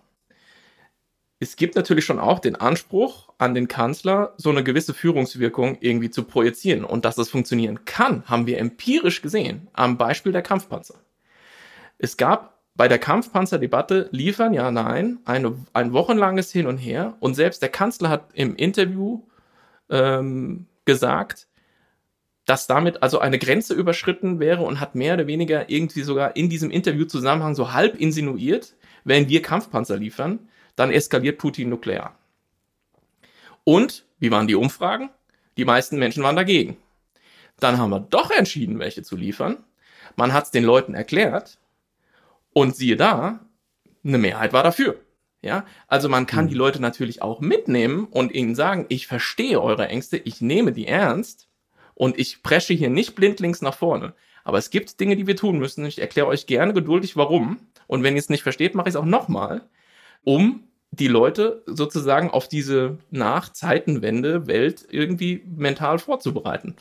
es 1.43 1.57
gibt 1.57 1.75
natürlich 1.75 2.05
schon 2.05 2.19
auch 2.19 2.39
den 2.39 2.55
Anspruch 2.55 3.31
an 3.39 3.55
den 3.55 3.67
Kanzler, 3.67 4.35
so 4.37 4.51
eine 4.51 4.63
gewisse 4.63 4.93
Führungswirkung 4.93 5.79
irgendwie 5.81 6.11
zu 6.11 6.25
projizieren. 6.25 6.85
Und 6.85 7.07
dass 7.07 7.17
das 7.17 7.31
funktionieren 7.31 7.87
kann, 7.87 8.25
haben 8.27 8.47
wir 8.47 8.59
empirisch 8.59 9.23
gesehen 9.23 9.69
am 9.73 9.97
Beispiel 9.97 10.33
der 10.33 10.43
Kampfpanzer. 10.43 10.97
Es 11.97 12.19
gab 12.19 12.59
bei 12.75 12.89
der 12.89 12.99
Kampfpanzerdebatte 12.99 14.09
liefern, 14.13 14.53
ja, 14.53 14.71
nein, 14.71 15.19
eine, 15.25 15.55
ein 15.73 15.93
wochenlanges 15.93 16.53
Hin 16.53 16.67
und 16.67 16.77
Her. 16.77 17.17
Und 17.21 17.35
selbst 17.35 17.63
der 17.63 17.71
Kanzler 17.71 18.11
hat 18.11 18.29
im 18.35 18.55
Interview 18.57 19.23
ähm, 19.89 20.67
gesagt, 20.85 21.47
dass 22.51 22.67
damit 22.67 23.01
also 23.01 23.21
eine 23.21 23.39
Grenze 23.39 23.75
überschritten 23.75 24.41
wäre 24.41 24.63
und 24.63 24.81
hat 24.81 24.97
mehr 24.97 25.15
oder 25.15 25.29
weniger 25.29 25.71
irgendwie 25.71 26.03
sogar 26.03 26.35
in 26.35 26.51
diesem 26.51 26.73
Interviewzusammenhang 26.73 27.55
so 27.55 27.73
halb 27.73 27.95
insinuiert, 27.95 28.75
wenn 29.05 29.29
wir 29.29 29.41
Kampfpanzer 29.41 29.97
liefern, 29.97 30.49
dann 30.75 30.91
eskaliert 30.91 31.39
Putin 31.39 31.69
nuklear. 31.69 32.19
Und 33.63 34.05
wie 34.19 34.33
waren 34.33 34.49
die 34.49 34.57
Umfragen? 34.57 35.11
Die 35.59 35.65
meisten 35.65 35.97
Menschen 35.97 36.25
waren 36.25 36.35
dagegen. 36.35 36.77
Dann 37.61 37.79
haben 37.79 37.91
wir 37.91 38.01
doch 38.01 38.33
entschieden, 38.33 38.81
welche 38.81 39.05
zu 39.05 39.15
liefern. 39.15 39.63
Man 40.17 40.33
hat 40.33 40.47
es 40.47 40.51
den 40.51 40.65
Leuten 40.65 40.95
erklärt 40.95 41.61
und 42.53 42.75
siehe 42.75 42.97
da, 42.97 43.47
eine 44.03 44.19
Mehrheit 44.19 44.53
war 44.53 44.65
dafür. 44.65 45.01
Ja, 45.41 45.67
also 45.87 46.09
man 46.09 46.27
kann 46.27 46.47
mhm. 46.47 46.49
die 46.49 46.57
Leute 46.57 46.83
natürlich 46.83 47.23
auch 47.23 47.41
mitnehmen 47.41 48.09
und 48.11 48.35
ihnen 48.35 48.57
sagen, 48.57 48.87
ich 48.89 49.07
verstehe 49.07 49.63
eure 49.63 49.87
Ängste, 49.87 50.17
ich 50.17 50.41
nehme 50.41 50.73
die 50.73 50.89
ernst 50.89 51.47
und 52.01 52.19
ich 52.19 52.43
presche 52.43 52.73
hier 52.73 52.89
nicht 52.89 53.15
blindlings 53.15 53.61
nach 53.61 53.75
vorne. 53.75 54.15
Aber 54.43 54.57
es 54.57 54.71
gibt 54.71 55.01
Dinge, 55.01 55.17
die 55.17 55.27
wir 55.27 55.37
tun 55.37 55.59
müssen. 55.59 55.85
Ich 55.85 56.01
erkläre 56.01 56.29
euch 56.29 56.47
gerne 56.47 56.73
geduldig, 56.73 57.15
warum. 57.15 57.59
Und 57.89 58.03
wenn 58.03 58.15
ihr 58.15 58.21
es 58.21 58.31
nicht 58.31 58.43
versteht, 58.43 58.75
mache 58.75 58.89
ich 58.89 58.95
es 58.95 59.01
auch 59.01 59.05
nochmal, 59.05 59.69
um 60.25 60.65
die 60.93 61.09
Leute 61.09 61.63
sozusagen 61.67 62.31
auf 62.31 62.49
diese 62.49 62.97
Nach-Zeitenwende-Welt 63.11 64.87
irgendwie 64.89 65.45
mental 65.55 65.99
vorzubereiten. 65.99 66.77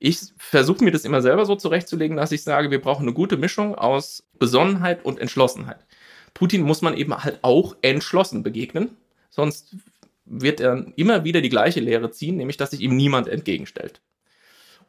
Ich 0.00 0.18
versuche 0.36 0.82
mir 0.82 0.90
das 0.90 1.04
immer 1.04 1.22
selber 1.22 1.46
so 1.46 1.54
zurechtzulegen, 1.54 2.16
dass 2.16 2.32
ich 2.32 2.42
sage, 2.42 2.72
wir 2.72 2.80
brauchen 2.80 3.02
eine 3.04 3.14
gute 3.14 3.36
Mischung 3.36 3.76
aus 3.76 4.24
Besonnenheit 4.36 5.04
und 5.04 5.20
Entschlossenheit. 5.20 5.86
Putin 6.34 6.62
muss 6.62 6.82
man 6.82 6.96
eben 6.96 7.16
halt 7.16 7.38
auch 7.42 7.76
entschlossen 7.82 8.42
begegnen, 8.42 8.96
sonst 9.30 9.76
wird 10.24 10.58
er 10.58 10.86
immer 10.96 11.22
wieder 11.22 11.40
die 11.40 11.50
gleiche 11.50 11.78
Lehre 11.78 12.10
ziehen, 12.10 12.36
nämlich 12.36 12.56
dass 12.56 12.72
sich 12.72 12.80
ihm 12.80 12.96
niemand 12.96 13.28
entgegenstellt. 13.28 14.02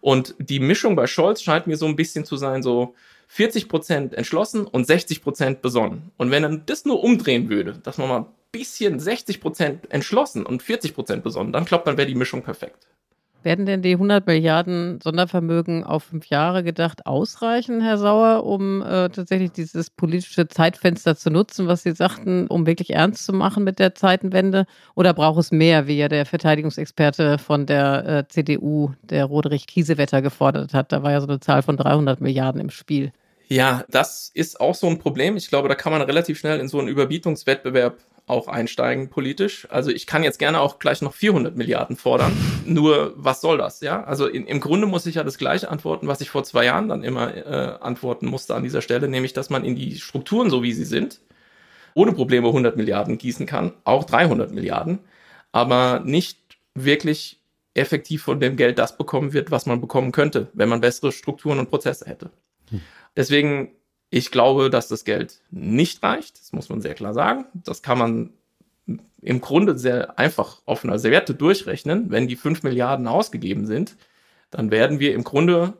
Und 0.07 0.35
die 0.39 0.61
Mischung 0.61 0.95
bei 0.95 1.05
Scholz 1.05 1.41
scheint 1.41 1.67
mir 1.67 1.75
so 1.75 1.85
ein 1.85 1.97
bisschen 1.97 2.23
zu 2.23 2.37
sein, 2.37 2.63
so 2.63 2.95
40% 3.29 4.13
entschlossen 4.13 4.65
und 4.65 4.87
60% 4.87 5.55
besonnen. 5.55 6.13
Und 6.15 6.31
wenn 6.31 6.45
er 6.45 6.57
das 6.59 6.85
nur 6.85 7.03
umdrehen 7.03 7.49
würde, 7.49 7.73
dass 7.83 7.97
man 7.97 8.07
mal 8.07 8.19
ein 8.19 8.25
bisschen 8.53 9.01
60% 9.01 9.89
entschlossen 9.89 10.45
und 10.45 10.63
40% 10.63 11.17
besonnen, 11.17 11.51
dann 11.51 11.65
glaubt 11.65 11.85
man, 11.87 11.97
wäre 11.97 12.07
die 12.07 12.15
Mischung 12.15 12.41
perfekt. 12.41 12.87
Werden 13.47 13.65
denn 13.65 13.81
die 13.81 13.93
100 13.93 14.27
Milliarden 14.27 14.99
Sondervermögen 15.01 15.85
auf 15.85 16.03
fünf 16.03 16.25
Jahre 16.25 16.65
gedacht 16.65 17.05
ausreichen, 17.05 17.79
Herr 17.79 17.97
Sauer, 17.97 18.45
um 18.45 18.81
äh, 18.81 19.07
tatsächlich 19.07 19.53
dieses 19.53 19.89
politische 19.89 20.49
Zeitfenster 20.49 21.15
zu 21.15 21.29
nutzen, 21.29 21.65
was 21.65 21.83
Sie 21.83 21.93
sagten, 21.93 22.47
um 22.47 22.65
wirklich 22.67 22.89
ernst 22.89 23.25
zu 23.25 23.31
machen 23.31 23.63
mit 23.63 23.79
der 23.79 23.95
Zeitenwende? 23.95 24.65
Oder 24.95 25.13
braucht 25.13 25.39
es 25.39 25.53
mehr, 25.53 25.87
wie 25.87 25.97
ja 25.97 26.09
der 26.09 26.25
Verteidigungsexperte 26.25 27.37
von 27.37 27.65
der 27.65 28.05
äh, 28.05 28.27
CDU, 28.27 28.91
der 29.01 29.23
Roderich 29.23 29.65
Kiesewetter, 29.65 30.21
gefordert 30.21 30.73
hat? 30.73 30.91
Da 30.91 31.01
war 31.01 31.13
ja 31.13 31.21
so 31.21 31.27
eine 31.27 31.39
Zahl 31.39 31.61
von 31.61 31.77
300 31.77 32.19
Milliarden 32.19 32.59
im 32.59 32.69
Spiel. 32.69 33.13
Ja, 33.47 33.85
das 33.89 34.29
ist 34.33 34.59
auch 34.59 34.75
so 34.75 34.87
ein 34.87 34.99
Problem. 34.99 35.37
Ich 35.37 35.47
glaube, 35.47 35.69
da 35.69 35.75
kann 35.75 35.93
man 35.93 36.01
relativ 36.01 36.37
schnell 36.37 36.59
in 36.59 36.67
so 36.67 36.79
einen 36.79 36.89
Überbietungswettbewerb 36.89 37.95
auch 38.27 38.49
einsteigen 38.49 39.09
politisch. 39.09 39.67
Also 39.71 39.89
ich 39.89 40.05
kann 40.05 40.21
jetzt 40.21 40.37
gerne 40.37 40.59
auch 40.59 40.79
gleich 40.79 41.01
noch 41.01 41.13
400 41.13 41.55
Milliarden 41.55 41.95
fordern. 41.95 42.33
Nur 42.65 43.13
was 43.15 43.41
soll 43.41 43.57
das? 43.57 43.79
Ja, 43.79 44.03
also 44.03 44.27
in, 44.27 44.45
im 44.45 44.59
Grunde 44.59 44.85
muss 44.85 45.05
ich 45.05 45.15
ja 45.15 45.23
das 45.23 45.37
gleiche 45.37 45.69
antworten, 45.69 46.07
was 46.07 46.21
ich 46.21 46.29
vor 46.29 46.43
zwei 46.43 46.65
Jahren 46.65 46.89
dann 46.89 47.03
immer 47.03 47.35
äh, 47.35 47.77
antworten 47.79 48.27
musste 48.27 48.53
an 48.53 48.63
dieser 48.63 48.81
Stelle, 48.81 49.07
nämlich 49.07 49.33
dass 49.33 49.49
man 49.49 49.63
in 49.63 49.75
die 49.75 49.95
Strukturen, 49.95 50.49
so 50.49 50.61
wie 50.61 50.73
sie 50.73 50.83
sind, 50.83 51.21
ohne 51.93 52.11
Probleme 52.11 52.47
100 52.47 52.75
Milliarden 52.75 53.17
gießen 53.17 53.45
kann, 53.45 53.73
auch 53.85 54.03
300 54.03 54.51
Milliarden, 54.51 54.99
aber 55.53 56.01
nicht 56.03 56.37
wirklich 56.75 57.39
effektiv 57.73 58.23
von 58.23 58.41
dem 58.41 58.57
Geld 58.57 58.77
das 58.77 58.97
bekommen 58.97 59.31
wird, 59.31 59.51
was 59.51 59.65
man 59.65 59.79
bekommen 59.79 60.11
könnte, 60.11 60.49
wenn 60.53 60.67
man 60.67 60.81
bessere 60.81 61.13
Strukturen 61.13 61.59
und 61.59 61.69
Prozesse 61.69 62.05
hätte. 62.05 62.29
Hm. 62.69 62.81
Deswegen 63.15 63.71
ich 64.09 64.31
glaube, 64.31 64.69
dass 64.69 64.87
das 64.87 65.03
Geld 65.03 65.41
nicht 65.51 66.01
reicht. 66.03 66.39
Das 66.39 66.53
muss 66.53 66.69
man 66.69 66.81
sehr 66.81 66.93
klar 66.93 67.13
sagen. 67.13 67.45
Das 67.53 67.81
kann 67.81 67.97
man 67.97 68.33
im 69.21 69.41
Grunde 69.41 69.77
sehr 69.77 70.17
einfach 70.17 70.61
auf 70.65 70.83
einer 70.83 70.99
Serviette 70.99 71.33
durchrechnen. 71.33 72.09
Wenn 72.09 72.27
die 72.27 72.37
5 72.37 72.63
Milliarden 72.63 73.07
ausgegeben 73.07 73.65
sind, 73.65 73.97
dann 74.49 74.71
werden 74.71 74.99
wir 74.99 75.13
im 75.13 75.23
Grunde, 75.23 75.73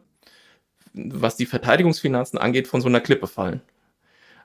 was 0.94 1.38
die 1.38 1.46
Verteidigungsfinanzen 1.46 2.38
angeht, 2.38 2.68
von 2.68 2.82
so 2.82 2.90
einer 2.90 3.00
Klippe 3.00 3.28
fallen. 3.28 3.62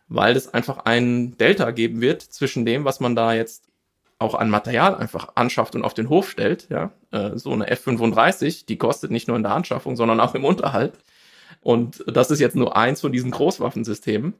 Weil 0.06 0.36
es 0.36 0.52
einfach 0.52 0.84
ein 0.84 1.36
Delta 1.38 1.70
geben 1.72 2.00
wird 2.00 2.22
zwischen 2.22 2.64
dem, 2.64 2.84
was 2.84 3.00
man 3.00 3.16
da 3.16 3.32
jetzt 3.32 3.64
auch 4.18 4.36
an 4.36 4.50
Material 4.50 4.94
einfach 4.94 5.30
anschafft 5.34 5.74
und 5.74 5.84
auf 5.84 5.94
den 5.94 6.08
Hof 6.08 6.30
stellt. 6.30 6.68
Ja, 6.70 6.92
äh, 7.10 7.36
so 7.36 7.52
eine 7.52 7.68
F-35, 7.68 8.66
die 8.66 8.78
kostet 8.78 9.10
nicht 9.10 9.26
nur 9.26 9.36
in 9.36 9.42
der 9.42 9.52
Anschaffung, 9.52 9.96
sondern 9.96 10.20
auch 10.20 10.36
im 10.36 10.44
Unterhalt. 10.44 10.94
Und 11.62 12.04
das 12.06 12.30
ist 12.30 12.40
jetzt 12.40 12.56
nur 12.56 12.76
eins 12.76 13.00
von 13.00 13.12
diesen 13.12 13.30
Großwaffensystemen. 13.30 14.34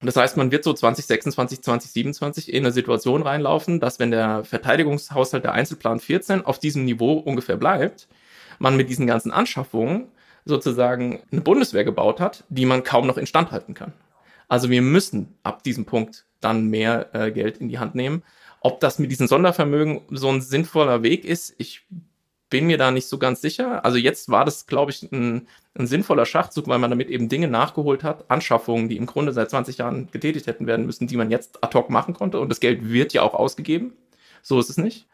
Und 0.00 0.06
das 0.06 0.16
heißt, 0.16 0.36
man 0.36 0.50
wird 0.50 0.62
so 0.62 0.72
2026, 0.72 1.62
2027 1.62 2.52
in 2.52 2.64
eine 2.64 2.72
Situation 2.72 3.22
reinlaufen, 3.22 3.80
dass 3.80 3.98
wenn 3.98 4.10
der 4.10 4.44
Verteidigungshaushalt 4.44 5.44
der 5.44 5.52
Einzelplan 5.52 6.00
14 6.00 6.44
auf 6.44 6.58
diesem 6.58 6.84
Niveau 6.84 7.14
ungefähr 7.14 7.56
bleibt, 7.56 8.06
man 8.58 8.76
mit 8.76 8.90
diesen 8.90 9.06
ganzen 9.06 9.32
Anschaffungen 9.32 10.08
sozusagen 10.44 11.22
eine 11.32 11.40
Bundeswehr 11.40 11.84
gebaut 11.84 12.20
hat, 12.20 12.44
die 12.48 12.66
man 12.66 12.84
kaum 12.84 13.06
noch 13.06 13.16
instand 13.16 13.50
halten 13.50 13.74
kann. 13.74 13.92
Also 14.48 14.70
wir 14.70 14.82
müssen 14.82 15.34
ab 15.42 15.62
diesem 15.64 15.86
Punkt 15.86 16.26
dann 16.40 16.66
mehr 16.66 17.14
äh, 17.14 17.32
Geld 17.32 17.58
in 17.58 17.68
die 17.68 17.78
Hand 17.78 17.94
nehmen. 17.94 18.22
Ob 18.60 18.80
das 18.80 18.98
mit 18.98 19.10
diesen 19.10 19.28
Sondervermögen 19.28 20.02
so 20.10 20.28
ein 20.28 20.40
sinnvoller 20.40 21.02
Weg 21.02 21.24
ist, 21.24 21.54
ich 21.58 21.86
bin 22.48 22.66
mir 22.66 22.78
da 22.78 22.90
nicht 22.90 23.08
so 23.08 23.18
ganz 23.18 23.40
sicher. 23.40 23.84
Also 23.84 23.98
jetzt 23.98 24.28
war 24.30 24.44
das, 24.44 24.66
glaube 24.66 24.90
ich, 24.90 25.02
ein, 25.10 25.48
ein, 25.74 25.86
sinnvoller 25.86 26.26
Schachzug, 26.26 26.68
weil 26.68 26.78
man 26.78 26.90
damit 26.90 27.08
eben 27.08 27.28
Dinge 27.28 27.48
nachgeholt 27.48 28.04
hat, 28.04 28.30
Anschaffungen, 28.30 28.88
die 28.88 28.96
im 28.96 29.06
Grunde 29.06 29.32
seit 29.32 29.50
20 29.50 29.78
Jahren 29.78 30.10
getätigt 30.10 30.46
hätten 30.46 30.66
werden 30.66 30.86
müssen, 30.86 31.06
die 31.06 31.16
man 31.16 31.30
jetzt 31.30 31.62
ad 31.64 31.76
hoc 31.76 31.90
machen 31.90 32.14
konnte. 32.14 32.40
Und 32.40 32.48
das 32.48 32.60
Geld 32.60 32.88
wird 32.88 33.12
ja 33.12 33.22
auch 33.22 33.34
ausgegeben. 33.34 33.92
So 34.42 34.60
ist 34.60 34.70
es 34.70 34.76
nicht. 34.76 35.06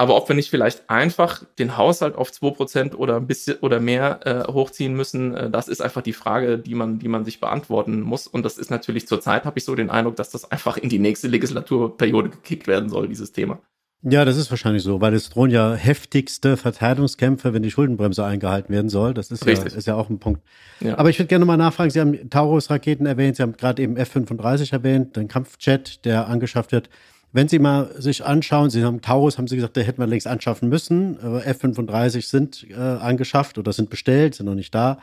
Aber 0.00 0.16
ob 0.16 0.26
wir 0.28 0.34
nicht 0.34 0.48
vielleicht 0.48 0.88
einfach 0.88 1.44
den 1.58 1.76
Haushalt 1.76 2.16
auf 2.16 2.30
2% 2.30 2.94
oder 2.94 3.16
ein 3.16 3.26
bisschen 3.26 3.58
oder 3.58 3.80
mehr 3.80 4.20
äh, 4.24 4.50
hochziehen 4.50 4.94
müssen, 4.94 5.34
äh, 5.34 5.50
das 5.50 5.68
ist 5.68 5.82
einfach 5.82 6.00
die 6.00 6.14
Frage, 6.14 6.58
die 6.58 6.74
man, 6.74 6.98
die 6.98 7.08
man 7.08 7.26
sich 7.26 7.38
beantworten 7.38 8.00
muss. 8.00 8.26
Und 8.26 8.44
das 8.44 8.56
ist 8.56 8.70
natürlich 8.70 9.06
zurzeit, 9.06 9.44
habe 9.44 9.58
ich 9.58 9.66
so 9.66 9.74
den 9.74 9.90
Eindruck, 9.90 10.16
dass 10.16 10.30
das 10.30 10.50
einfach 10.50 10.78
in 10.78 10.88
die 10.88 10.98
nächste 10.98 11.28
Legislaturperiode 11.28 12.30
gekickt 12.30 12.66
werden 12.66 12.88
soll, 12.88 13.08
dieses 13.08 13.32
Thema. 13.32 13.60
Ja, 14.02 14.24
das 14.24 14.38
ist 14.38 14.50
wahrscheinlich 14.50 14.82
so, 14.82 15.02
weil 15.02 15.12
es 15.12 15.28
drohen 15.28 15.50
ja 15.50 15.74
heftigste 15.74 16.56
Verteidigungskämpfe, 16.56 17.52
wenn 17.52 17.62
die 17.62 17.70
Schuldenbremse 17.70 18.24
eingehalten 18.24 18.72
werden 18.72 18.88
soll. 18.88 19.12
Das 19.12 19.30
ist, 19.30 19.44
ja, 19.44 19.52
ist 19.52 19.86
ja 19.86 19.94
auch 19.94 20.08
ein 20.08 20.18
Punkt. 20.18 20.40
Ja. 20.80 20.96
Aber 20.96 21.10
ich 21.10 21.18
würde 21.18 21.28
gerne 21.28 21.44
mal 21.44 21.58
nachfragen, 21.58 21.90
Sie 21.90 22.00
haben 22.00 22.30
Taurus-Raketen 22.30 23.04
erwähnt, 23.04 23.36
Sie 23.36 23.42
haben 23.42 23.52
gerade 23.52 23.82
eben 23.82 23.98
F-35 23.98 24.72
erwähnt, 24.72 25.16
den 25.16 25.28
Kampfjet, 25.28 26.04
der 26.06 26.28
angeschafft 26.28 26.72
wird. 26.72 26.88
Wenn 27.32 27.46
Sie 27.46 27.58
mal 27.58 27.90
sich 27.98 28.24
anschauen, 28.24 28.70
Sie 28.70 28.82
haben 28.84 29.02
Taurus, 29.02 29.36
haben 29.36 29.48
Sie 29.48 29.56
gesagt, 29.56 29.76
der 29.76 29.84
hätten 29.84 30.00
wir 30.00 30.06
längst 30.06 30.26
anschaffen 30.26 30.70
müssen. 30.70 31.18
F-35 31.20 32.26
sind 32.26 32.66
äh, 32.70 32.74
angeschafft 32.74 33.58
oder 33.58 33.72
sind 33.72 33.90
bestellt, 33.90 34.34
sind 34.34 34.46
noch 34.46 34.54
nicht 34.54 34.74
da. 34.74 34.98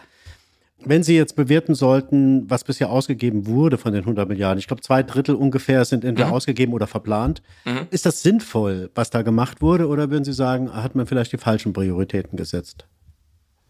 Wenn 0.86 1.03
Sie 1.03 1.15
jetzt 1.15 1.36
bewerten 1.36 1.73
sollten, 1.73 2.49
was 2.49 2.63
bisher 2.63 2.91
ausgegeben 2.91 3.47
wurde 3.47 3.78
von 3.78 3.93
den 3.93 4.01
100 4.01 4.30
Milliarden, 4.30 4.59
ich 4.59 4.67
glaube, 4.67 4.82
zwei 4.82 5.01
Drittel 5.03 5.36
ungefähr 5.36 5.84
sind 5.86 6.05
entweder 6.05 6.28
mhm. 6.28 6.34
ausgegeben 6.34 6.73
oder 6.73 6.88
verplant. 6.88 7.41
Mhm. 7.65 7.88
Ist 7.89 8.05
das 8.05 8.21
sinnvoll, 8.21 8.91
was 8.93 9.09
da 9.09 9.23
gemacht 9.23 9.61
wurde, 9.61 9.88
oder 9.88 10.11
würden 10.11 10.23
Sie 10.23 10.34
sagen, 10.34 10.73
hat 10.73 10.95
man 10.95 11.07
vielleicht 11.07 11.34
die 11.34 11.38
falschen 11.38 11.73
Prioritäten 11.73 12.38
gesetzt? 12.38 12.86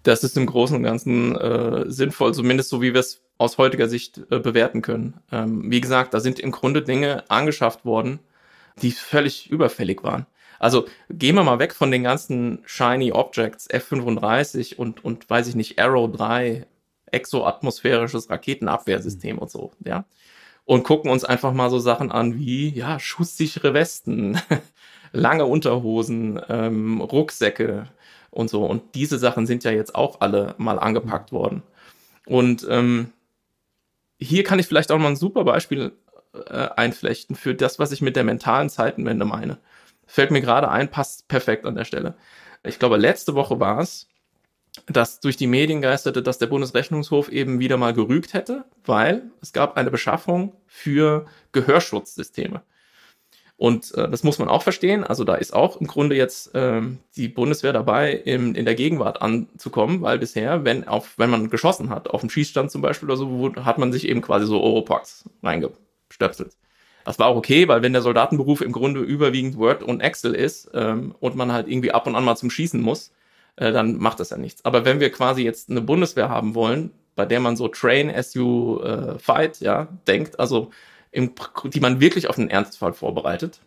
das 0.07 0.23
ist 0.23 0.37
im 0.37 0.45
Großen 0.45 0.75
und 0.75 0.83
Ganzen 0.83 1.35
äh, 1.35 1.83
sinnvoll, 1.87 2.33
zumindest 2.33 2.69
so 2.69 2.81
wie 2.81 2.93
wir 2.93 3.01
es 3.01 3.21
aus 3.37 3.57
heutiger 3.57 3.89
Sicht 3.89 4.21
äh, 4.31 4.39
bewerten 4.39 4.81
können. 4.81 5.15
Ähm, 5.31 5.69
wie 5.69 5.81
gesagt, 5.81 6.13
da 6.13 6.21
sind 6.21 6.39
im 6.39 6.51
Grunde 6.51 6.81
Dinge 6.81 7.29
angeschafft 7.29 7.83
worden, 7.83 8.19
die 8.81 8.91
völlig 8.91 9.49
überfällig 9.49 10.03
waren. 10.03 10.25
Also 10.59 10.87
gehen 11.09 11.35
wir 11.35 11.43
mal 11.43 11.59
weg 11.59 11.75
von 11.75 11.91
den 11.91 12.03
ganzen 12.03 12.59
Shiny 12.65 13.11
Objects, 13.11 13.67
F-35 13.69 14.77
und, 14.77 15.03
und 15.03 15.29
weiß 15.29 15.49
ich 15.49 15.55
nicht, 15.55 15.77
Arrow 15.77 16.09
3, 16.09 16.65
exoatmosphärisches 17.11 18.29
Raketenabwehrsystem 18.29 19.35
mhm. 19.35 19.41
und 19.41 19.51
so, 19.51 19.71
ja. 19.83 20.05
Und 20.65 20.83
gucken 20.83 21.09
uns 21.09 21.23
einfach 21.23 21.53
mal 21.53 21.69
so 21.69 21.79
Sachen 21.79 22.11
an 22.11 22.37
wie, 22.37 22.69
ja, 22.69 22.99
schusssichere 22.99 23.73
Westen, 23.73 24.39
lange 25.13 25.45
Unterhosen, 25.45 26.41
ähm, 26.49 26.99
Rucksäcke 26.99 27.87
und 28.31 28.49
so. 28.49 28.65
Und 28.65 28.95
diese 28.95 29.17
Sachen 29.17 29.47
sind 29.47 29.63
ja 29.63 29.71
jetzt 29.71 29.95
auch 29.95 30.19
alle 30.19 30.55
mal 30.57 30.77
angepackt 30.79 31.31
mhm. 31.31 31.37
worden. 31.37 31.63
Und 32.25 32.67
ähm, 32.69 33.13
hier 34.19 34.43
kann 34.43 34.59
ich 34.59 34.67
vielleicht 34.67 34.91
auch 34.91 34.97
mal 34.97 35.07
ein 35.07 35.15
super 35.15 35.43
Beispiel 35.43 35.93
äh, 36.33 36.69
einflechten 36.75 37.35
für 37.35 37.55
das, 37.55 37.79
was 37.79 37.91
ich 37.91 38.01
mit 38.01 38.15
der 38.15 38.23
mentalen 38.23 38.69
Zeitenwende 38.69 39.25
meine. 39.25 39.57
Fällt 40.05 40.31
mir 40.31 40.41
gerade 40.41 40.69
ein, 40.69 40.89
passt 40.89 41.27
perfekt 41.27 41.65
an 41.65 41.75
der 41.75 41.85
Stelle. 41.85 42.15
Ich 42.63 42.79
glaube, 42.79 42.97
letzte 42.97 43.35
Woche 43.35 43.59
war 43.59 43.79
es, 43.79 44.07
dass 44.85 45.19
durch 45.19 45.37
die 45.37 45.47
Medien 45.47 45.81
geisterte, 45.81 46.21
dass 46.21 46.37
der 46.37 46.47
Bundesrechnungshof 46.47 47.29
eben 47.29 47.59
wieder 47.59 47.77
mal 47.77 47.93
gerügt 47.93 48.33
hätte, 48.33 48.65
weil 48.85 49.31
es 49.41 49.53
gab 49.53 49.77
eine 49.77 49.91
Beschaffung 49.91 50.53
für 50.67 51.25
Gehörschutzsysteme. 51.51 52.61
Und 53.57 53.95
äh, 53.95 54.07
das 54.07 54.23
muss 54.23 54.37
man 54.37 54.49
auch 54.49 54.61
verstehen. 54.61 55.03
Also 55.03 55.23
da 55.23 55.33
ist 55.33 55.51
auch 55.51 55.81
im 55.81 55.87
Grunde 55.87 56.15
jetzt 56.15 56.51
ähm, 56.53 56.99
die 57.15 57.27
Bundeswehr 57.27 57.73
dabei, 57.73 58.11
im, 58.13 58.53
in 58.53 58.65
der 58.65 58.75
Gegenwart 58.75 59.21
anzukommen, 59.21 60.03
weil 60.03 60.19
bisher, 60.19 60.63
wenn 60.63 60.87
auf, 60.87 61.17
wenn 61.17 61.31
man 61.31 61.49
geschossen 61.49 61.89
hat, 61.89 62.07
auf 62.07 62.21
dem 62.21 62.29
Schießstand 62.29 62.69
zum 62.69 62.83
Beispiel 62.83 63.09
oder 63.09 63.17
so, 63.17 63.55
hat 63.65 63.79
man 63.79 63.91
sich 63.91 64.07
eben 64.07 64.21
quasi 64.21 64.45
so 64.45 64.61
Oropax 64.61 65.27
reingestöpselt. 65.41 66.55
Das 67.03 67.17
war 67.17 67.27
auch 67.27 67.35
okay, 67.35 67.67
weil 67.67 67.81
wenn 67.81 67.93
der 67.93 68.03
Soldatenberuf 68.03 68.61
im 68.61 68.73
Grunde 68.73 68.99
überwiegend 68.99 69.57
Word 69.57 69.81
und 69.81 70.01
Excel 70.01 70.35
ist 70.35 70.69
ähm, 70.73 71.15
und 71.19 71.35
man 71.35 71.51
halt 71.51 71.67
irgendwie 71.67 71.91
ab 71.91 72.05
und 72.05 72.15
an 72.15 72.25
mal 72.25 72.35
zum 72.35 72.51
Schießen 72.51 72.79
muss, 72.79 73.11
äh, 73.57 73.71
dann 73.71 73.97
macht 73.97 74.19
das 74.19 74.29
ja 74.29 74.37
nichts. 74.37 74.63
Aber 74.63 74.85
wenn 74.85 74.99
wir 74.99 75.11
quasi 75.11 75.43
jetzt 75.43 75.69
eine 75.69 75.81
Bundeswehr 75.81 76.29
haben 76.29 76.55
wollen, 76.55 76.91
bei 77.15 77.25
der 77.25 77.39
man 77.39 77.57
so 77.57 77.67
Train 77.67 78.09
as 78.09 78.33
you 78.33 78.79
äh, 78.81 79.19
fight, 79.19 79.59
ja, 79.59 79.87
denkt, 80.07 80.39
also 80.39 80.71
im, 81.11 81.31
die 81.65 81.79
man 81.79 81.99
wirklich 81.99 82.29
auf 82.29 82.37
einen 82.37 82.49
Ernstfall 82.49 82.93
vorbereitet, 82.93 83.59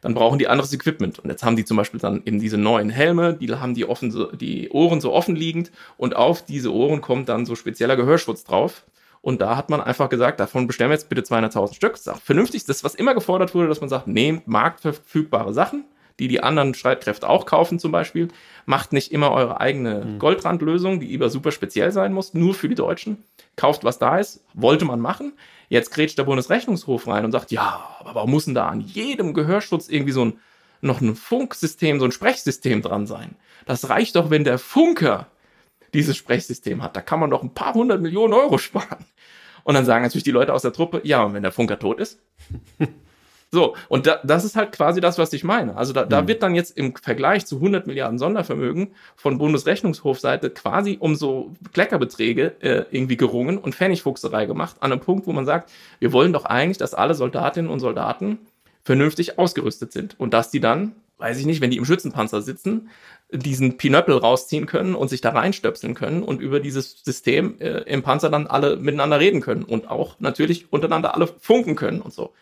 dann 0.00 0.14
brauchen 0.14 0.38
die 0.38 0.46
anderes 0.46 0.72
Equipment. 0.72 1.18
Und 1.18 1.28
jetzt 1.28 1.42
haben 1.42 1.56
die 1.56 1.64
zum 1.64 1.76
Beispiel 1.76 1.98
dann 1.98 2.22
eben 2.24 2.38
diese 2.38 2.56
neuen 2.56 2.88
Helme, 2.88 3.34
die 3.34 3.52
haben 3.52 3.74
die, 3.74 3.84
offen, 3.84 4.38
die 4.38 4.70
Ohren 4.70 5.00
so 5.00 5.12
offen 5.12 5.34
liegend 5.34 5.72
und 5.96 6.14
auf 6.14 6.44
diese 6.44 6.72
Ohren 6.72 7.00
kommt 7.00 7.28
dann 7.28 7.46
so 7.46 7.56
spezieller 7.56 7.96
Gehörschutz 7.96 8.44
drauf. 8.44 8.84
Und 9.20 9.40
da 9.40 9.56
hat 9.56 9.68
man 9.68 9.80
einfach 9.80 10.08
gesagt, 10.08 10.38
davon 10.38 10.68
bestellen 10.68 10.90
wir 10.90 10.94
jetzt 10.94 11.08
bitte 11.08 11.22
200.000 11.22 11.74
Stück. 11.74 11.92
Das 11.92 12.02
ist 12.02 12.08
auch 12.08 12.20
vernünftig. 12.20 12.64
Das 12.64 12.76
ist, 12.76 12.84
was 12.84 12.94
immer 12.94 13.14
gefordert 13.14 13.52
wurde, 13.54 13.66
dass 13.66 13.80
man 13.80 13.90
sagt, 13.90 14.06
nehmt 14.06 14.46
marktverfügbare 14.46 15.52
Sachen, 15.52 15.84
die 16.18 16.28
die 16.28 16.42
anderen 16.42 16.74
Streitkräfte 16.74 17.28
auch 17.28 17.46
kaufen 17.46 17.78
zum 17.78 17.92
Beispiel. 17.92 18.28
Macht 18.66 18.92
nicht 18.92 19.12
immer 19.12 19.30
eure 19.30 19.60
eigene 19.60 20.04
mhm. 20.04 20.18
Goldrandlösung, 20.18 21.00
die 21.00 21.14
immer 21.14 21.28
super 21.28 21.52
speziell 21.52 21.92
sein 21.92 22.12
muss, 22.12 22.34
nur 22.34 22.54
für 22.54 22.68
die 22.68 22.74
Deutschen. 22.74 23.24
Kauft, 23.56 23.84
was 23.84 23.98
da 23.98 24.18
ist. 24.18 24.44
Wollte 24.54 24.84
man 24.84 25.00
machen. 25.00 25.32
Jetzt 25.68 25.90
grätscht 25.90 26.18
der 26.18 26.24
Bundesrechnungshof 26.24 27.06
rein 27.06 27.24
und 27.24 27.32
sagt, 27.32 27.50
ja, 27.52 27.84
aber 28.00 28.14
warum 28.14 28.30
muss 28.30 28.46
denn 28.46 28.54
da 28.54 28.68
an 28.68 28.80
jedem 28.80 29.34
Gehörschutz 29.34 29.88
irgendwie 29.88 30.12
so 30.12 30.24
ein, 30.24 30.38
noch 30.80 31.00
ein 31.00 31.14
Funksystem, 31.14 32.00
so 32.00 32.06
ein 32.06 32.12
Sprechsystem 32.12 32.82
dran 32.82 33.06
sein? 33.06 33.36
Das 33.66 33.88
reicht 33.88 34.16
doch, 34.16 34.30
wenn 34.30 34.44
der 34.44 34.58
Funker 34.58 35.26
dieses 35.94 36.16
Sprechsystem 36.16 36.82
hat. 36.82 36.96
Da 36.96 37.00
kann 37.00 37.20
man 37.20 37.30
doch 37.30 37.42
ein 37.42 37.54
paar 37.54 37.74
hundert 37.74 38.00
Millionen 38.00 38.32
Euro 38.32 38.58
sparen. 38.58 39.04
Und 39.64 39.74
dann 39.74 39.84
sagen 39.84 40.02
natürlich 40.02 40.24
die 40.24 40.30
Leute 40.30 40.54
aus 40.54 40.62
der 40.62 40.72
Truppe, 40.72 41.02
ja, 41.04 41.22
und 41.22 41.34
wenn 41.34 41.42
der 41.42 41.52
Funker 41.52 41.78
tot 41.78 42.00
ist? 42.00 42.18
So, 43.50 43.74
und 43.88 44.06
da, 44.06 44.20
das 44.24 44.44
ist 44.44 44.56
halt 44.56 44.72
quasi 44.72 45.00
das, 45.00 45.16
was 45.16 45.32
ich 45.32 45.42
meine. 45.42 45.76
Also 45.76 45.94
da, 45.94 46.04
da 46.04 46.22
mhm. 46.22 46.28
wird 46.28 46.42
dann 46.42 46.54
jetzt 46.54 46.76
im 46.76 46.94
Vergleich 46.94 47.46
zu 47.46 47.56
100 47.56 47.86
Milliarden 47.86 48.18
Sondervermögen 48.18 48.92
von 49.16 49.38
Bundesrechnungshofseite 49.38 50.50
quasi 50.50 50.98
um 51.00 51.14
so 51.14 51.52
Kleckerbeträge 51.72 52.56
äh, 52.60 52.84
irgendwie 52.90 53.16
gerungen 53.16 53.56
und 53.56 53.74
Pfennigfuchserei 53.74 54.44
gemacht, 54.44 54.76
an 54.80 54.92
einem 54.92 55.00
Punkt, 55.00 55.26
wo 55.26 55.32
man 55.32 55.46
sagt, 55.46 55.70
wir 55.98 56.12
wollen 56.12 56.34
doch 56.34 56.44
eigentlich, 56.44 56.76
dass 56.76 56.92
alle 56.92 57.14
Soldatinnen 57.14 57.70
und 57.70 57.80
Soldaten 57.80 58.38
vernünftig 58.84 59.38
ausgerüstet 59.38 59.92
sind 59.92 60.18
und 60.20 60.34
dass 60.34 60.50
die 60.50 60.60
dann, 60.60 60.92
weiß 61.16 61.38
ich 61.38 61.46
nicht, 61.46 61.62
wenn 61.62 61.70
die 61.70 61.78
im 61.78 61.86
Schützenpanzer 61.86 62.42
sitzen, 62.42 62.90
diesen 63.30 63.78
Pinöppel 63.78 64.16
rausziehen 64.16 64.66
können 64.66 64.94
und 64.94 65.08
sich 65.08 65.22
da 65.22 65.30
reinstöpseln 65.30 65.94
können 65.94 66.22
und 66.22 66.40
über 66.40 66.60
dieses 66.60 67.02
System 67.02 67.56
äh, 67.60 67.80
im 67.82 68.02
Panzer 68.02 68.28
dann 68.28 68.46
alle 68.46 68.76
miteinander 68.76 69.20
reden 69.20 69.40
können 69.40 69.64
und 69.64 69.90
auch 69.90 70.16
natürlich 70.18 70.70
untereinander 70.70 71.14
alle 71.14 71.26
funken 71.26 71.76
können 71.76 72.02
und 72.02 72.12
so. 72.12 72.32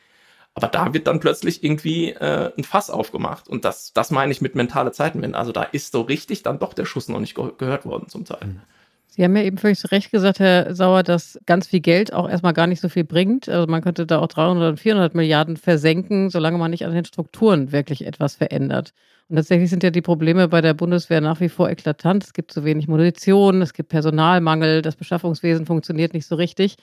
Aber 0.56 0.68
da 0.68 0.94
wird 0.94 1.06
dann 1.06 1.20
plötzlich 1.20 1.62
irgendwie 1.62 2.12
äh, 2.12 2.50
ein 2.56 2.64
Fass 2.64 2.88
aufgemacht. 2.88 3.46
Und 3.46 3.66
das, 3.66 3.92
das 3.92 4.10
meine 4.10 4.32
ich 4.32 4.40
mit 4.40 4.54
mentale 4.54 4.90
Zeitenwende. 4.90 5.36
Also 5.36 5.52
da 5.52 5.62
ist 5.62 5.92
so 5.92 6.00
richtig 6.00 6.42
dann 6.42 6.58
doch 6.58 6.72
der 6.72 6.86
Schuss 6.86 7.08
noch 7.08 7.20
nicht 7.20 7.34
ge 7.34 7.52
gehört 7.58 7.84
worden 7.84 8.08
zum 8.08 8.24
Teil. 8.24 8.46
Mhm. 8.46 8.60
Sie 9.08 9.22
haben 9.22 9.36
ja 9.36 9.42
eben 9.42 9.58
völlig 9.58 9.78
zu 9.78 9.90
Recht 9.90 10.10
gesagt, 10.10 10.40
Herr 10.40 10.74
Sauer, 10.74 11.02
dass 11.02 11.38
ganz 11.46 11.66
viel 11.66 11.80
Geld 11.80 12.12
auch 12.12 12.28
erstmal 12.28 12.52
gar 12.54 12.66
nicht 12.66 12.80
so 12.80 12.88
viel 12.88 13.04
bringt. 13.04 13.48
Also 13.48 13.66
man 13.66 13.82
könnte 13.82 14.06
da 14.06 14.18
auch 14.18 14.28
300 14.28 14.70
und 14.70 14.80
400 14.80 15.14
Milliarden 15.14 15.56
versenken, 15.56 16.30
solange 16.30 16.58
man 16.58 16.70
nicht 16.70 16.86
an 16.86 16.94
den 16.94 17.04
Strukturen 17.04 17.72
wirklich 17.72 18.06
etwas 18.06 18.34
verändert. 18.34 18.92
Und 19.28 19.36
tatsächlich 19.36 19.70
sind 19.70 19.82
ja 19.82 19.90
die 19.90 20.02
Probleme 20.02 20.48
bei 20.48 20.60
der 20.60 20.74
Bundeswehr 20.74 21.20
nach 21.20 21.40
wie 21.40 21.48
vor 21.48 21.68
eklatant. 21.68 22.24
Es 22.24 22.32
gibt 22.32 22.52
zu 22.52 22.64
wenig 22.64 22.88
Munition, 22.88 23.62
es 23.62 23.72
gibt 23.72 23.88
Personalmangel, 23.88 24.82
das 24.82 24.96
Beschaffungswesen 24.96 25.66
funktioniert 25.66 26.14
nicht 26.14 26.26
so 26.26 26.34
richtig. 26.34 26.76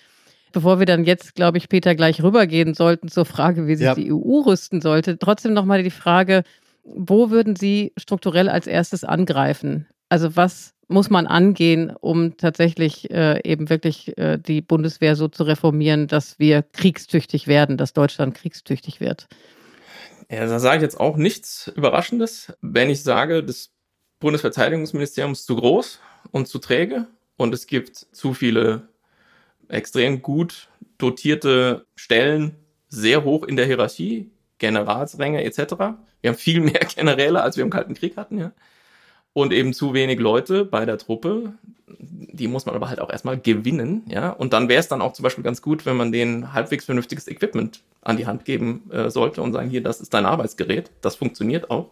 Bevor 0.54 0.80
wir 0.80 0.86
dann 0.86 1.04
jetzt, 1.04 1.36
glaube 1.36 1.58
ich, 1.58 1.68
Peter, 1.68 1.96
gleich 1.96 2.24
rübergehen 2.24 2.76
sollten 2.76 3.10
zur 3.10 3.26
Frage, 3.26 3.68
wie 3.68 3.76
sich 3.76 3.86
ja. 3.86 3.96
die 3.96 4.14
EU 4.14 4.42
rüsten 4.46 4.82
sollte, 4.82 5.18
trotzdem 5.18 5.54
nochmal 5.54 5.84
die 5.84 5.90
Frage, 5.90 6.44
wo 6.84 7.32
würden 7.32 7.56
Sie 7.56 7.92
strukturell 7.98 8.50
als 8.50 8.68
erstes 8.68 9.04
angreifen? 9.04 9.88
Also 10.10 10.36
was 10.36 10.76
muss 10.88 11.10
man 11.10 11.26
angehen, 11.26 11.92
um 12.00 12.38
tatsächlich 12.38 13.10
äh, 13.10 13.42
eben 13.44 13.70
wirklich 13.70 14.16
äh, 14.18 14.38
die 14.38 14.62
Bundeswehr 14.62 15.16
so 15.16 15.28
zu 15.28 15.44
reformieren, 15.44 16.08
dass 16.08 16.38
wir 16.38 16.62
kriegstüchtig 16.62 17.48
werden, 17.48 17.78
dass 17.78 17.94
Deutschland 17.94 18.36
kriegstüchtig 18.36 19.00
wird? 19.00 19.28
Ja, 20.30 20.46
da 20.46 20.60
sage 20.60 20.78
ich 20.78 20.82
jetzt 20.84 21.00
auch 21.00 21.18
nichts 21.18 21.72
Überraschendes, 21.76 22.54
wenn 22.62 22.92
ich 22.92 23.02
sage, 23.02 23.44
das 23.44 23.72
Bundesverteidigungsministerium 24.20 25.32
ist 25.32 25.48
zu 25.48 25.56
groß 25.56 26.00
und 26.32 26.48
zu 26.48 26.60
träge 26.60 27.08
und 27.38 27.54
es 27.54 27.66
gibt 27.66 27.96
zu 27.98 28.34
viele 28.34 28.93
extrem 29.74 30.22
gut 30.22 30.70
dotierte 30.98 31.86
Stellen, 31.96 32.56
sehr 32.90 33.24
hoch 33.24 33.44
in 33.44 33.56
der 33.56 33.66
Hierarchie, 33.66 34.32
Generalsränge 34.60 35.44
etc. 35.44 35.74
Wir 36.22 36.30
haben 36.30 36.38
viel 36.38 36.60
mehr 36.62 36.86
Generäle, 36.96 37.42
als 37.42 37.58
wir 37.58 37.64
im 37.64 37.70
Kalten 37.70 37.94
Krieg 37.94 38.18
hatten, 38.18 38.38
ja. 38.38 38.52
Und 39.36 39.52
eben 39.52 39.74
zu 39.74 39.96
wenig 39.96 40.20
Leute 40.20 40.64
bei 40.64 40.86
der 40.86 41.00
Truppe. 41.00 41.54
Die 41.88 42.48
muss 42.48 42.68
man 42.68 42.76
aber 42.76 42.88
halt 42.88 43.00
auch 43.00 43.10
erstmal 43.10 43.40
gewinnen, 43.40 44.04
ja. 44.08 44.30
Und 44.30 44.54
dann 44.54 44.70
wäre 44.70 44.80
es 44.80 44.88
dann 44.88 45.02
auch 45.02 45.14
zum 45.14 45.24
Beispiel 45.24 45.44
ganz 45.44 45.62
gut, 45.62 45.86
wenn 45.86 45.98
man 45.98 46.12
denen 46.12 46.54
halbwegs 46.54 46.86
vernünftiges 46.86 47.28
Equipment 47.28 47.82
an 48.02 48.18
die 48.18 48.28
Hand 48.28 48.46
geben 48.46 48.90
äh, 48.92 49.10
sollte 49.10 49.42
und 49.42 49.54
sagen, 49.54 49.70
hier, 49.70 49.82
das 49.82 50.02
ist 50.02 50.14
dein 50.14 50.26
Arbeitsgerät. 50.26 50.92
Das 51.02 51.16
funktioniert 51.16 51.72
auch. 51.72 51.90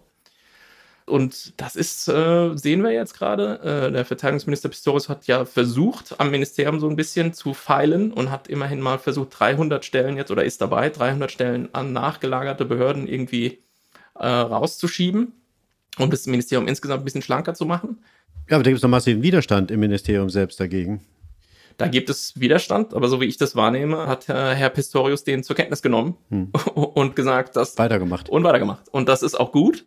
Und 1.12 1.59
das 1.59 1.76
ist, 1.76 2.07
äh, 2.07 2.55
sehen 2.55 2.84
wir 2.84 2.91
jetzt 2.91 3.14
gerade. 3.14 3.59
Äh, 3.88 3.91
der 3.91 4.05
Verteidigungsminister 4.05 4.70
Pistorius 4.70 5.09
hat 5.09 5.28
ja 5.28 5.43
versucht, 5.43 6.16
am 6.20 6.32
Ministerium 6.32 6.80
so 6.80 6.89
ein 6.89 6.95
bisschen 6.95 7.34
zu 7.34 7.53
feilen 7.53 8.14
und 8.14 8.32
hat 8.32 8.47
immerhin 8.47 8.80
mal 8.80 8.97
versucht, 8.97 9.38
300 9.38 9.84
Stellen 9.84 10.16
jetzt 10.16 10.32
oder 10.32 10.45
ist 10.45 10.62
dabei, 10.62 10.89
300 10.89 11.30
Stellen 11.30 11.68
an 11.74 11.91
nachgelagerte 11.91 12.64
Behörden 12.64 13.07
irgendwie 13.07 13.59
äh, 14.16 14.26
rauszuschieben, 14.26 15.34
um 15.99 16.09
das 16.09 16.28
Ministerium 16.28 16.70
insgesamt 16.70 17.01
ein 17.01 17.05
bisschen 17.05 17.22
schlanker 17.22 17.55
zu 17.55 17.66
machen. 17.66 17.99
Ja, 18.49 18.55
aber 18.55 18.64
da 18.64 18.70
gibt 18.70 18.78
es 18.78 18.84
noch 18.84 18.89
massiven 18.89 19.22
Widerstand 19.22 19.70
im 19.70 19.82
Ministerium 19.82 20.30
selbst 20.30 20.62
dagegen. 20.62 21.01
Da 21.76 21.88
gibt 21.88 22.09
es 22.09 22.39
Widerstand, 22.39 22.93
aber 22.93 23.09
so 23.09 23.20
wie 23.20 23.26
ich 23.26 23.36
das 23.36 23.57
wahrnehme, 23.57 24.07
hat 24.07 24.28
Herr 24.28 24.70
Pistorius 24.70 25.26
den 25.26 25.43
zur 25.43 25.55
Kenntnis 25.55 25.82
genommen 25.82 26.16
hm. 26.30 26.51
und 26.74 27.16
gesagt, 27.18 27.57
dass. 27.57 27.78
Weitergemacht. 27.78 28.30
Und 28.30 28.43
weitergemacht. 28.43 28.88
Und 28.89 29.09
das 29.09 29.24
ist 29.24 29.36
auch 29.36 29.51
gut. 29.51 29.86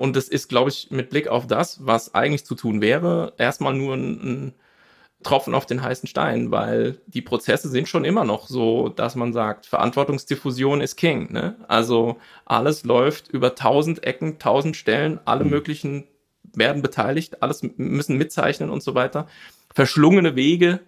Und 0.00 0.16
das 0.16 0.28
ist, 0.28 0.48
glaube 0.48 0.70
ich, 0.70 0.90
mit 0.90 1.10
Blick 1.10 1.28
auf 1.28 1.46
das, 1.46 1.84
was 1.84 2.14
eigentlich 2.14 2.46
zu 2.46 2.54
tun 2.54 2.80
wäre, 2.80 3.34
erstmal 3.36 3.74
nur 3.74 3.94
ein, 3.94 4.12
ein 4.22 4.54
Tropfen 5.22 5.54
auf 5.54 5.66
den 5.66 5.82
heißen 5.82 6.08
Stein, 6.08 6.50
weil 6.50 6.96
die 7.06 7.20
Prozesse 7.20 7.68
sind 7.68 7.86
schon 7.86 8.06
immer 8.06 8.24
noch 8.24 8.48
so, 8.48 8.88
dass 8.88 9.14
man 9.14 9.34
sagt, 9.34 9.66
Verantwortungsdiffusion 9.66 10.80
ist 10.80 10.96
King. 10.96 11.30
Ne? 11.30 11.56
Also 11.68 12.16
alles 12.46 12.84
läuft 12.84 13.28
über 13.28 13.54
tausend 13.54 14.02
Ecken, 14.02 14.38
tausend 14.38 14.74
Stellen, 14.74 15.20
alle 15.26 15.44
mhm. 15.44 15.50
möglichen 15.50 16.04
werden 16.54 16.80
beteiligt, 16.80 17.42
alles 17.42 17.62
müssen 17.76 18.16
mitzeichnen 18.16 18.70
und 18.70 18.82
so 18.82 18.94
weiter. 18.94 19.26
Verschlungene 19.74 20.34
Wege, 20.34 20.80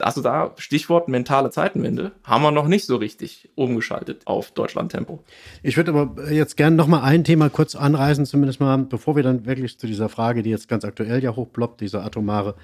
Also 0.00 0.22
da, 0.22 0.52
Stichwort 0.56 1.08
mentale 1.08 1.50
Zeitenwende, 1.50 2.12
haben 2.24 2.42
wir 2.42 2.50
noch 2.50 2.68
nicht 2.68 2.86
so 2.86 2.96
richtig 2.96 3.48
umgeschaltet 3.54 4.22
auf 4.26 4.50
Deutschland-Tempo. 4.50 5.22
Ich 5.62 5.76
würde 5.76 5.92
aber 5.92 6.30
jetzt 6.30 6.56
gerne 6.56 6.76
noch 6.76 6.86
mal 6.86 7.02
ein 7.02 7.24
Thema 7.24 7.48
kurz 7.48 7.74
anreißen, 7.74 8.26
zumindest 8.26 8.60
mal, 8.60 8.76
bevor 8.78 9.16
wir 9.16 9.22
dann 9.22 9.46
wirklich 9.46 9.78
zu 9.78 9.86
dieser 9.86 10.08
Frage, 10.08 10.42
die 10.42 10.50
jetzt 10.50 10.68
ganz 10.68 10.84
aktuell 10.84 11.22
ja 11.22 11.34
hochploppt, 11.34 11.80
dieser 11.80 12.04
atomare 12.04 12.54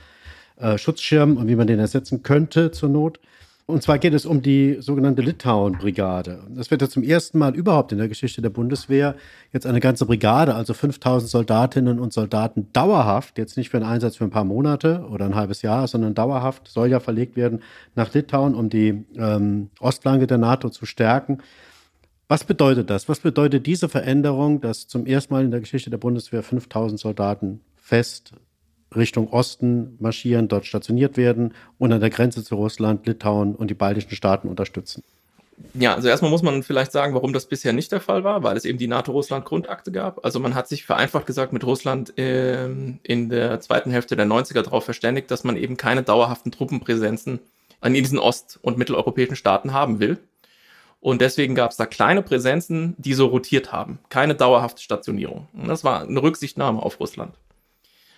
äh, 0.56 0.78
Schutzschirm 0.78 1.36
und 1.36 1.48
wie 1.48 1.56
man 1.56 1.66
den 1.66 1.78
ersetzen 1.78 2.22
könnte 2.22 2.70
zur 2.70 2.88
Not. 2.88 3.18
Und 3.66 3.82
zwar 3.82 3.98
geht 3.98 4.12
es 4.12 4.26
um 4.26 4.42
die 4.42 4.78
sogenannte 4.80 5.22
Litauen-Brigade. 5.22 6.44
Das 6.50 6.70
wird 6.70 6.82
ja 6.82 6.88
zum 6.88 7.04
ersten 7.04 7.38
Mal 7.38 7.54
überhaupt 7.54 7.92
in 7.92 7.98
der 7.98 8.08
Geschichte 8.08 8.42
der 8.42 8.50
Bundeswehr 8.50 9.14
jetzt 9.52 9.66
eine 9.66 9.78
ganze 9.78 10.04
Brigade, 10.04 10.54
also 10.54 10.74
5000 10.74 11.30
Soldatinnen 11.30 12.00
und 12.00 12.12
Soldaten 12.12 12.68
dauerhaft, 12.72 13.38
jetzt 13.38 13.56
nicht 13.56 13.70
für 13.70 13.76
einen 13.76 13.86
Einsatz 13.86 14.16
für 14.16 14.24
ein 14.24 14.30
paar 14.30 14.44
Monate 14.44 15.06
oder 15.08 15.26
ein 15.26 15.36
halbes 15.36 15.62
Jahr, 15.62 15.86
sondern 15.86 16.14
dauerhaft, 16.14 16.66
soll 16.66 16.88
ja 16.88 16.98
verlegt 16.98 17.36
werden 17.36 17.62
nach 17.94 18.12
Litauen, 18.12 18.54
um 18.54 18.68
die 18.68 19.04
ähm, 19.16 19.70
Ostflanke 19.78 20.26
der 20.26 20.38
NATO 20.38 20.68
zu 20.68 20.84
stärken. 20.84 21.38
Was 22.26 22.44
bedeutet 22.44 22.90
das? 22.90 23.08
Was 23.08 23.20
bedeutet 23.20 23.66
diese 23.66 23.88
Veränderung, 23.88 24.60
dass 24.60 24.88
zum 24.88 25.06
ersten 25.06 25.34
Mal 25.34 25.44
in 25.44 25.50
der 25.50 25.60
Geschichte 25.60 25.90
der 25.90 25.98
Bundeswehr 25.98 26.42
5000 26.42 26.98
Soldaten 26.98 27.60
fest 27.76 28.32
Richtung 28.94 29.28
Osten 29.28 29.96
marschieren, 30.00 30.48
dort 30.48 30.66
stationiert 30.66 31.16
werden 31.16 31.54
und 31.78 31.92
an 31.92 32.00
der 32.00 32.10
Grenze 32.10 32.44
zu 32.44 32.54
Russland, 32.56 33.06
Litauen 33.06 33.54
und 33.54 33.68
die 33.68 33.74
baltischen 33.74 34.12
Staaten 34.12 34.48
unterstützen. 34.48 35.02
Ja, 35.74 35.94
also 35.94 36.08
erstmal 36.08 36.30
muss 36.30 36.42
man 36.42 36.62
vielleicht 36.62 36.92
sagen, 36.92 37.14
warum 37.14 37.32
das 37.32 37.46
bisher 37.46 37.72
nicht 37.72 37.92
der 37.92 38.00
Fall 38.00 38.24
war, 38.24 38.42
weil 38.42 38.56
es 38.56 38.64
eben 38.64 38.78
die 38.78 38.88
NATO-Russland-Grundakte 38.88 39.92
gab. 39.92 40.24
Also 40.24 40.40
man 40.40 40.54
hat 40.54 40.68
sich 40.68 40.84
vereinfacht 40.84 41.26
gesagt 41.26 41.52
mit 41.52 41.64
Russland 41.64 42.18
äh, 42.18 42.68
in 43.02 43.28
der 43.28 43.60
zweiten 43.60 43.90
Hälfte 43.90 44.16
der 44.16 44.26
90er 44.26 44.62
darauf 44.62 44.84
verständigt, 44.84 45.30
dass 45.30 45.44
man 45.44 45.56
eben 45.56 45.76
keine 45.76 46.02
dauerhaften 46.02 46.52
Truppenpräsenzen 46.52 47.40
an 47.80 47.94
diesen 47.94 48.18
ost- 48.18 48.58
und 48.62 48.78
mitteleuropäischen 48.78 49.36
Staaten 49.36 49.72
haben 49.72 50.00
will. 50.00 50.18
Und 51.00 51.20
deswegen 51.20 51.56
gab 51.56 51.72
es 51.72 51.76
da 51.76 51.84
kleine 51.84 52.22
Präsenzen, 52.22 52.94
die 52.96 53.14
so 53.14 53.26
rotiert 53.26 53.72
haben. 53.72 53.98
Keine 54.08 54.36
dauerhafte 54.36 54.80
Stationierung. 54.80 55.48
Und 55.52 55.66
das 55.66 55.82
war 55.82 56.02
eine 56.02 56.22
Rücksichtnahme 56.22 56.80
auf 56.80 57.00
Russland. 57.00 57.34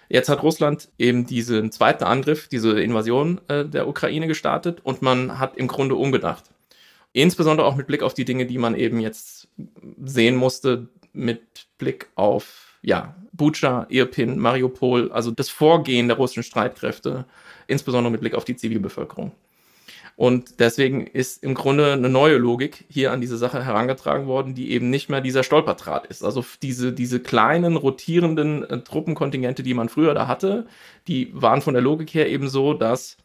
Jetzt 0.09 0.29
hat 0.29 0.43
Russland 0.43 0.89
eben 0.99 1.27
diesen 1.27 1.73
zweiten 1.73 2.05
Angriff, 2.05 2.49
diese 2.49 2.81
Invasion 2.81 3.41
äh, 3.49 3.65
der 3.65 3.89
Ukraine 3.89 4.27
gestartet 4.27 4.81
und 4.83 5.03
man 5.03 5.39
hat 5.39 5.57
im 5.57 5.69
Grunde 5.69 5.95
umgedacht. 5.95 6.45
Insbesondere 7.13 7.67
auch 7.67 7.77
mit 7.77 7.87
Blick 7.87 8.03
auf 8.03 8.15
die 8.15 8.25
Dinge, 8.25 8.47
die 8.47 8.59
man 8.59 8.75
eben 8.75 9.01
jetzt 9.01 9.49
sehen 10.05 10.37
musste, 10.37 10.89
mit 11.13 11.69
Blick 11.79 12.09
auf 12.17 12.79
ja, 12.83 13.15
Bucha, 13.33 13.87
Irpin, 13.89 14.39
Mariupol, 14.39 15.11
also 15.11 15.31
das 15.31 15.49
Vorgehen 15.49 16.09
der 16.09 16.19
russischen 16.19 16.43
Streitkräfte, 16.43 17.25
insbesondere 17.67 18.11
mit 18.13 18.21
Blick 18.21 18.35
auf 18.35 18.45
die 18.45 18.57
Zivilbevölkerung. 18.57 19.33
Und 20.17 20.61
deswegen 20.61 21.07
ist 21.07 21.43
im 21.43 21.55
Grunde 21.55 21.93
eine 21.93 22.09
neue 22.09 22.37
Logik 22.37 22.85
hier 22.89 23.11
an 23.11 23.21
diese 23.21 23.37
Sache 23.37 23.65
herangetragen 23.65 24.27
worden, 24.27 24.55
die 24.55 24.71
eben 24.71 24.89
nicht 24.89 25.09
mehr 25.09 25.21
dieser 25.21 25.43
Stolperdraht 25.43 26.07
ist. 26.07 26.23
Also 26.23 26.45
diese, 26.63 26.93
diese 26.93 27.19
kleinen 27.19 27.77
rotierenden 27.77 28.63
äh, 28.71 28.81
Truppenkontingente, 28.81 29.65
die 29.65 29.75
man 29.75 29.89
früher 29.89 30.15
da 30.15 30.29
hatte, 30.29 30.67
die 31.09 31.31
waren 31.35 31.63
von 31.63 31.75
der 31.75 31.83
Logik 31.83 32.15
her 32.15 32.29
eben 32.29 32.49
so, 32.49 32.75
dass 32.75 33.17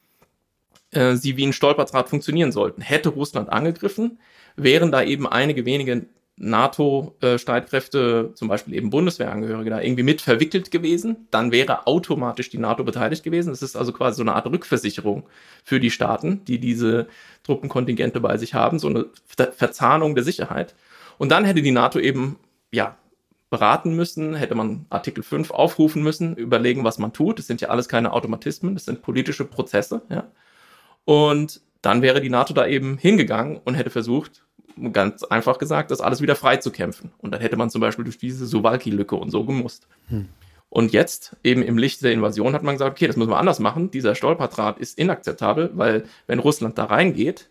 äh, 0.92 1.16
sie 1.16 1.38
wie 1.38 1.46
ein 1.46 1.54
Stolperdraht 1.54 2.10
funktionieren 2.10 2.52
sollten. 2.52 2.82
Hätte 2.82 3.10
Russland 3.10 3.50
angegriffen, 3.50 4.20
wären 4.56 4.92
da 4.92 5.04
eben 5.04 5.28
einige 5.28 5.66
wenige 5.66 6.08
NATO-Streitkräfte, 6.40 8.32
zum 8.34 8.48
Beispiel 8.48 8.74
eben 8.74 8.90
Bundeswehrangehörige, 8.90 9.70
da 9.70 9.82
irgendwie 9.82 10.04
mit 10.04 10.22
verwickelt 10.22 10.72
gewesen, 10.72 11.28
dann 11.32 11.52
wäre 11.52 11.86
automatisch 11.86 12.50
die 12.50 12.58
NATO 12.58 12.84
beteiligt 12.84 13.24
gewesen. 13.24 13.50
Das 13.50 13.62
ist 13.62 13.76
also 13.76 13.92
quasi 13.92 14.18
so 14.18 14.24
eine 14.24 14.34
Art 14.34 14.48
Rückversicherung 14.48 15.28
für 15.66 15.82
die 15.82 15.92
Staaten, 15.92 16.46
die 16.46 16.60
diese 16.60 17.08
Truppenkontingente 17.44 18.22
bei 18.22 18.38
sich 18.38 18.54
haben, 18.54 18.80
so 18.80 18.88
eine 18.88 19.08
Verzahnung 19.26 20.16
der 20.16 20.24
Sicherheit. 20.24 20.76
Und 21.18 21.30
dann 21.30 21.44
hätte 21.44 21.62
die 21.62 21.72
NATO 21.72 22.00
eben, 22.00 22.38
ja, 22.72 22.98
beraten 23.50 23.96
müssen, 23.96 24.36
hätte 24.36 24.56
man 24.56 24.86
Artikel 24.90 25.24
5 25.24 25.52
aufrufen 25.52 26.04
müssen, 26.04 26.36
überlegen, 26.36 26.84
was 26.84 27.00
man 27.00 27.14
tut. 27.14 27.40
Das 27.40 27.48
sind 27.48 27.62
ja 27.62 27.70
alles 27.70 27.90
keine 27.90 28.14
Automatismen, 28.14 28.76
das 28.76 28.86
sind 28.86 29.02
politische 29.02 29.44
Prozesse, 29.44 30.04
ja. 30.10 30.32
Und 31.04 31.62
dann 31.82 32.02
wäre 32.02 32.22
die 32.22 32.30
NATO 32.30 32.54
da 32.54 32.68
eben 32.68 32.98
hingegangen 32.98 33.60
und 33.64 33.74
hätte 33.74 33.90
versucht, 33.90 34.44
ganz 34.92 35.24
einfach 35.24 35.58
gesagt, 35.58 35.92
das 35.92 36.02
alles 36.02 36.22
wieder 36.22 36.36
frei 36.36 36.58
zu 36.58 36.72
kämpfen. 36.72 37.12
Und 37.20 37.32
dann 37.32 37.42
hätte 37.42 37.58
man 37.58 37.70
zum 37.70 37.82
Beispiel 37.82 38.06
durch 38.06 38.18
diese 38.18 38.46
Suwalki-Lücke 38.46 39.16
und 39.16 39.32
so 39.32 39.46
gemusst. 39.46 39.88
Hm. 40.08 40.28
Und 40.70 40.94
jetzt, 40.94 41.36
eben 41.44 41.64
im 41.64 41.78
Licht 41.78 42.04
der 42.04 42.12
Invasion, 42.12 42.54
hat 42.54 42.64
man 42.64 42.76
gesagt, 42.76 42.92
okay, 42.92 43.08
das 43.08 43.18
müssen 43.18 43.32
wir 43.32 43.40
anders 43.40 43.60
machen. 43.60 43.90
Dieser 43.90 44.14
Stolperdraht 44.14 44.78
ist 44.78 45.00
inakzeptabel, 45.00 45.72
weil 45.74 46.04
wenn 46.28 46.40
Russland 46.40 46.78
da 46.78 46.86
reingeht, 46.86 47.50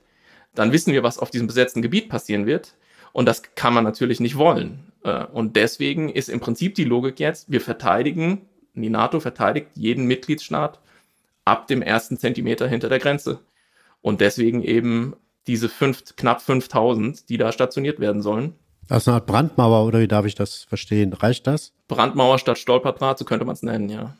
dann 0.54 0.72
wissen 0.72 0.92
wir, 0.92 1.02
was 1.02 1.18
auf 1.18 1.30
diesem 1.30 1.48
besetzten 1.48 1.82
Gebiet 1.82 2.08
passieren 2.08 2.46
wird. 2.46 2.74
Und 3.12 3.26
das 3.26 3.42
kann 3.54 3.74
man 3.74 3.84
natürlich 3.84 4.20
nicht 4.20 4.36
wollen. 4.36 4.92
Äh, 5.02 5.24
und 5.26 5.56
deswegen 5.56 6.08
ist 6.08 6.28
im 6.28 6.40
Prinzip 6.40 6.74
die 6.74 6.84
Logik 6.84 7.18
jetzt, 7.18 7.50
wir 7.50 7.60
verteidigen, 7.60 8.42
die 8.74 8.90
NATO 8.90 9.18
verteidigt 9.18 9.68
jeden 9.74 10.06
Mitgliedsstaat 10.06 10.78
ab 11.44 11.66
dem 11.66 11.82
ersten 11.82 12.18
Zentimeter 12.18 12.68
hinter 12.68 12.88
der 12.88 12.98
Grenze. 12.98 13.40
Und 14.00 14.20
deswegen 14.20 14.62
eben 14.62 15.16
diese 15.48 15.68
fünf, 15.68 16.04
knapp 16.16 16.40
5000, 16.40 17.28
die 17.28 17.38
da 17.38 17.50
stationiert 17.50 17.98
werden 17.98 18.22
sollen. 18.22 18.54
Das 18.88 19.02
ist 19.02 19.08
eine 19.08 19.16
Art 19.16 19.26
Brandmauer, 19.26 19.84
oder 19.86 20.00
wie 20.00 20.08
darf 20.08 20.24
ich 20.24 20.34
das 20.34 20.64
verstehen? 20.64 21.12
Reicht 21.12 21.46
das? 21.46 21.72
Brandmauer 21.88 22.38
statt 22.38 22.58
Stolperdraht, 22.58 23.18
so 23.18 23.24
könnte 23.24 23.44
man 23.44 23.54
es 23.54 23.62
nennen, 23.62 23.88
ja. 23.88 24.14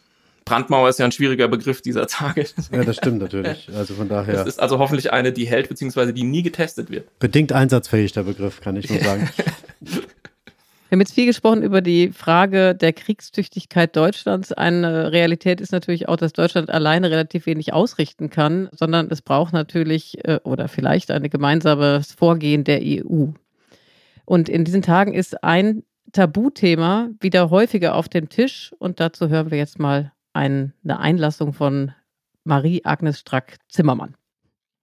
Brandmauer 0.44 0.88
ist 0.88 0.98
ja 0.98 1.04
ein 1.04 1.12
schwieriger 1.12 1.46
Begriff 1.46 1.82
dieser 1.82 2.06
Tage. 2.06 2.46
Ja, 2.72 2.82
das 2.82 2.96
stimmt 2.96 3.20
natürlich. 3.20 3.68
Also 3.74 3.94
von 3.94 4.08
daher. 4.08 4.34
Das 4.34 4.48
ist 4.48 4.60
also 4.60 4.78
hoffentlich 4.78 5.12
eine, 5.12 5.32
die 5.32 5.46
hält, 5.46 5.68
beziehungsweise 5.68 6.14
die 6.14 6.22
nie 6.22 6.42
getestet 6.42 6.90
wird. 6.90 7.18
Bedingt 7.18 7.52
einsatzfähig, 7.52 8.12
der 8.12 8.22
Begriff, 8.22 8.60
kann 8.60 8.76
ich 8.76 8.88
nur 8.88 9.00
sagen. 9.00 9.28
Wir 10.89 10.97
haben 10.97 11.01
jetzt 11.01 11.14
viel 11.14 11.26
gesprochen 11.26 11.62
über 11.62 11.82
die 11.82 12.12
Frage 12.12 12.74
der 12.74 12.95
Kriegstüchtigkeit 12.95 13.95
Deutschlands. 13.95 14.55
Eine 14.55 15.12
Realität 15.12 15.61
ist 15.61 15.70
natürlich 15.70 16.09
auch, 16.09 16.16
dass 16.16 16.32
Deutschland 16.32 16.70
alleine 16.70 17.11
relativ 17.11 17.45
wenig 17.45 17.74
ausrichten 17.74 18.30
kann, 18.30 18.70
sondern 18.72 19.09
es 19.11 19.20
braucht 19.20 19.53
natürlich 19.53 20.24
äh, 20.26 20.41
oder 20.45 20.66
vielleicht 20.68 21.11
ein 21.11 21.28
gemeinsames 21.28 22.12
Vorgehen 22.12 22.64
der 22.64 22.80
EU. 22.82 23.26
Und 24.24 24.49
in 24.49 24.64
diesen 24.64 24.80
Tagen 24.80 25.12
ist 25.12 25.45
ein 25.45 25.82
Tabuthema 26.12 27.11
wieder 27.20 27.51
häufiger 27.51 27.95
auf 27.95 28.09
dem 28.09 28.30
Tisch 28.30 28.72
und 28.78 28.99
dazu 28.99 29.28
hören 29.28 29.51
wir 29.51 29.59
jetzt 29.59 29.78
mal 29.78 30.12
eine 30.32 30.72
Einlassung 30.86 31.53
von 31.53 31.93
Marie-Agnes 32.45 33.20
Strack-Zimmermann. 33.20 34.14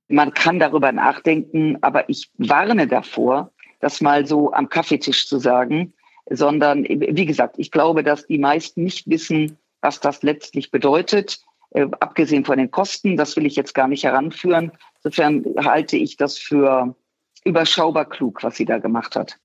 Man 0.08 0.32
kann 0.36 0.60
darüber 0.60 0.92
nachdenken, 0.92 1.80
aber 1.82 2.08
ich 2.10 2.30
warne 2.38 2.86
davor, 2.86 3.52
das 3.80 4.02
mal 4.02 4.26
so 4.26 4.52
am 4.54 4.70
Kaffeetisch 4.70 5.28
zu 5.28 5.40
sagen, 5.40 5.94
sondern 6.30 6.84
wie 6.84 7.26
gesagt, 7.26 7.56
ich 7.58 7.72
glaube, 7.72 8.04
dass 8.04 8.26
die 8.28 8.38
meisten 8.38 8.84
nicht 8.84 9.10
wissen, 9.10 9.58
was 9.82 10.00
das 10.00 10.24
letztlich 10.24 10.72
bedeutet. 10.72 11.40
Äh, 11.72 11.88
abgesehen 12.00 12.46
von 12.46 12.58
den 12.58 12.72
Kosten, 12.72 13.18
das 13.18 13.36
will 13.36 13.46
ich 13.46 13.56
jetzt 13.56 13.76
gar 13.76 13.88
nicht 13.88 14.04
heranführen. 14.04 14.72
Insofern 15.04 15.46
halte 15.64 15.98
ich 15.98 16.18
das 16.18 16.38
für 16.38 16.96
überschaubar 17.44 18.06
klug, 18.06 18.44
was 18.44 18.58
sie 18.58 18.66
da 18.66 18.80
gemacht 18.80 19.16
hat. 19.16 19.38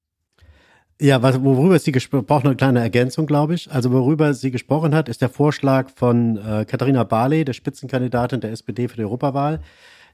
Ja, 1.00 1.22
was, 1.22 1.42
worüber 1.42 1.78
sie 1.78 1.92
gesprochen 1.92 2.46
eine 2.46 2.56
kleine 2.56 2.80
Ergänzung, 2.80 3.26
glaube 3.26 3.54
ich. 3.54 3.70
Also 3.72 3.90
worüber 3.90 4.34
sie 4.34 4.50
gesprochen 4.50 4.94
hat, 4.94 5.08
ist 5.08 5.22
der 5.22 5.30
Vorschlag 5.30 5.90
von 5.90 6.36
äh, 6.36 6.66
Katharina 6.66 7.04
Barley, 7.04 7.44
der 7.44 7.54
Spitzenkandidatin 7.54 8.40
der 8.40 8.52
SPD 8.52 8.86
für 8.86 8.96
die 8.96 9.04
Europawahl, 9.04 9.60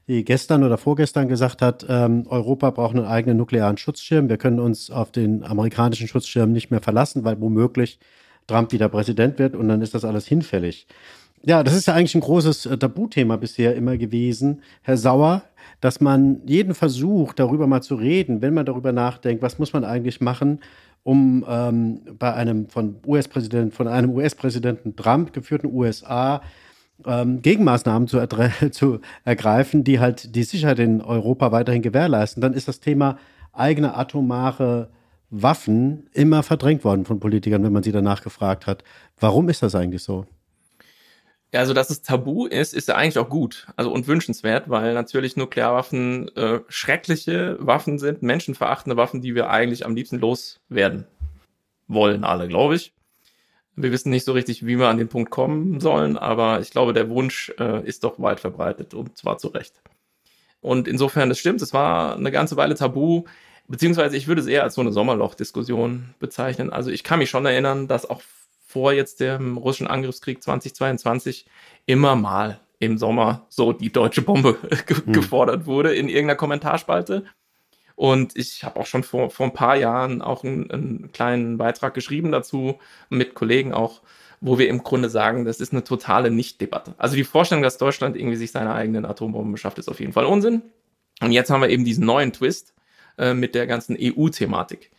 die 0.07 0.23
gestern 0.23 0.63
oder 0.63 0.77
vorgestern 0.77 1.27
gesagt 1.27 1.61
hat, 1.61 1.85
ähm, 1.89 2.25
Europa 2.27 2.69
braucht 2.71 2.95
einen 2.95 3.05
eigenen 3.05 3.37
nuklearen 3.37 3.77
Schutzschirm. 3.77 4.29
Wir 4.29 4.37
können 4.37 4.59
uns 4.59 4.89
auf 4.89 5.11
den 5.11 5.43
amerikanischen 5.43 6.07
Schutzschirm 6.07 6.51
nicht 6.51 6.71
mehr 6.71 6.81
verlassen, 6.81 7.25
weil 7.25 7.39
womöglich 7.41 7.99
Trump 8.47 8.71
wieder 8.71 8.87
Präsident 8.87 9.37
wird 9.37 9.55
und 9.55 9.67
dann 9.67 9.81
ist 9.81 9.93
das 9.93 10.05
alles 10.05 10.25
hinfällig. 10.25 10.87
Ja, 11.43 11.61
das 11.63 11.75
ist 11.75 11.87
ja 11.87 11.93
eigentlich 11.93 12.15
ein 12.15 12.21
großes 12.21 12.65
äh, 12.65 12.77
Tabuthema 12.77 13.35
bisher 13.35 13.75
immer 13.75 13.97
gewesen, 13.97 14.61
Herr 14.81 14.97
Sauer, 14.97 15.43
dass 15.81 16.01
man 16.01 16.41
jeden 16.45 16.73
Versuch, 16.73 17.33
darüber 17.33 17.67
mal 17.67 17.81
zu 17.81 17.95
reden, 17.95 18.41
wenn 18.41 18.53
man 18.53 18.65
darüber 18.65 18.91
nachdenkt, 18.91 19.43
was 19.43 19.59
muss 19.59 19.73
man 19.73 19.83
eigentlich 19.83 20.21
machen, 20.21 20.61
um 21.03 21.45
ähm, 21.47 22.01
bei 22.17 22.33
einem 22.33 22.69
von 22.69 22.95
US-Präsidenten, 23.05 23.71
von 23.71 23.87
einem 23.87 24.11
US-Präsidenten 24.11 24.95
Trump 24.95 25.33
geführten 25.33 25.67
USA 25.67 26.41
ähm, 27.05 27.41
Gegenmaßnahmen 27.41 28.07
zu, 28.07 28.25
zu 28.71 28.99
ergreifen, 29.23 29.83
die 29.83 29.99
halt 29.99 30.35
die 30.35 30.43
Sicherheit 30.43 30.79
in 30.79 31.01
Europa 31.01 31.51
weiterhin 31.51 31.81
gewährleisten, 31.81 32.41
dann 32.41 32.53
ist 32.53 32.67
das 32.67 32.79
Thema 32.79 33.17
eigene 33.53 33.95
atomare 33.95 34.89
Waffen 35.29 36.09
immer 36.13 36.43
verdrängt 36.43 36.83
worden 36.83 37.05
von 37.05 37.19
Politikern, 37.19 37.63
wenn 37.63 37.73
man 37.73 37.83
sie 37.83 37.91
danach 37.91 38.23
gefragt 38.23 38.65
hat. 38.65 38.83
Warum 39.19 39.49
ist 39.49 39.61
das 39.61 39.75
eigentlich 39.75 40.03
so? 40.03 40.25
Ja, 41.53 41.61
also 41.61 41.73
dass 41.73 41.89
es 41.89 42.01
tabu 42.01 42.45
ist, 42.45 42.73
ist 42.73 42.89
ja 42.89 42.95
eigentlich 42.95 43.17
auch 43.17 43.29
gut, 43.29 43.67
also 43.77 43.91
und 43.91 44.07
wünschenswert, 44.07 44.69
weil 44.69 44.93
natürlich 44.93 45.37
Nuklearwaffen 45.37 46.27
äh, 46.35 46.59
schreckliche 46.67 47.57
Waffen 47.59 47.99
sind, 47.99 48.21
menschenverachtende 48.21 48.97
Waffen, 48.97 49.21
die 49.21 49.33
wir 49.33 49.49
eigentlich 49.49 49.85
am 49.85 49.95
liebsten 49.95 50.19
loswerden 50.19 51.07
wollen, 51.87 52.25
alle, 52.25 52.49
glaube 52.49 52.75
ich. 52.75 52.93
Wir 53.77 53.91
wissen 53.91 54.09
nicht 54.09 54.25
so 54.25 54.33
richtig, 54.33 54.65
wie 54.65 54.79
wir 54.79 54.87
an 54.87 54.97
den 54.97 55.07
Punkt 55.07 55.29
kommen 55.29 55.79
sollen, 55.79 56.17
aber 56.17 56.59
ich 56.59 56.71
glaube, 56.71 56.93
der 56.93 57.09
Wunsch 57.09 57.53
äh, 57.59 57.85
ist 57.87 58.03
doch 58.03 58.19
weit 58.19 58.39
verbreitet 58.39 58.93
und 58.93 59.17
zwar 59.17 59.37
zu 59.37 59.49
Recht. 59.49 59.81
Und 60.61 60.87
insofern, 60.87 61.29
das 61.29 61.37
stimmt, 61.37 61.61
es 61.61 61.73
war 61.73 62.15
eine 62.15 62.31
ganze 62.31 62.57
Weile 62.57 62.75
tabu, 62.75 63.25
beziehungsweise 63.67 64.17
ich 64.17 64.27
würde 64.27 64.41
es 64.41 64.47
eher 64.47 64.63
als 64.63 64.75
so 64.75 64.81
eine 64.81 64.91
Sommerloch-Diskussion 64.91 66.15
bezeichnen. 66.19 66.71
Also 66.73 66.89
ich 66.89 67.03
kann 67.03 67.19
mich 67.19 67.29
schon 67.29 67.45
erinnern, 67.45 67.87
dass 67.87 68.09
auch 68.09 68.21
vor 68.65 68.93
jetzt 68.93 69.19
dem 69.19 69.57
russischen 69.57 69.87
Angriffskrieg 69.87 70.41
2022 70.43 71.45
immer 71.85 72.15
mal 72.15 72.59
im 72.79 72.97
Sommer 72.97 73.45
so 73.49 73.73
die 73.73 73.91
deutsche 73.91 74.21
Bombe 74.21 74.57
ge 74.87 74.97
hm. 74.97 75.13
gefordert 75.13 75.65
wurde 75.65 75.93
in 75.95 76.09
irgendeiner 76.09 76.35
Kommentarspalte. 76.35 77.25
Und 77.97 78.37
ich 78.37 78.63
habe 78.63 78.79
auch 78.79 78.85
schon 78.85 79.01
vor, 79.01 79.31
vor 79.31 79.47
ein 79.47 79.53
paar 79.53 79.75
Jahren 79.75 80.21
auch 80.21 80.43
einen, 80.43 80.69
einen 80.69 81.11
kleinen 81.11 81.57
Beitrag 81.57 81.95
geschrieben 81.95 82.31
dazu, 82.31 82.77
mit 83.09 83.33
Kollegen 83.33 83.73
auch, 83.73 84.03
wo 84.39 84.59
wir 84.59 84.69
im 84.69 84.83
Grunde 84.83 85.09
sagen, 85.09 85.45
das 85.45 85.59
ist 85.59 85.73
eine 85.73 85.83
totale 85.83 86.29
Nicht-Debatte. 86.29 86.93
Also 86.99 87.15
die 87.15 87.23
Vorstellung, 87.23 87.63
dass 87.63 87.79
Deutschland 87.79 88.15
irgendwie 88.15 88.35
sich 88.35 88.51
seine 88.51 88.71
eigenen 88.71 89.03
Atombomben 89.03 89.51
beschafft, 89.51 89.79
ist 89.79 89.89
auf 89.89 89.99
jeden 89.99 90.13
Fall 90.13 90.25
Unsinn. 90.25 90.61
Und 91.21 91.31
jetzt 91.31 91.49
haben 91.49 91.61
wir 91.61 91.69
eben 91.69 91.85
diesen 91.85 92.05
neuen 92.05 92.31
Twist 92.31 92.75
äh, 93.17 93.33
mit 93.33 93.55
der 93.55 93.65
ganzen 93.65 93.97
EU-Thematik. 93.99 94.91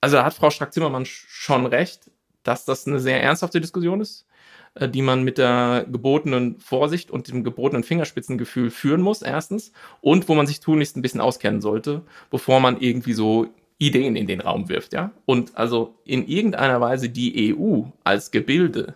Also 0.00 0.14
da 0.14 0.24
hat 0.24 0.34
Frau 0.34 0.50
Strack-Zimmermann 0.50 1.06
schon 1.06 1.66
recht, 1.66 2.08
dass 2.44 2.64
das 2.64 2.86
eine 2.86 3.00
sehr 3.00 3.20
ernsthafte 3.20 3.60
Diskussion 3.60 4.00
ist. 4.00 4.26
Äh, 4.74 4.88
die 4.88 5.02
man 5.02 5.22
mit 5.22 5.36
der 5.36 5.86
gebotenen 5.90 6.58
Vorsicht 6.58 7.10
und 7.10 7.28
dem 7.28 7.44
gebotenen 7.44 7.84
Fingerspitzengefühl 7.84 8.70
führen 8.70 9.02
muss, 9.02 9.20
erstens, 9.20 9.72
und 10.00 10.28
wo 10.28 10.34
man 10.34 10.46
sich 10.46 10.60
tunlichst 10.60 10.96
ein 10.96 11.02
bisschen 11.02 11.20
auskennen 11.20 11.60
sollte, 11.60 12.02
bevor 12.30 12.60
man 12.60 12.80
irgendwie 12.80 13.12
so 13.12 13.48
Ideen 13.76 14.16
in 14.16 14.26
den 14.26 14.40
Raum 14.40 14.68
wirft, 14.68 14.94
ja. 14.94 15.10
Und 15.26 15.56
also 15.58 15.98
in 16.04 16.26
irgendeiner 16.26 16.80
Weise 16.80 17.10
die 17.10 17.54
EU 17.54 17.82
als 18.04 18.30
Gebilde 18.30 18.94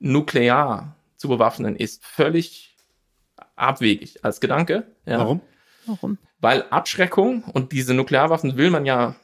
nuklear 0.00 0.96
zu 1.16 1.28
bewaffnen, 1.28 1.76
ist 1.76 2.04
völlig 2.04 2.76
abwegig 3.54 4.24
als 4.24 4.40
Gedanke. 4.40 4.86
Ja? 5.06 5.18
Warum? 5.18 5.40
Warum? 5.86 6.18
Weil 6.40 6.64
Abschreckung 6.70 7.44
und 7.44 7.70
diese 7.70 7.94
Nuklearwaffen 7.94 8.56
will 8.56 8.70
man 8.70 8.84
ja 8.84 9.14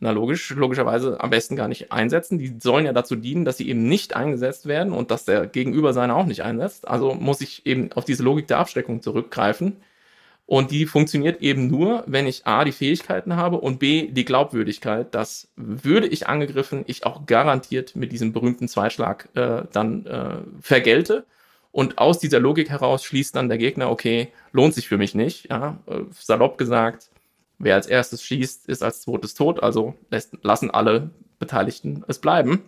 na 0.00 0.10
logisch, 0.10 0.50
logischerweise 0.50 1.20
am 1.20 1.30
besten 1.30 1.56
gar 1.56 1.68
nicht 1.68 1.92
einsetzen. 1.92 2.38
Die 2.38 2.56
sollen 2.58 2.86
ja 2.86 2.92
dazu 2.92 3.16
dienen, 3.16 3.44
dass 3.44 3.58
sie 3.58 3.68
eben 3.68 3.86
nicht 3.86 4.16
eingesetzt 4.16 4.66
werden 4.66 4.92
und 4.92 5.10
dass 5.10 5.26
der 5.26 5.46
Gegenüber 5.46 5.92
seine 5.92 6.16
auch 6.16 6.26
nicht 6.26 6.42
einsetzt. 6.42 6.88
Also 6.88 7.14
muss 7.14 7.42
ich 7.42 7.66
eben 7.66 7.92
auf 7.92 8.06
diese 8.06 8.22
Logik 8.22 8.48
der 8.48 8.58
Abschreckung 8.58 9.02
zurückgreifen. 9.02 9.76
Und 10.46 10.72
die 10.72 10.86
funktioniert 10.86 11.42
eben 11.42 11.68
nur, 11.68 12.02
wenn 12.08 12.26
ich 12.26 12.44
A, 12.44 12.64
die 12.64 12.72
Fähigkeiten 12.72 13.36
habe 13.36 13.58
und 13.58 13.78
B, 13.78 14.08
die 14.10 14.24
Glaubwürdigkeit, 14.24 15.14
dass 15.14 15.48
würde 15.54 16.08
ich 16.08 16.26
angegriffen, 16.26 16.82
ich 16.88 17.06
auch 17.06 17.26
garantiert 17.26 17.94
mit 17.94 18.10
diesem 18.10 18.32
berühmten 18.32 18.66
Zweischlag 18.66 19.28
äh, 19.34 19.62
dann 19.72 20.06
äh, 20.06 20.38
vergelte. 20.60 21.24
Und 21.72 21.98
aus 21.98 22.18
dieser 22.18 22.40
Logik 22.40 22.68
heraus 22.68 23.04
schließt 23.04 23.36
dann 23.36 23.48
der 23.48 23.58
Gegner, 23.58 23.90
okay, 23.90 24.32
lohnt 24.50 24.74
sich 24.74 24.88
für 24.88 24.98
mich 24.98 25.14
nicht. 25.14 25.48
Ja, 25.50 25.78
äh, 25.86 26.00
salopp 26.18 26.58
gesagt, 26.58 27.10
Wer 27.60 27.74
als 27.74 27.86
erstes 27.86 28.22
schießt, 28.22 28.68
ist 28.68 28.82
als 28.82 29.02
zweites 29.02 29.34
tot, 29.34 29.62
also 29.62 29.94
lässt, 30.10 30.36
lassen 30.42 30.70
alle 30.70 31.10
Beteiligten 31.38 32.02
es 32.08 32.18
bleiben. 32.18 32.62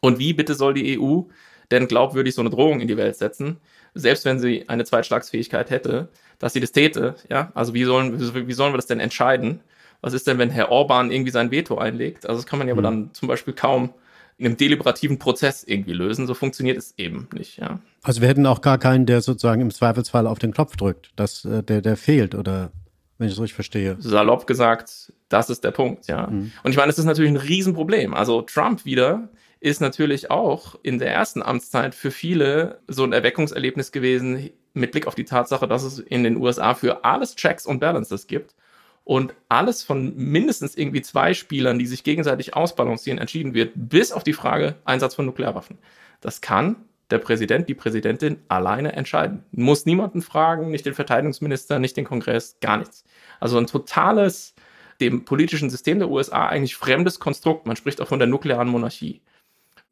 Und 0.00 0.18
wie 0.18 0.34
bitte 0.34 0.54
soll 0.54 0.74
die 0.74 1.00
EU 1.00 1.22
denn 1.70 1.88
glaubwürdig 1.88 2.34
so 2.34 2.42
eine 2.42 2.50
Drohung 2.50 2.80
in 2.80 2.88
die 2.88 2.96
Welt 2.98 3.16
setzen, 3.16 3.56
selbst 3.94 4.26
wenn 4.26 4.38
sie 4.38 4.68
eine 4.68 4.84
Zweitschlagsfähigkeit 4.84 5.70
hätte, 5.70 6.08
dass 6.38 6.52
sie 6.52 6.60
das 6.60 6.72
täte, 6.72 7.16
ja? 7.30 7.50
Also 7.54 7.72
wie 7.72 7.84
sollen, 7.84 8.20
wie 8.20 8.52
sollen 8.52 8.72
wir 8.72 8.78
das 8.78 8.86
denn 8.86 9.00
entscheiden? 9.00 9.60
Was 10.02 10.12
ist 10.12 10.26
denn, 10.26 10.38
wenn 10.38 10.50
Herr 10.50 10.70
Orban 10.70 11.10
irgendwie 11.10 11.32
sein 11.32 11.50
Veto 11.50 11.78
einlegt? 11.78 12.26
Also 12.26 12.40
das 12.40 12.46
kann 12.46 12.58
man 12.58 12.68
ja 12.68 12.74
mhm. 12.74 12.78
aber 12.78 12.90
dann 12.90 13.14
zum 13.14 13.28
Beispiel 13.28 13.54
kaum 13.54 13.94
in 14.36 14.46
einem 14.46 14.56
deliberativen 14.56 15.18
Prozess 15.18 15.64
irgendwie 15.64 15.94
lösen. 15.94 16.26
So 16.26 16.34
funktioniert 16.34 16.76
es 16.76 16.94
eben 16.98 17.28
nicht, 17.34 17.56
ja. 17.56 17.80
Also 18.02 18.20
wir 18.20 18.28
hätten 18.28 18.46
auch 18.46 18.60
gar 18.60 18.78
keinen, 18.78 19.06
der 19.06 19.22
sozusagen 19.22 19.62
im 19.62 19.70
Zweifelsfall 19.70 20.26
auf 20.26 20.38
den 20.38 20.52
Knopf 20.52 20.76
drückt, 20.76 21.10
dass 21.16 21.44
äh, 21.46 21.62
der, 21.62 21.80
der 21.80 21.96
fehlt 21.96 22.34
oder 22.34 22.72
wenn 23.18 23.26
ich 23.26 23.34
es 23.34 23.40
richtig 23.40 23.54
verstehe. 23.54 23.96
Salopp 23.98 24.46
gesagt, 24.46 25.12
das 25.28 25.50
ist 25.50 25.64
der 25.64 25.72
Punkt, 25.72 26.06
ja. 26.06 26.28
Mhm. 26.28 26.52
Und 26.62 26.70
ich 26.70 26.76
meine, 26.76 26.90
es 26.90 26.98
ist 26.98 27.04
natürlich 27.04 27.30
ein 27.30 27.36
Riesenproblem. 27.36 28.14
Also 28.14 28.42
Trump 28.42 28.84
wieder 28.84 29.28
ist 29.60 29.80
natürlich 29.80 30.30
auch 30.30 30.76
in 30.82 30.98
der 30.98 31.12
ersten 31.12 31.42
Amtszeit 31.42 31.94
für 31.94 32.12
viele 32.12 32.80
so 32.86 33.02
ein 33.02 33.12
Erweckungserlebnis 33.12 33.90
gewesen 33.90 34.50
mit 34.72 34.92
Blick 34.92 35.08
auf 35.08 35.16
die 35.16 35.24
Tatsache, 35.24 35.66
dass 35.66 35.82
es 35.82 35.98
in 35.98 36.22
den 36.22 36.36
USA 36.36 36.74
für 36.74 37.04
alles 37.04 37.34
Checks 37.34 37.66
und 37.66 37.80
Balances 37.80 38.28
gibt 38.28 38.54
und 39.02 39.34
alles 39.48 39.82
von 39.82 40.14
mindestens 40.16 40.76
irgendwie 40.76 41.02
zwei 41.02 41.34
Spielern, 41.34 41.78
die 41.78 41.86
sich 41.86 42.04
gegenseitig 42.04 42.54
ausbalancieren, 42.54 43.18
entschieden 43.18 43.54
wird, 43.54 43.72
bis 43.74 44.12
auf 44.12 44.22
die 44.22 44.32
Frage 44.32 44.76
Einsatz 44.84 45.16
von 45.16 45.26
Nuklearwaffen. 45.26 45.78
Das 46.20 46.40
kann 46.40 46.76
der 47.10 47.18
Präsident, 47.18 47.68
die 47.68 47.74
Präsidentin 47.74 48.38
alleine 48.48 48.92
entscheiden. 48.92 49.44
Muss 49.52 49.86
niemanden 49.86 50.22
fragen, 50.22 50.70
nicht 50.70 50.86
den 50.86 50.94
Verteidigungsminister, 50.94 51.78
nicht 51.78 51.96
den 51.96 52.04
Kongress, 52.04 52.58
gar 52.60 52.76
nichts. 52.76 53.04
Also 53.40 53.58
ein 53.58 53.66
totales, 53.66 54.54
dem 55.00 55.24
politischen 55.24 55.70
System 55.70 55.98
der 55.98 56.10
USA 56.10 56.46
eigentlich 56.46 56.76
fremdes 56.76 57.18
Konstrukt. 57.18 57.66
Man 57.66 57.76
spricht 57.76 58.00
auch 58.00 58.08
von 58.08 58.18
der 58.18 58.28
nuklearen 58.28 58.68
Monarchie. 58.68 59.22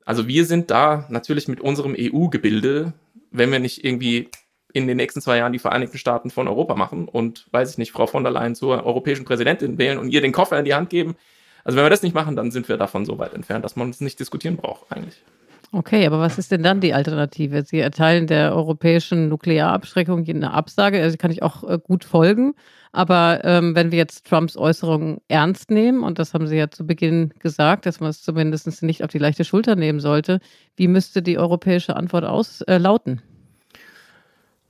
Also 0.04 0.28
wir 0.28 0.44
sind 0.44 0.70
da 0.70 1.06
natürlich 1.08 1.48
mit 1.48 1.60
unserem 1.60 1.96
EU-Gebilde, 1.98 2.92
wenn 3.30 3.50
wir 3.50 3.58
nicht 3.58 3.84
irgendwie 3.84 4.30
in 4.72 4.86
den 4.86 4.98
nächsten 4.98 5.22
zwei 5.22 5.38
Jahren 5.38 5.52
die 5.52 5.58
Vereinigten 5.58 5.96
Staaten 5.96 6.30
von 6.30 6.48
Europa 6.48 6.74
machen 6.74 7.08
und, 7.08 7.48
weiß 7.50 7.70
ich 7.70 7.78
nicht, 7.78 7.92
Frau 7.92 8.06
von 8.06 8.22
der 8.24 8.32
Leyen 8.32 8.54
zur 8.54 8.84
europäischen 8.84 9.24
Präsidentin 9.24 9.78
wählen 9.78 9.98
und 9.98 10.10
ihr 10.10 10.20
den 10.20 10.32
Koffer 10.32 10.58
in 10.58 10.66
die 10.66 10.74
Hand 10.74 10.90
geben. 10.90 11.16
Also 11.64 11.76
wenn 11.76 11.84
wir 11.84 11.90
das 11.90 12.02
nicht 12.02 12.14
machen, 12.14 12.36
dann 12.36 12.50
sind 12.50 12.68
wir 12.68 12.76
davon 12.76 13.04
so 13.04 13.18
weit 13.18 13.32
entfernt, 13.32 13.64
dass 13.64 13.74
man 13.74 13.90
es 13.90 14.00
nicht 14.00 14.20
diskutieren 14.20 14.56
braucht 14.56 14.92
eigentlich. 14.92 15.24
Okay, 15.72 16.06
aber 16.06 16.20
was 16.20 16.38
ist 16.38 16.52
denn 16.52 16.62
dann 16.62 16.80
die 16.80 16.94
Alternative? 16.94 17.64
Sie 17.64 17.80
erteilen 17.80 18.26
der 18.26 18.54
europäischen 18.54 19.28
Nuklearabschreckung 19.28 20.24
eine 20.28 20.52
Absage, 20.52 21.02
also 21.02 21.16
kann 21.16 21.32
ich 21.32 21.42
auch 21.42 21.64
äh, 21.68 21.78
gut 21.82 22.04
folgen. 22.04 22.54
Aber 22.92 23.40
ähm, 23.44 23.74
wenn 23.74 23.90
wir 23.90 23.98
jetzt 23.98 24.26
Trumps 24.26 24.56
Äußerungen 24.56 25.20
ernst 25.28 25.70
nehmen, 25.70 26.02
und 26.02 26.18
das 26.18 26.32
haben 26.32 26.46
Sie 26.46 26.56
ja 26.56 26.70
zu 26.70 26.86
Beginn 26.86 27.34
gesagt, 27.40 27.84
dass 27.84 28.00
man 28.00 28.10
es 28.10 28.22
zumindest 28.22 28.82
nicht 28.82 29.02
auf 29.04 29.10
die 29.10 29.18
leichte 29.18 29.44
Schulter 29.44 29.76
nehmen 29.76 30.00
sollte, 30.00 30.40
wie 30.76 30.88
müsste 30.88 31.20
die 31.20 31.36
europäische 31.36 31.96
Antwort 31.96 32.24
auslauten? 32.24 33.18
Äh, 33.18 33.78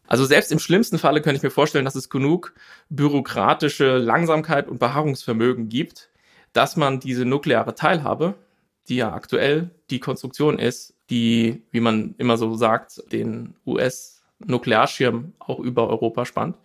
also 0.09 0.25
selbst 0.25 0.51
im 0.51 0.59
schlimmsten 0.59 0.99
Falle 0.99 1.21
könnte 1.21 1.37
ich 1.37 1.43
mir 1.43 1.51
vorstellen, 1.51 1.85
dass 1.85 1.95
es 1.95 2.09
genug 2.09 2.55
bürokratische 2.89 3.99
Langsamkeit 3.99 4.69
und 4.69 4.79
Beharrungsvermögen 4.79 5.69
gibt, 5.69 6.11
dass 6.53 6.77
man 6.77 7.01
diese 7.01 7.25
nukleare 7.25 7.75
Teilhabe 7.75 8.35
die 8.89 8.97
ja 8.97 9.13
aktuell 9.13 9.71
die 9.91 10.01
Konstruktion 10.01 10.59
ist, 10.59 10.95
die, 11.11 11.63
wie 11.71 11.81
man 11.81 12.15
immer 12.19 12.37
so 12.37 12.57
sagt, 12.57 13.03
den 13.13 13.55
US-Nuklearschirm 13.67 15.35
auch 15.39 15.61
über 15.61 15.89
Europa 15.89 16.25
spannt, 16.25 16.57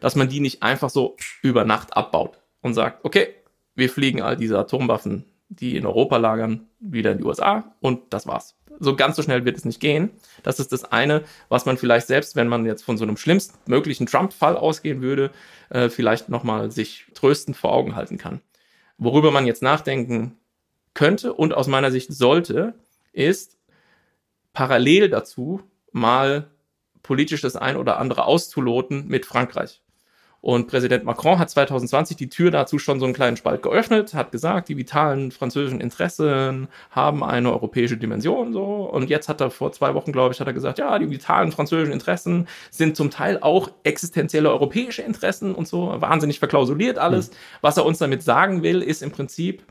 dass 0.00 0.16
man 0.16 0.28
die 0.28 0.40
nicht 0.40 0.62
einfach 0.62 0.90
so 0.90 1.16
über 1.42 1.64
Nacht 1.64 1.96
abbaut 1.96 2.38
und 2.60 2.74
sagt, 2.74 3.04
okay, 3.04 3.28
wir 3.74 3.90
fliegen 3.90 4.22
all 4.22 4.36
diese 4.36 4.58
Atomwaffen, 4.58 5.24
die 5.48 5.76
in 5.76 5.86
Europa 5.86 6.16
lagern, 6.16 6.68
wieder 6.80 7.12
in 7.12 7.18
die 7.18 7.24
USA 7.24 7.74
und 7.80 8.12
das 8.12 8.26
war's. 8.26 8.56
So 8.80 8.96
ganz 8.96 9.14
so 9.14 9.22
schnell 9.22 9.44
wird 9.44 9.56
es 9.56 9.64
nicht 9.64 9.80
gehen. 9.80 10.10
Das 10.42 10.58
ist 10.58 10.72
das 10.72 10.84
eine, 10.84 11.22
was 11.48 11.64
man 11.64 11.76
vielleicht 11.76 12.08
selbst, 12.08 12.34
wenn 12.34 12.48
man 12.48 12.66
jetzt 12.66 12.82
von 12.82 12.98
so 12.98 13.04
einem 13.04 13.16
schlimmstmöglichen 13.16 14.06
Trump-Fall 14.06 14.56
ausgehen 14.56 15.00
würde, 15.00 15.30
äh, 15.70 15.88
vielleicht 15.88 16.28
nochmal 16.28 16.72
sich 16.72 17.06
tröstend 17.14 17.56
vor 17.56 17.72
Augen 17.72 17.94
halten 17.94 18.18
kann. 18.18 18.40
Worüber 18.98 19.30
man 19.30 19.46
jetzt 19.46 19.62
nachdenken 19.62 20.36
könnte 20.94 21.32
und 21.34 21.54
aus 21.54 21.66
meiner 21.66 21.90
Sicht 21.90 22.12
sollte, 22.12 22.74
ist 23.12 23.58
parallel 24.52 25.08
dazu 25.08 25.60
mal 25.92 26.50
politisch 27.02 27.42
das 27.42 27.56
ein 27.56 27.76
oder 27.76 27.98
andere 27.98 28.24
auszuloten 28.24 29.06
mit 29.06 29.26
Frankreich. 29.26 29.82
Und 30.44 30.66
Präsident 30.66 31.04
Macron 31.04 31.38
hat 31.38 31.48
2020 31.48 32.18
die 32.18 32.28
Tür 32.28 32.50
dazu 32.50 32.78
schon 32.78 33.00
so 33.00 33.06
einen 33.06 33.14
kleinen 33.14 33.38
Spalt 33.38 33.62
geöffnet, 33.62 34.12
hat 34.12 34.30
gesagt, 34.30 34.68
die 34.68 34.76
vitalen 34.76 35.30
französischen 35.30 35.80
Interessen 35.80 36.68
haben 36.90 37.24
eine 37.24 37.50
europäische 37.50 37.96
Dimension 37.96 38.52
so. 38.52 38.62
Und 38.84 39.08
jetzt 39.08 39.30
hat 39.30 39.40
er 39.40 39.50
vor 39.50 39.72
zwei 39.72 39.94
Wochen, 39.94 40.12
glaube 40.12 40.34
ich, 40.34 40.40
hat 40.40 40.46
er 40.46 40.52
gesagt, 40.52 40.78
ja, 40.78 40.98
die 40.98 41.08
vitalen 41.08 41.50
französischen 41.50 41.94
Interessen 41.94 42.46
sind 42.70 42.94
zum 42.94 43.10
Teil 43.10 43.38
auch 43.40 43.70
existenzielle 43.84 44.50
europäische 44.50 45.00
Interessen 45.00 45.54
und 45.54 45.66
so. 45.66 45.94
Wahnsinnig 46.02 46.40
verklausuliert 46.40 46.98
alles. 46.98 47.30
Mhm. 47.30 47.34
Was 47.62 47.78
er 47.78 47.86
uns 47.86 47.96
damit 47.96 48.22
sagen 48.22 48.62
will, 48.62 48.82
ist 48.82 49.02
im 49.02 49.12
Prinzip, 49.12 49.62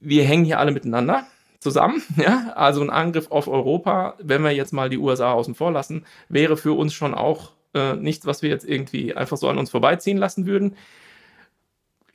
wir 0.00 0.24
hängen 0.24 0.44
hier 0.44 0.58
alle 0.58 0.72
miteinander 0.72 1.26
zusammen. 1.60 2.02
Ja? 2.16 2.52
Also 2.56 2.80
ein 2.80 2.90
Angriff 2.90 3.30
auf 3.30 3.48
Europa, 3.48 4.14
wenn 4.18 4.42
wir 4.42 4.50
jetzt 4.50 4.72
mal 4.72 4.90
die 4.90 4.98
USA 4.98 5.32
außen 5.32 5.54
vor 5.54 5.70
lassen, 5.70 6.04
wäre 6.28 6.56
für 6.56 6.72
uns 6.72 6.94
schon 6.94 7.14
auch 7.14 7.52
äh, 7.74 7.94
nichts, 7.94 8.26
was 8.26 8.42
wir 8.42 8.50
jetzt 8.50 8.64
irgendwie 8.64 9.14
einfach 9.14 9.36
so 9.36 9.48
an 9.48 9.58
uns 9.58 9.70
vorbeiziehen 9.70 10.18
lassen 10.18 10.46
würden. 10.46 10.76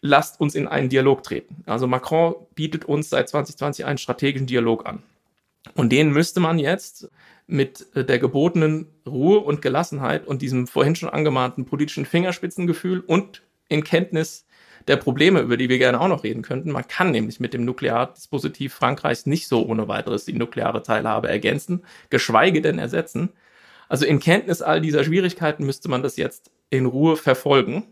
Lasst 0.01 0.39
uns 0.39 0.55
in 0.55 0.67
einen 0.67 0.89
Dialog 0.89 1.23
treten. 1.23 1.63
Also 1.65 1.87
Macron 1.87 2.35
bietet 2.53 2.85
uns 2.85 3.09
seit 3.09 3.29
2020 3.29 3.85
einen 3.85 3.97
strategischen 3.97 4.47
Dialog 4.47 4.85
an. 4.85 5.01
Und 5.73 5.91
den 5.91 6.11
müsste 6.11 6.39
man 6.39 6.59
jetzt 6.59 7.09
mit 7.47 7.87
äh, 7.95 8.03
der 8.03 8.19
gebotenen 8.19 8.87
Ruhe 9.07 9.39
und 9.39 9.61
Gelassenheit 9.61 10.27
und 10.27 10.41
diesem 10.41 10.67
vorhin 10.67 10.95
schon 10.95 11.09
angemahnten 11.09 11.65
politischen 11.65 12.05
Fingerspitzengefühl 12.05 12.99
und 12.99 13.41
in 13.67 13.83
Kenntnis 13.83 14.45
der 14.87 14.97
Probleme, 14.97 15.39
über 15.39 15.57
die 15.57 15.69
wir 15.69 15.77
gerne 15.77 15.99
auch 15.99 16.07
noch 16.07 16.23
reden 16.23 16.41
könnten. 16.41 16.71
Man 16.71 16.87
kann 16.87 17.11
nämlich 17.11 17.39
mit 17.39 17.53
dem 17.53 17.65
Nukleardispositiv 17.65 18.73
Frankreichs 18.73 19.25
nicht 19.25 19.47
so 19.47 19.65
ohne 19.65 19.87
weiteres 19.87 20.25
die 20.25 20.33
nukleare 20.33 20.83
Teilhabe 20.83 21.27
ergänzen, 21.27 21.83
geschweige 22.09 22.61
denn 22.61 22.79
ersetzen. 22.79 23.29
Also 23.89 24.05
in 24.05 24.19
Kenntnis 24.19 24.61
all 24.61 24.81
dieser 24.81 25.03
Schwierigkeiten 25.03 25.65
müsste 25.65 25.89
man 25.89 26.03
das 26.03 26.17
jetzt 26.17 26.51
in 26.69 26.85
Ruhe 26.85 27.17
verfolgen. 27.17 27.83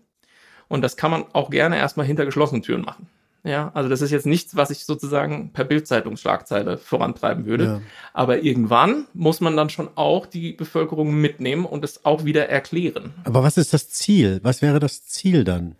Und 0.67 0.81
das 0.81 0.97
kann 0.97 1.11
man 1.11 1.25
auch 1.33 1.49
gerne 1.49 1.77
erstmal 1.77 2.05
hinter 2.05 2.25
geschlossenen 2.25 2.63
Türen 2.63 2.81
machen. 2.81 3.07
Ja, 3.45 3.71
also 3.73 3.89
das 3.89 4.01
ist 4.01 4.11
jetzt 4.11 4.25
nichts, 4.25 4.55
was 4.55 4.69
ich 4.69 4.85
sozusagen 4.85 5.51
per 5.51 5.65
Bildzeitungsschlagzeile 5.65 6.77
vorantreiben 6.77 7.45
würde. 7.45 7.63
Ja. 7.65 7.81
Aber 8.13 8.41
irgendwann 8.41 9.05
muss 9.13 9.41
man 9.41 9.57
dann 9.57 9.69
schon 9.69 9.89
auch 9.95 10.25
die 10.25 10.53
Bevölkerung 10.53 11.13
mitnehmen 11.13 11.65
und 11.65 11.83
es 11.83 12.05
auch 12.05 12.23
wieder 12.23 12.47
erklären. 12.47 13.13
Aber 13.25 13.43
was 13.43 13.57
ist 13.57 13.73
das 13.73 13.89
Ziel? 13.89 14.39
Was 14.43 14.61
wäre 14.61 14.79
das 14.79 15.05
Ziel 15.05 15.43
dann? 15.43 15.75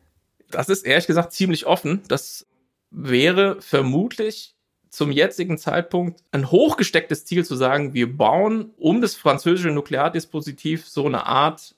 Das 0.53 0.69
ist 0.69 0.85
ehrlich 0.85 1.07
gesagt 1.07 1.33
ziemlich 1.33 1.65
offen. 1.65 2.01
Das 2.07 2.45
wäre 2.91 3.61
vermutlich 3.61 4.55
zum 4.89 5.11
jetzigen 5.11 5.57
Zeitpunkt 5.57 6.21
ein 6.31 6.51
hochgestecktes 6.51 7.25
Ziel 7.25 7.43
zu 7.43 7.55
sagen, 7.55 7.93
wir 7.95 8.15
bauen 8.15 8.71
um 8.77 9.01
das 9.01 9.15
französische 9.15 9.71
Nukleardispositiv 9.71 10.87
so 10.87 11.07
eine 11.07 11.25
Art 11.25 11.75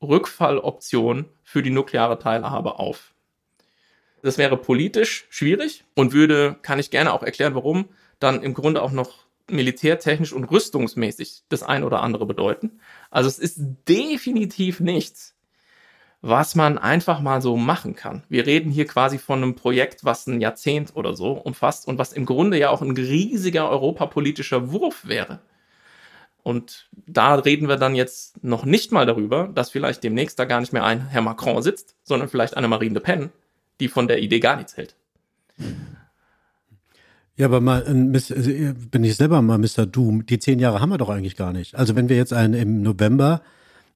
Rückfalloption 0.00 1.26
für 1.42 1.62
die 1.62 1.70
nukleare 1.70 2.18
Teilhabe 2.18 2.78
auf. 2.78 3.14
Das 4.22 4.38
wäre 4.38 4.56
politisch 4.56 5.26
schwierig 5.28 5.84
und 5.94 6.14
würde, 6.14 6.56
kann 6.62 6.78
ich 6.78 6.90
gerne 6.90 7.12
auch 7.12 7.22
erklären, 7.22 7.54
warum, 7.54 7.90
dann 8.18 8.42
im 8.42 8.54
Grunde 8.54 8.80
auch 8.80 8.92
noch 8.92 9.24
militärtechnisch 9.50 10.32
und 10.32 10.44
rüstungsmäßig 10.44 11.42
das 11.50 11.62
ein 11.62 11.84
oder 11.84 12.02
andere 12.02 12.24
bedeuten. 12.24 12.80
Also 13.10 13.28
es 13.28 13.38
ist 13.38 13.60
definitiv 13.86 14.80
nichts, 14.80 15.33
was 16.26 16.54
man 16.54 16.78
einfach 16.78 17.20
mal 17.20 17.42
so 17.42 17.54
machen 17.58 17.94
kann. 17.94 18.22
Wir 18.30 18.46
reden 18.46 18.70
hier 18.70 18.86
quasi 18.86 19.18
von 19.18 19.42
einem 19.42 19.54
Projekt, 19.54 20.06
was 20.06 20.26
ein 20.26 20.40
Jahrzehnt 20.40 20.96
oder 20.96 21.14
so 21.14 21.32
umfasst 21.32 21.86
und 21.86 21.98
was 21.98 22.14
im 22.14 22.24
Grunde 22.24 22.58
ja 22.58 22.70
auch 22.70 22.80
ein 22.80 22.92
riesiger 22.92 23.68
europapolitischer 23.68 24.72
Wurf 24.72 25.06
wäre. 25.06 25.40
Und 26.42 26.88
da 27.06 27.34
reden 27.34 27.68
wir 27.68 27.76
dann 27.76 27.94
jetzt 27.94 28.42
noch 28.42 28.64
nicht 28.64 28.90
mal 28.90 29.04
darüber, 29.04 29.50
dass 29.54 29.68
vielleicht 29.68 30.02
demnächst 30.02 30.38
da 30.38 30.46
gar 30.46 30.60
nicht 30.60 30.72
mehr 30.72 30.84
ein 30.84 31.08
Herr 31.08 31.20
Macron 31.20 31.62
sitzt, 31.62 31.94
sondern 32.04 32.30
vielleicht 32.30 32.56
eine 32.56 32.68
Marine 32.68 32.94
Le 32.94 33.00
Pen, 33.00 33.30
die 33.80 33.88
von 33.88 34.08
der 34.08 34.22
Idee 34.22 34.40
gar 34.40 34.56
nichts 34.56 34.78
hält. 34.78 34.96
Ja, 37.36 37.46
aber 37.46 37.60
mal, 37.60 37.82
also, 37.82 38.44
bin 38.90 39.04
ich 39.04 39.16
selber 39.16 39.42
mal 39.42 39.58
Mr. 39.58 39.84
Doom. 39.84 40.24
Die 40.24 40.38
zehn 40.38 40.58
Jahre 40.58 40.80
haben 40.80 40.90
wir 40.90 40.98
doch 40.98 41.10
eigentlich 41.10 41.36
gar 41.36 41.52
nicht. 41.52 41.74
Also 41.74 41.96
wenn 41.96 42.08
wir 42.08 42.16
jetzt 42.16 42.32
einen 42.32 42.54
im 42.54 42.80
November 42.80 43.42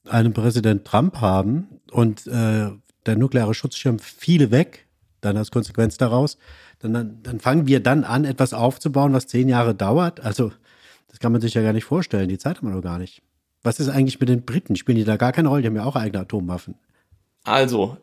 einen 0.07 0.33
Präsident 0.33 0.85
Trump 0.85 1.21
haben 1.21 1.81
und 1.91 2.27
äh, 2.27 2.71
der 3.07 3.17
nukleare 3.17 3.55
Schutzschirm 3.55 3.99
viele 3.99 4.51
weg, 4.51 4.87
dann 5.21 5.37
als 5.37 5.51
Konsequenz 5.51 5.97
daraus, 5.97 6.39
dann, 6.79 7.23
dann 7.23 7.41
fangen 7.41 7.67
wir 7.67 7.81
dann 7.81 8.05
an, 8.05 8.25
etwas 8.25 8.55
aufzubauen, 8.55 9.13
was 9.13 9.27
zehn 9.27 9.49
Jahre 9.49 9.75
dauert. 9.75 10.21
Also 10.21 10.53
das 11.09 11.19
kann 11.19 11.33
man 11.33 11.41
sich 11.41 11.55
ja 11.55 11.63
gar 11.63 11.73
nicht 11.73 11.85
vorstellen. 11.85 12.29
Die 12.29 12.39
Zeit 12.39 12.59
haben 12.59 12.69
wir 12.69 12.75
noch 12.75 12.83
gar 12.83 12.99
nicht. 12.99 13.23
Was 13.63 13.81
ist 13.81 13.89
eigentlich 13.89 14.21
mit 14.21 14.29
den 14.29 14.45
Briten? 14.45 14.77
Spielen 14.77 14.99
die 14.99 15.05
da 15.05 15.17
gar 15.17 15.33
keine 15.33 15.49
Rolle? 15.49 15.63
Die 15.63 15.69
haben 15.69 15.77
ja 15.77 15.85
auch 15.85 15.97
eigene 15.97 16.23
Atomwaffen. 16.23 16.77
Also, 17.45 17.97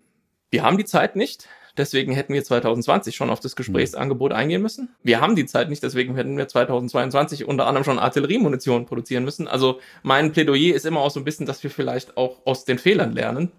wir 0.49 0.63
haben 0.63 0.77
die 0.77 0.85
Zeit 0.85 1.15
nicht. 1.15 1.47
Deswegen 1.77 2.13
hätten 2.13 2.33
wir 2.33 2.43
2020 2.43 3.15
schon 3.15 3.29
auf 3.29 3.39
das 3.39 3.55
Gesprächsangebot 3.55 4.31
eingehen 4.31 4.61
müssen. 4.61 4.95
Wir 5.03 5.21
haben 5.21 5.35
die 5.35 5.45
Zeit 5.45 5.69
nicht, 5.69 5.83
deswegen 5.83 6.15
hätten 6.15 6.37
wir 6.37 6.47
2022 6.47 7.45
unter 7.45 7.67
anderem 7.67 7.83
schon 7.83 7.99
Artilleriemunition 7.99 8.85
produzieren 8.85 9.25
müssen. 9.25 9.47
Also 9.47 9.79
mein 10.03 10.31
Plädoyer 10.31 10.75
ist 10.75 10.85
immer 10.85 11.01
auch 11.01 11.11
so 11.11 11.19
ein 11.19 11.25
bisschen, 11.25 11.45
dass 11.45 11.63
wir 11.63 11.69
vielleicht 11.69 12.17
auch 12.17 12.37
aus 12.45 12.65
den 12.65 12.79
Fehlern 12.79 13.11
lernen. 13.13 13.51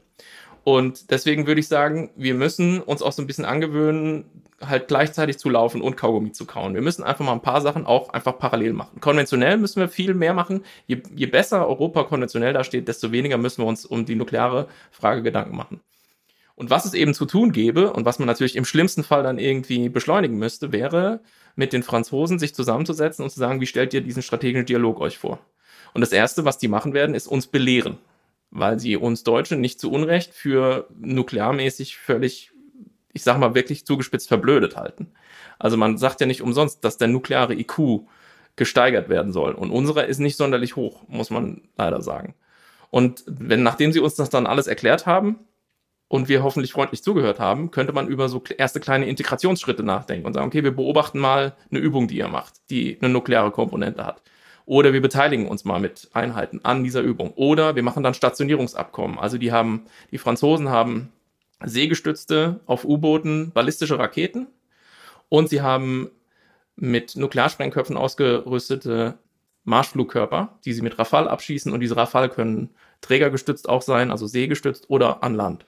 Und 0.64 1.12
deswegen 1.12 1.47
würde 1.47 1.61
ich 1.61 1.69
sagen, 1.69 2.11
wir 2.17 2.35
müssen 2.35 2.81
uns 2.81 3.01
auch 3.01 3.12
so 3.12 3.23
ein 3.23 3.29
bisschen 3.29 3.45
angewöhnen, 3.45 4.25
halt 4.61 4.89
gleichzeitig 4.89 5.39
zu 5.39 5.49
laufen 5.49 5.81
und 5.81 5.97
Kaugummi 5.97 6.33
zu 6.33 6.45
kauen. 6.45 6.75
Wir 6.75 6.83
müssen 6.83 7.05
einfach 7.05 7.25
mal 7.25 7.35
ein 7.35 7.41
paar 7.41 7.61
Sachen 7.61 7.87
auch 7.87 8.09
einfach 8.09 8.37
parallel 8.37 8.73
machen. 8.73 9.01
Konventionell 9.01 9.59
müssen 9.59 9.79
wir 9.79 9.89
viel 9.89 10.12
mehr 10.14 10.35
machen. 10.35 10.64
Je, 10.89 11.03
je 11.14 11.27
besser 11.27 11.69
Europa 11.69 12.03
konventionell 12.03 12.53
dasteht, 12.53 12.89
desto 12.89 13.12
weniger 13.12 13.39
müssen 13.39 13.62
wir 13.62 13.69
uns 13.69 13.87
um 13.87 14.07
die 14.07 14.17
nukleare 14.17 14.67
Frage 14.91 15.23
Gedanken 15.23 15.57
machen. 15.57 15.81
Und 16.57 16.70
was 16.70 16.86
es 16.86 16.94
eben 16.94 17.12
zu 17.12 17.26
tun 17.26 17.52
gäbe 17.52 17.92
und 17.92 18.07
was 18.07 18.18
man 18.18 18.26
natürlich 18.26 18.57
im 18.57 18.64
schlimmsten 18.64 19.04
Fall 19.04 19.22
dann 19.22 19.38
irgendwie 19.38 19.90
beschleunigen 19.90 20.38
müsste, 20.38 20.72
wäre 20.72 21.20
mit 21.54 21.74
den 21.74 21.82
Franzosen 21.82 22.38
sich 22.38 22.54
zusammenzusetzen 22.54 23.22
und 23.22 23.30
zu 23.30 23.38
sagen, 23.38 23.61
wie 23.61 23.66
stellt 23.66 23.92
ihr 23.92 24.00
diesen 24.00 24.22
strategischen 24.22 24.66
Dialog 24.66 25.00
euch 25.00 25.18
vor? 25.18 25.38
Und 25.92 26.00
das 26.00 26.12
Erste, 26.12 26.44
was 26.44 26.59
die 26.59 26.68
machen 26.68 26.94
werden, 26.94 27.14
ist 27.14 27.26
uns 27.26 27.46
belehren, 27.46 27.98
weil 28.50 28.80
sie 28.80 28.96
uns 28.96 29.22
Deutsche 29.22 29.57
nicht 29.57 29.80
zu 29.80 29.92
Unrecht 29.92 30.32
für 30.32 30.88
nuklearmäßig 30.98 31.98
völlig, 31.98 32.52
ich 33.12 33.22
sag 33.22 33.38
mal, 33.38 33.54
wirklich 33.54 33.84
zugespitzt 33.84 34.28
verblödet 34.28 34.76
halten. 34.76 35.12
Also 35.59 35.76
man 35.76 35.98
sagt 35.98 36.20
ja 36.22 36.26
nicht 36.26 36.42
umsonst, 36.42 36.84
dass 36.84 36.96
der 36.96 37.09
nukleare 37.09 37.54
IQ 37.54 38.07
gesteigert 38.57 39.11
werden 39.11 39.32
soll. 39.32 39.52
Und 39.52 39.70
unserer 39.70 40.07
ist 40.07 40.18
nicht 40.18 40.38
sonderlich 40.38 40.76
hoch, 40.76 41.07
muss 41.09 41.28
man 41.28 41.68
leider 41.76 42.00
sagen. 42.00 42.34
Und 42.90 43.24
wenn, 43.26 43.62
nachdem 43.62 43.92
sie 43.92 44.00
uns 44.00 44.14
das 44.14 44.30
dann 44.30 44.46
alles 44.46 44.66
erklärt 44.66 45.04
haben, 45.04 45.38
und 46.09 46.28
wir 46.28 46.42
hoffentlich 46.42 46.72
freundlich 46.72 47.02
zugehört 47.02 47.40
haben, 47.40 47.70
könnte 47.70 47.92
man 47.92 48.07
über 48.09 48.28
so 48.28 48.42
erste 48.57 48.80
kleine 48.80 49.07
Integrationsschritte 49.07 49.82
nachdenken 49.82 50.26
und 50.26 50.34
sagen, 50.34 50.46
okay, 50.46 50.62
wir 50.62 50.74
beobachten 50.74 51.18
mal 51.18 51.57
eine 51.70 51.80
Übung, 51.80 52.09
die 52.09 52.18
ihr 52.18 52.28
macht, 52.28 52.54
die 52.70 52.98
eine 53.00 53.12
nukleare 53.12 53.50
Komponente 53.50 54.04
hat. 54.04 54.22
Oder 54.66 54.92
wir 54.92 55.00
beteiligen 55.00 55.48
uns 55.48 55.64
mal 55.64 55.80
mit 55.80 56.11
Einheiten 56.12 56.61
an 56.64 56.82
dieser 56.82 57.00
Übung. 57.00 57.32
Oder 57.34 57.76
wir 57.76 57.84
machen 57.84 58.02
dann 58.02 58.14
Stationierungsabkommen. 58.14 59.18
Also 59.18 59.38
die 59.38 59.52
haben, 59.52 59.84
die 60.11 60.18
Franzosen 60.18 60.68
haben 60.68 61.12
seegestützte 61.64 62.61
auf 62.66 62.84
U-Booten 62.84 63.52
ballistische 63.52 63.98
Raketen 63.98 64.48
und 65.28 65.48
sie 65.48 65.62
haben 65.62 66.11
mit 66.76 67.16
Nuklearsprengköpfen 67.16 67.96
ausgerüstete 67.96 69.18
Marschflugkörper, 69.64 70.59
die 70.64 70.72
sie 70.72 70.82
mit 70.82 70.98
Rafale 70.98 71.30
abschießen 71.30 71.72
und 71.72 71.80
diese 71.80 71.96
Rafale 71.96 72.28
können 72.28 72.70
trägergestützt 73.00 73.68
auch 73.68 73.82
sein, 73.82 74.11
also 74.11 74.26
seegestützt 74.26 74.90
oder 74.90 75.22
an 75.22 75.34
Land. 75.34 75.66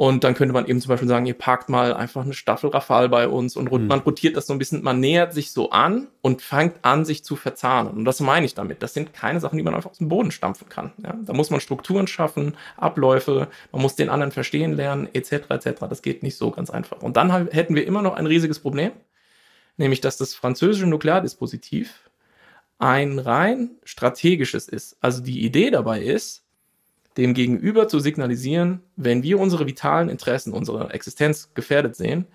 Und 0.00 0.24
dann 0.24 0.32
könnte 0.32 0.54
man 0.54 0.64
eben 0.64 0.80
zum 0.80 0.88
Beispiel 0.88 1.08
sagen, 1.08 1.26
ihr 1.26 1.34
parkt 1.34 1.68
mal 1.68 1.92
einfach 1.92 2.24
eine 2.24 2.32
Staffel 2.32 2.70
Rafale 2.70 3.10
bei 3.10 3.28
uns 3.28 3.54
und 3.54 3.70
mhm. 3.70 3.86
man 3.86 3.98
rotiert 3.98 4.34
das 4.34 4.46
so 4.46 4.54
ein 4.54 4.58
bisschen, 4.58 4.82
man 4.82 4.98
nähert 4.98 5.34
sich 5.34 5.52
so 5.52 5.72
an 5.72 6.08
und 6.22 6.40
fängt 6.40 6.82
an, 6.86 7.04
sich 7.04 7.22
zu 7.22 7.36
verzahnen. 7.36 7.92
Und 7.92 8.06
das 8.06 8.18
meine 8.20 8.46
ich 8.46 8.54
damit. 8.54 8.82
Das 8.82 8.94
sind 8.94 9.12
keine 9.12 9.40
Sachen, 9.40 9.58
die 9.58 9.62
man 9.62 9.74
einfach 9.74 9.90
aus 9.90 9.98
dem 9.98 10.08
Boden 10.08 10.30
stampfen 10.30 10.70
kann. 10.70 10.92
Ja? 11.04 11.18
Da 11.26 11.34
muss 11.34 11.50
man 11.50 11.60
Strukturen 11.60 12.06
schaffen, 12.06 12.56
Abläufe, 12.78 13.48
man 13.72 13.82
muss 13.82 13.94
den 13.94 14.08
anderen 14.08 14.32
verstehen 14.32 14.72
lernen, 14.72 15.06
etc. 15.12 15.50
etc. 15.50 15.80
Das 15.90 16.00
geht 16.00 16.22
nicht 16.22 16.38
so 16.38 16.50
ganz 16.50 16.70
einfach. 16.70 17.02
Und 17.02 17.18
dann 17.18 17.30
hätten 17.50 17.74
wir 17.74 17.86
immer 17.86 18.00
noch 18.00 18.14
ein 18.14 18.24
riesiges 18.24 18.58
Problem, 18.58 18.92
nämlich 19.76 20.00
dass 20.00 20.16
das 20.16 20.34
französische 20.34 20.86
Nukleardispositiv 20.86 22.08
ein 22.78 23.18
rein 23.18 23.72
strategisches 23.84 24.66
ist. 24.66 24.96
Also 25.02 25.22
die 25.22 25.44
Idee 25.44 25.70
dabei 25.70 26.00
ist, 26.00 26.46
dem 27.16 27.34
Gegenüber 27.34 27.88
zu 27.88 27.98
signalisieren, 27.98 28.80
wenn 28.96 29.22
wir 29.22 29.38
unsere 29.38 29.66
vitalen 29.66 30.08
Interessen, 30.08 30.52
unsere 30.52 30.92
Existenz 30.92 31.50
gefährdet 31.54 31.96
sehen, 31.96 32.26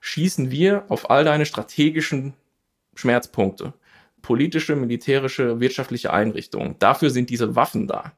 schießen 0.00 0.50
wir 0.50 0.84
auf 0.88 1.10
all 1.10 1.24
deine 1.24 1.46
strategischen 1.46 2.34
Schmerzpunkte. 2.94 3.72
Politische, 4.22 4.76
militärische, 4.76 5.60
wirtschaftliche 5.60 6.12
Einrichtungen. 6.12 6.76
Dafür 6.78 7.10
sind 7.10 7.30
diese 7.30 7.56
Waffen 7.56 7.86
da. 7.86 8.12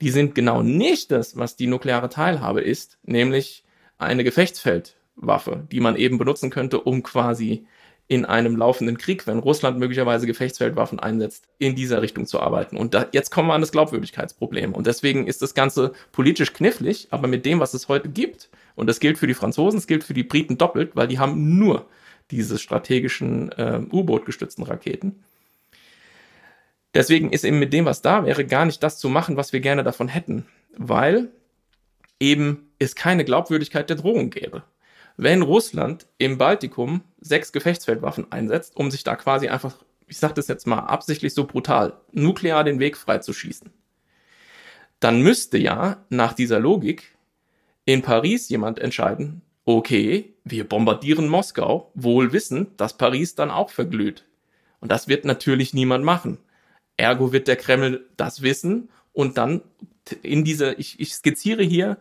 Die 0.00 0.10
sind 0.10 0.34
genau 0.34 0.62
nicht 0.62 1.12
das, 1.12 1.36
was 1.36 1.54
die 1.54 1.68
nukleare 1.68 2.08
Teilhabe 2.08 2.60
ist, 2.60 2.98
nämlich 3.04 3.64
eine 3.98 4.24
Gefechtsfeldwaffe, 4.24 5.68
die 5.70 5.78
man 5.78 5.94
eben 5.94 6.18
benutzen 6.18 6.50
könnte, 6.50 6.80
um 6.80 7.04
quasi 7.04 7.66
in 8.12 8.26
einem 8.26 8.56
laufenden 8.56 8.98
Krieg, 8.98 9.26
wenn 9.26 9.38
Russland 9.38 9.78
möglicherweise 9.78 10.26
Gefechtsfeldwaffen 10.26 11.00
einsetzt, 11.00 11.48
in 11.58 11.74
dieser 11.74 12.02
Richtung 12.02 12.26
zu 12.26 12.40
arbeiten. 12.40 12.76
Und 12.76 12.92
da, 12.92 13.06
jetzt 13.12 13.30
kommen 13.30 13.48
wir 13.48 13.54
an 13.54 13.62
das 13.62 13.72
Glaubwürdigkeitsproblem. 13.72 14.74
Und 14.74 14.86
deswegen 14.86 15.26
ist 15.26 15.40
das 15.40 15.54
Ganze 15.54 15.92
politisch 16.12 16.52
knifflig, 16.52 17.08
aber 17.08 17.26
mit 17.26 17.46
dem, 17.46 17.58
was 17.58 17.72
es 17.72 17.88
heute 17.88 18.10
gibt, 18.10 18.50
und 18.74 18.86
das 18.86 19.00
gilt 19.00 19.16
für 19.16 19.26
die 19.26 19.32
Franzosen, 19.32 19.78
es 19.78 19.86
gilt 19.86 20.04
für 20.04 20.12
die 20.12 20.24
Briten 20.24 20.58
doppelt, 20.58 20.94
weil 20.94 21.08
die 21.08 21.18
haben 21.18 21.58
nur 21.58 21.86
diese 22.30 22.58
strategischen 22.58 23.50
äh, 23.52 23.80
U-Boot 23.90 24.26
gestützten 24.26 24.64
Raketen. 24.64 25.24
Deswegen 26.92 27.32
ist 27.32 27.44
eben 27.44 27.58
mit 27.58 27.72
dem, 27.72 27.86
was 27.86 28.02
da 28.02 28.26
wäre, 28.26 28.44
gar 28.44 28.66
nicht 28.66 28.82
das 28.82 28.98
zu 28.98 29.08
machen, 29.08 29.38
was 29.38 29.54
wir 29.54 29.60
gerne 29.60 29.84
davon 29.84 30.08
hätten, 30.08 30.44
weil 30.76 31.30
eben 32.20 32.74
es 32.78 32.94
keine 32.94 33.24
Glaubwürdigkeit 33.24 33.88
der 33.88 33.96
Drohung 33.96 34.28
gäbe 34.28 34.64
wenn 35.16 35.42
Russland 35.42 36.06
im 36.18 36.38
Baltikum 36.38 37.02
sechs 37.20 37.52
Gefechtsfeldwaffen 37.52 38.30
einsetzt, 38.30 38.76
um 38.76 38.90
sich 38.90 39.04
da 39.04 39.16
quasi 39.16 39.48
einfach, 39.48 39.76
ich 40.06 40.18
sage 40.18 40.34
das 40.34 40.48
jetzt 40.48 40.66
mal 40.66 40.80
absichtlich 40.80 41.34
so 41.34 41.46
brutal, 41.46 41.94
nuklear 42.12 42.64
den 42.64 42.78
Weg 42.78 42.96
frei 42.96 43.18
zu 43.18 43.32
schießen, 43.32 43.70
dann 45.00 45.20
müsste 45.20 45.58
ja 45.58 46.04
nach 46.08 46.32
dieser 46.32 46.60
Logik 46.60 47.16
in 47.84 48.02
Paris 48.02 48.48
jemand 48.48 48.78
entscheiden, 48.78 49.42
okay, 49.64 50.34
wir 50.44 50.68
bombardieren 50.68 51.28
Moskau, 51.28 51.90
wohl 51.94 52.32
wissend, 52.32 52.80
dass 52.80 52.96
Paris 52.96 53.34
dann 53.34 53.50
auch 53.50 53.70
verglüht. 53.70 54.24
Und 54.80 54.90
das 54.90 55.08
wird 55.08 55.24
natürlich 55.24 55.74
niemand 55.74 56.04
machen. 56.04 56.38
Ergo 56.96 57.32
wird 57.32 57.48
der 57.48 57.56
Kreml 57.56 58.06
das 58.16 58.42
wissen 58.42 58.88
und 59.12 59.38
dann 59.38 59.62
in 60.22 60.44
dieser, 60.44 60.78
ich, 60.78 60.98
ich 61.00 61.14
skizziere 61.14 61.62
hier 61.62 61.98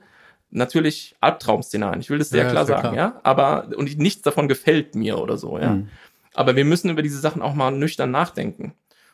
natürlich 0.52 1.16
Albtraum-Szenarien. 1.22 2.02
Ich 2.02 2.10
will 2.10 2.20
das 2.20 2.30
sehr 2.30 2.44
Ja, 2.44 2.50
klar 2.52 2.66
sagen, 2.66 2.82
klar. 2.82 2.96
ja. 2.96 3.20
Aber, 3.24 3.70
und 3.76 3.98
nichts 3.98 4.22
davon 4.22 4.48
gefällt 4.48 4.96
mir 4.96 5.18
oder 5.18 5.38
so, 5.38 5.58
ja. 5.58 5.72
Mhm. 5.72 5.90
Aber 6.34 6.56
wir 6.56 6.66
müssen 6.66 6.90
über 6.90 7.02
diese 7.02 7.20
Sachen 7.20 7.42
auch 7.42 7.54
mal 7.54 7.72
nüchtern 7.72 8.12
nachdenken. 8.12 8.74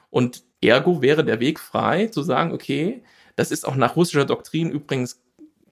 Und 0.09 0.43
ergo 0.61 1.01
wäre 1.01 1.23
der 1.23 1.39
Weg 1.39 1.59
frei, 1.59 2.07
zu 2.07 2.21
sagen, 2.21 2.51
okay, 2.51 3.03
das 3.35 3.51
ist 3.51 3.67
auch 3.67 3.75
nach 3.75 3.95
russischer 3.95 4.25
Doktrin 4.25 4.69
übrigens 4.69 5.21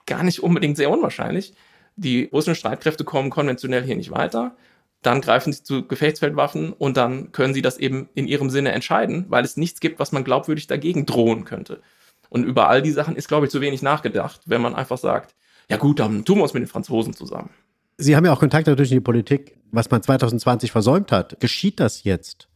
gar 0.05 0.24
nicht 0.24 0.41
unbedingt 0.41 0.78
sehr 0.78 0.89
unwahrscheinlich. 0.89 1.53
Die 1.95 2.30
russischen 2.32 2.55
Streitkräfte 2.55 3.03
kommen 3.03 3.30
konventionell 3.30 3.84
hier 3.84 3.95
nicht 3.95 4.11
weiter. 4.11 4.55
Dann 5.01 5.22
greifen 5.22 5.53
sie 5.53 5.63
zu 5.63 5.88
Gefechtsfeldwaffen 5.88 6.74
und 6.74 6.97
dann 6.97 7.32
können 7.32 7.53
sie 7.53 7.61
das 7.61 7.78
eben 7.78 8.09
in 8.16 8.28
ihrem 8.28 8.49
Sinne 8.49 8.72
entscheiden, 8.72 9.26
weil 9.30 9.45
es 9.45 9.55
nichts 9.57 9.80
gibt, 9.80 9.99
was 9.99 10.11
man 10.11 10.24
glaubwürdig 10.24 10.68
dagegen 10.68 11.05
drohen 11.05 11.45
könnte. 11.45 11.82
Und 12.30 12.43
über 12.43 12.68
all 12.70 12.82
die 12.82 12.91
Sachen 12.91 13.16
ist, 13.16 13.28
glaube 13.28 13.45
ich, 13.45 13.51
zu 13.51 13.61
wenig 13.61 13.82
nachgedacht, 13.82 14.41
wenn 14.45 14.61
man 14.61 14.76
einfach 14.76 14.97
sagt, 14.97 15.36
ja 15.70 15.78
gut, 15.78 15.99
dann 15.99 16.26
tun 16.26 16.38
wir 16.38 16.43
uns 16.43 16.53
mit 16.53 16.61
den 16.61 16.68
Franzosen 16.68 17.13
zusammen. 17.13 17.49
Sie 17.97 18.16
haben 18.16 18.26
ja 18.26 18.34
auch 18.34 18.39
Kontakte 18.39 18.72
natürlich 18.72 18.91
in 18.91 18.97
die 18.97 19.03
Politik, 19.03 19.57
was 19.72 19.89
man 19.89 20.03
2020 20.03 20.72
versäumt 20.72 21.11
hat. 21.11 21.39
Geschieht 21.39 21.80
das 21.80 22.03
jetzt? 22.03 22.49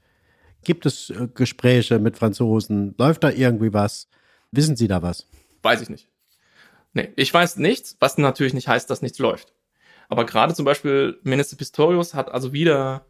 Gibt 0.63 0.85
es 0.85 1.09
äh, 1.09 1.27
Gespräche 1.33 1.99
mit 1.99 2.17
Franzosen? 2.17 2.95
Läuft 2.97 3.23
da 3.23 3.29
irgendwie 3.29 3.73
was? 3.73 4.09
Wissen 4.51 4.75
Sie 4.75 4.87
da 4.87 5.01
was? 5.01 5.27
Weiß 5.61 5.81
ich 5.81 5.89
nicht. 5.89 6.09
Nee, 6.93 7.09
ich 7.15 7.33
weiß 7.33 7.57
nichts, 7.57 7.95
was 7.99 8.17
natürlich 8.17 8.53
nicht 8.53 8.67
heißt, 8.67 8.89
dass 8.89 9.01
nichts 9.01 9.19
läuft. 9.19 9.53
Aber 10.09 10.25
gerade 10.25 10.55
zum 10.55 10.65
Beispiel 10.65 11.19
Minister 11.23 11.55
Pistorius 11.55 12.13
hat 12.13 12.31
also 12.31 12.51
wieder 12.51 13.05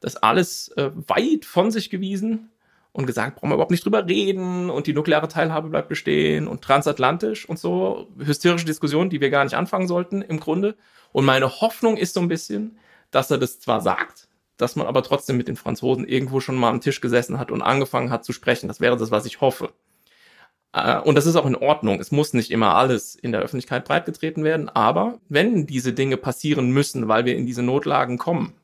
das 0.00 0.16
alles 0.16 0.68
äh, 0.76 0.90
weit 0.94 1.46
von 1.46 1.70
sich 1.70 1.88
gewiesen 1.88 2.50
und 2.94 3.06
gesagt, 3.06 3.36
brauchen 3.36 3.50
wir 3.50 3.54
überhaupt 3.54 3.72
nicht 3.72 3.84
drüber 3.84 4.06
reden 4.06 4.70
und 4.70 4.86
die 4.86 4.92
nukleare 4.94 5.26
Teilhabe 5.26 5.68
bleibt 5.68 5.88
bestehen 5.88 6.46
und 6.46 6.62
transatlantisch 6.62 7.46
und 7.48 7.58
so. 7.58 8.06
Hysterische 8.18 8.66
Diskussionen, 8.66 9.10
die 9.10 9.20
wir 9.20 9.30
gar 9.30 9.42
nicht 9.42 9.54
anfangen 9.54 9.88
sollten 9.88 10.22
im 10.22 10.38
Grunde. 10.38 10.76
Und 11.10 11.24
meine 11.24 11.60
Hoffnung 11.60 11.96
ist 11.96 12.14
so 12.14 12.20
ein 12.20 12.28
bisschen, 12.28 12.78
dass 13.10 13.32
er 13.32 13.38
das 13.38 13.58
zwar 13.58 13.80
sagt, 13.80 14.28
dass 14.58 14.76
man 14.76 14.86
aber 14.86 15.02
trotzdem 15.02 15.36
mit 15.36 15.48
den 15.48 15.56
Franzosen 15.56 16.06
irgendwo 16.06 16.38
schon 16.38 16.54
mal 16.54 16.70
am 16.70 16.80
Tisch 16.80 17.00
gesessen 17.00 17.40
hat 17.40 17.50
und 17.50 17.62
angefangen 17.62 18.10
hat 18.10 18.24
zu 18.24 18.32
sprechen. 18.32 18.68
Das 18.68 18.80
wäre 18.80 18.96
das, 18.96 19.10
was 19.10 19.26
ich 19.26 19.40
hoffe. 19.40 19.72
Äh, 20.72 21.00
Und 21.00 21.16
das 21.16 21.26
ist 21.26 21.34
auch 21.34 21.46
in 21.46 21.56
Ordnung. 21.56 21.98
Es 21.98 22.12
muss 22.12 22.32
nicht 22.32 22.52
immer 22.52 22.76
alles 22.76 23.16
in 23.16 23.32
der 23.32 23.40
Öffentlichkeit 23.40 23.84
breitgetreten 23.86 24.44
werden. 24.44 24.68
Aber 24.68 25.18
wenn 25.28 25.66
diese 25.66 25.92
Dinge 25.92 26.16
passieren 26.16 26.70
müssen, 26.70 27.08
weil 27.08 27.24
wir 27.24 27.36
in 27.36 27.44
diese 27.44 27.64
Notlagen 27.64 28.18
kommen, 28.18 28.54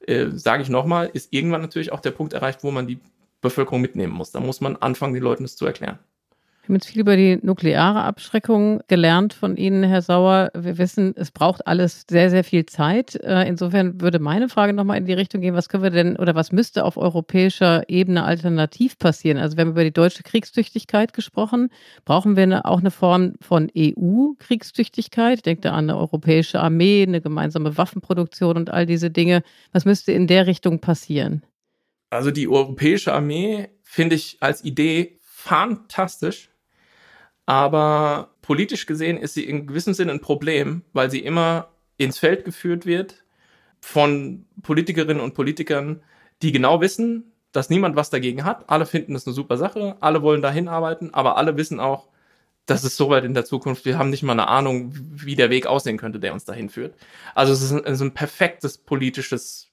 äh, 0.00 0.26
sage 0.32 0.62
ich 0.62 0.68
nochmal, 0.68 1.08
ist 1.12 1.32
irgendwann 1.32 1.62
natürlich 1.62 1.92
auch 1.92 2.00
der 2.00 2.10
Punkt 2.10 2.32
erreicht, 2.32 2.64
wo 2.64 2.72
man 2.72 2.88
die 2.88 2.98
Bevölkerung 3.44 3.80
mitnehmen 3.80 4.12
muss. 4.12 4.32
Da 4.32 4.40
muss 4.40 4.60
man 4.60 4.76
anfangen, 4.76 5.14
den 5.14 5.22
Leuten 5.22 5.44
das 5.44 5.56
zu 5.56 5.66
erklären. 5.66 5.98
Wir 6.64 6.68
haben 6.68 6.76
jetzt 6.76 6.86
viel 6.86 7.02
über 7.02 7.14
die 7.14 7.38
nukleare 7.42 8.04
Abschreckung 8.04 8.80
gelernt 8.88 9.34
von 9.34 9.58
Ihnen, 9.58 9.82
Herr 9.82 10.00
Sauer. 10.00 10.50
Wir 10.54 10.78
wissen, 10.78 11.12
es 11.14 11.30
braucht 11.30 11.66
alles 11.66 12.06
sehr, 12.08 12.30
sehr 12.30 12.42
viel 12.42 12.64
Zeit. 12.64 13.16
Äh, 13.16 13.46
Insofern 13.46 14.00
würde 14.00 14.18
meine 14.18 14.48
Frage 14.48 14.72
nochmal 14.72 14.96
in 14.96 15.04
die 15.04 15.12
Richtung 15.12 15.42
gehen, 15.42 15.54
was 15.54 15.68
können 15.68 15.82
wir 15.82 15.90
denn 15.90 16.16
oder 16.16 16.34
was 16.34 16.52
müsste 16.52 16.86
auf 16.86 16.96
europäischer 16.96 17.86
Ebene 17.90 18.24
alternativ 18.24 18.98
passieren? 18.98 19.36
Also 19.36 19.58
wir 19.58 19.66
haben 19.66 19.72
über 19.72 19.84
die 19.84 19.92
deutsche 19.92 20.22
Kriegstüchtigkeit 20.22 21.12
gesprochen. 21.12 21.68
Brauchen 22.06 22.34
wir 22.34 22.64
auch 22.64 22.80
eine 22.80 22.90
Form 22.90 23.34
von 23.42 23.70
EU-Kriegstüchtigkeit? 23.76 25.36
Ich 25.36 25.42
denke 25.42 25.60
da 25.60 25.72
an 25.72 25.90
eine 25.90 25.98
europäische 25.98 26.60
Armee, 26.60 27.02
eine 27.02 27.20
gemeinsame 27.20 27.76
Waffenproduktion 27.76 28.56
und 28.56 28.70
all 28.70 28.86
diese 28.86 29.10
Dinge. 29.10 29.42
Was 29.72 29.84
müsste 29.84 30.12
in 30.12 30.26
der 30.28 30.46
Richtung 30.46 30.80
passieren? 30.80 31.42
Also 32.14 32.30
die 32.30 32.48
europäische 32.48 33.12
Armee 33.12 33.68
finde 33.82 34.16
ich 34.16 34.38
als 34.40 34.64
Idee 34.64 35.18
fantastisch. 35.22 36.50
Aber 37.46 38.30
politisch 38.40 38.86
gesehen 38.86 39.18
ist 39.18 39.34
sie 39.34 39.44
in 39.44 39.66
gewissem 39.66 39.94
Sinne 39.94 40.12
ein 40.12 40.20
Problem, 40.20 40.82
weil 40.92 41.10
sie 41.10 41.20
immer 41.20 41.68
ins 41.96 42.18
Feld 42.18 42.44
geführt 42.44 42.86
wird 42.86 43.24
von 43.80 44.46
Politikerinnen 44.62 45.20
und 45.20 45.34
Politikern, 45.34 46.02
die 46.42 46.52
genau 46.52 46.80
wissen, 46.80 47.32
dass 47.52 47.70
niemand 47.70 47.96
was 47.96 48.10
dagegen 48.10 48.44
hat. 48.44 48.68
Alle 48.68 48.86
finden 48.86 49.12
das 49.12 49.26
eine 49.26 49.34
super 49.34 49.56
Sache, 49.56 49.96
alle 50.00 50.22
wollen 50.22 50.42
dahin 50.42 50.68
arbeiten, 50.68 51.12
aber 51.12 51.36
alle 51.36 51.56
wissen 51.56 51.80
auch, 51.80 52.08
das 52.66 52.82
ist 52.82 52.96
so 52.96 53.10
weit 53.10 53.24
in 53.24 53.34
der 53.34 53.44
Zukunft, 53.44 53.84
wir 53.84 53.98
haben 53.98 54.08
nicht 54.08 54.22
mal 54.22 54.32
eine 54.32 54.48
Ahnung, 54.48 54.90
wie 54.94 55.36
der 55.36 55.50
Weg 55.50 55.66
aussehen 55.66 55.98
könnte, 55.98 56.18
der 56.18 56.32
uns 56.32 56.46
dahin 56.46 56.70
führt. 56.70 56.96
Also 57.34 57.52
es 57.52 57.60
ist 57.62 57.72
ein, 57.72 57.84
es 57.84 57.92
ist 57.92 58.00
ein 58.00 58.14
perfektes 58.14 58.78
politisches 58.78 59.70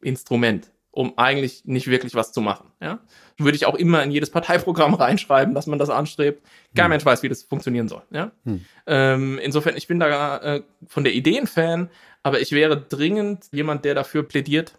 Instrument, 0.00 0.72
um 0.92 1.16
eigentlich 1.18 1.64
nicht 1.64 1.86
wirklich 1.86 2.14
was 2.14 2.32
zu 2.32 2.40
machen. 2.40 2.70
Ja? 2.80 3.00
Würde 3.38 3.56
ich 3.56 3.66
auch 3.66 3.74
immer 3.74 4.02
in 4.02 4.10
jedes 4.10 4.30
Parteiprogramm 4.30 4.94
reinschreiben, 4.94 5.54
dass 5.54 5.66
man 5.66 5.78
das 5.78 5.90
anstrebt. 5.90 6.42
Kein 6.74 6.90
Mensch 6.90 7.04
weiß, 7.04 7.22
wie 7.22 7.28
das 7.28 7.42
funktionieren 7.42 7.88
soll. 7.88 8.02
Ja? 8.10 8.32
Hm. 8.44 8.64
Ähm, 8.86 9.38
insofern, 9.42 9.76
ich 9.76 9.86
bin 9.86 10.00
da 10.00 10.38
äh, 10.38 10.62
von 10.88 11.04
der 11.04 11.14
Idee 11.14 11.38
ein 11.38 11.46
Fan, 11.46 11.90
aber 12.22 12.40
ich 12.40 12.52
wäre 12.52 12.80
dringend 12.80 13.46
jemand, 13.52 13.84
der 13.84 13.94
dafür 13.94 14.24
plädiert, 14.24 14.74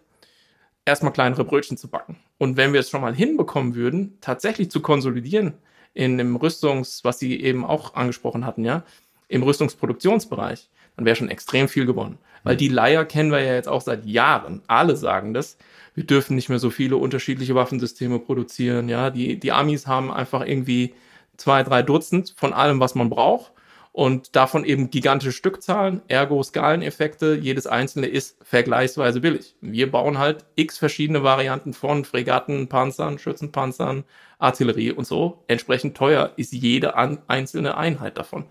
erstmal 0.84 1.12
kleinere 1.12 1.44
Brötchen 1.44 1.76
zu 1.76 1.88
backen. 1.88 2.16
Und 2.38 2.56
wenn 2.56 2.72
wir 2.72 2.80
es 2.80 2.90
schon 2.90 3.00
mal 3.00 3.14
hinbekommen 3.14 3.74
würden, 3.74 4.18
tatsächlich 4.20 4.70
zu 4.70 4.80
konsolidieren 4.80 5.54
in 5.94 6.18
dem 6.18 6.36
Rüstungs, 6.36 7.04
was 7.04 7.18
Sie 7.18 7.40
eben 7.40 7.64
auch 7.64 7.94
angesprochen 7.94 8.46
hatten, 8.46 8.64
ja, 8.64 8.84
im 9.28 9.42
Rüstungsproduktionsbereich, 9.42 10.68
dann 10.96 11.06
wäre 11.06 11.16
schon 11.16 11.30
extrem 11.30 11.68
viel 11.68 11.86
gewonnen. 11.86 12.18
Weil 12.44 12.56
die 12.56 12.68
Leier 12.68 13.04
kennen 13.04 13.30
wir 13.30 13.40
ja 13.40 13.54
jetzt 13.54 13.68
auch 13.68 13.80
seit 13.80 14.04
Jahren. 14.04 14.62
Alle 14.66 14.96
sagen 14.96 15.32
das. 15.32 15.56
Wir 15.94 16.04
dürfen 16.04 16.36
nicht 16.36 16.48
mehr 16.48 16.58
so 16.58 16.70
viele 16.70 16.96
unterschiedliche 16.96 17.54
Waffensysteme 17.54 18.18
produzieren. 18.18 18.88
Ja, 18.88 19.10
die, 19.10 19.38
die 19.38 19.52
Amis 19.52 19.86
haben 19.86 20.10
einfach 20.10 20.46
irgendwie 20.46 20.94
zwei, 21.36 21.62
drei 21.62 21.82
Dutzend 21.82 22.34
von 22.36 22.52
allem, 22.52 22.80
was 22.80 22.94
man 22.94 23.10
braucht. 23.10 23.52
Und 23.94 24.36
davon 24.36 24.64
eben 24.64 24.88
gigantische 24.88 25.32
Stückzahlen, 25.32 26.00
ergo 26.08 26.42
Skaleneffekte. 26.42 27.34
Jedes 27.34 27.66
einzelne 27.66 28.06
ist 28.06 28.38
vergleichsweise 28.42 29.20
billig. 29.20 29.54
Wir 29.60 29.90
bauen 29.90 30.16
halt 30.16 30.46
x 30.56 30.78
verschiedene 30.78 31.22
Varianten 31.22 31.74
von 31.74 32.06
Fregatten, 32.06 32.68
Panzern, 32.68 33.18
Schützenpanzern, 33.18 34.04
Artillerie 34.38 34.92
und 34.92 35.06
so. 35.06 35.44
Entsprechend 35.46 35.94
teuer 35.94 36.32
ist 36.36 36.54
jede 36.54 36.96
einzelne 36.96 37.76
Einheit 37.76 38.16
davon. 38.16 38.46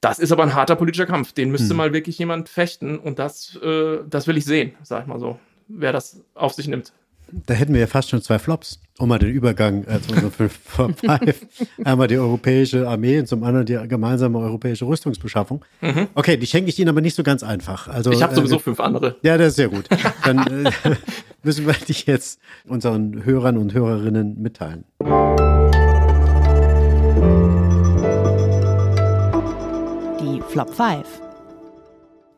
Das 0.00 0.18
ist 0.18 0.32
aber 0.32 0.44
ein 0.44 0.54
harter 0.54 0.76
politischer 0.76 1.06
Kampf. 1.06 1.32
Den 1.34 1.50
müsste 1.50 1.70
Hm. 1.70 1.76
mal 1.76 1.92
wirklich 1.92 2.18
jemand 2.18 2.48
fechten. 2.48 2.98
Und 2.98 3.18
das, 3.18 3.56
äh, 3.62 3.98
das 4.08 4.26
will 4.26 4.38
ich 4.38 4.46
sehen, 4.46 4.74
sag 4.82 5.02
ich 5.02 5.06
mal 5.08 5.20
so. 5.20 5.38
Wer 5.68 5.92
das 5.92 6.20
auf 6.34 6.52
sich 6.54 6.68
nimmt. 6.68 6.92
Da 7.46 7.54
hätten 7.54 7.72
wir 7.72 7.80
ja 7.80 7.86
fast 7.86 8.10
schon 8.10 8.20
zwei 8.20 8.38
Flops, 8.38 8.78
um 8.98 9.08
mal 9.08 9.18
den 9.18 9.30
Übergang 9.30 9.84
äh, 9.84 10.02
zu 10.02 10.12
unserem 10.12 10.30
Fünf 10.32 10.58
Five. 10.64 11.46
Einmal 11.82 12.06
die 12.06 12.18
europäische 12.18 12.86
Armee 12.86 13.18
und 13.20 13.26
zum 13.26 13.42
anderen 13.42 13.64
die 13.64 13.78
gemeinsame 13.88 14.38
europäische 14.38 14.84
Rüstungsbeschaffung. 14.86 15.64
Mhm. 15.80 16.08
Okay, 16.14 16.36
die 16.36 16.46
schenke 16.46 16.68
ich 16.68 16.78
Ihnen 16.78 16.90
aber 16.90 17.00
nicht 17.00 17.14
so 17.14 17.22
ganz 17.22 17.42
einfach. 17.42 17.88
Also, 17.88 18.10
Ich 18.12 18.22
habe 18.22 18.32
äh, 18.32 18.36
sowieso 18.36 18.58
fünf 18.58 18.80
andere. 18.80 19.16
Ja, 19.22 19.38
das 19.38 19.48
ist 19.48 19.56
sehr 19.56 19.68
gut. 19.70 19.88
Dann 20.24 20.66
äh, 20.66 20.70
müssen 21.42 21.66
wir 21.66 21.72
die 21.72 21.94
jetzt 22.04 22.38
unseren 22.66 23.24
Hörern 23.24 23.56
und 23.56 23.72
Hörerinnen 23.72 24.40
mitteilen. 24.42 24.84
Die 30.20 30.42
Flop 30.50 30.74
5. 30.74 31.06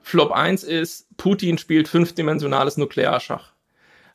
Flop 0.04 0.32
1 0.32 0.64
ist, 0.64 1.16
Putin 1.16 1.56
spielt 1.56 1.88
fünfdimensionales 1.88 2.76
Nuklearschach. 2.76 3.54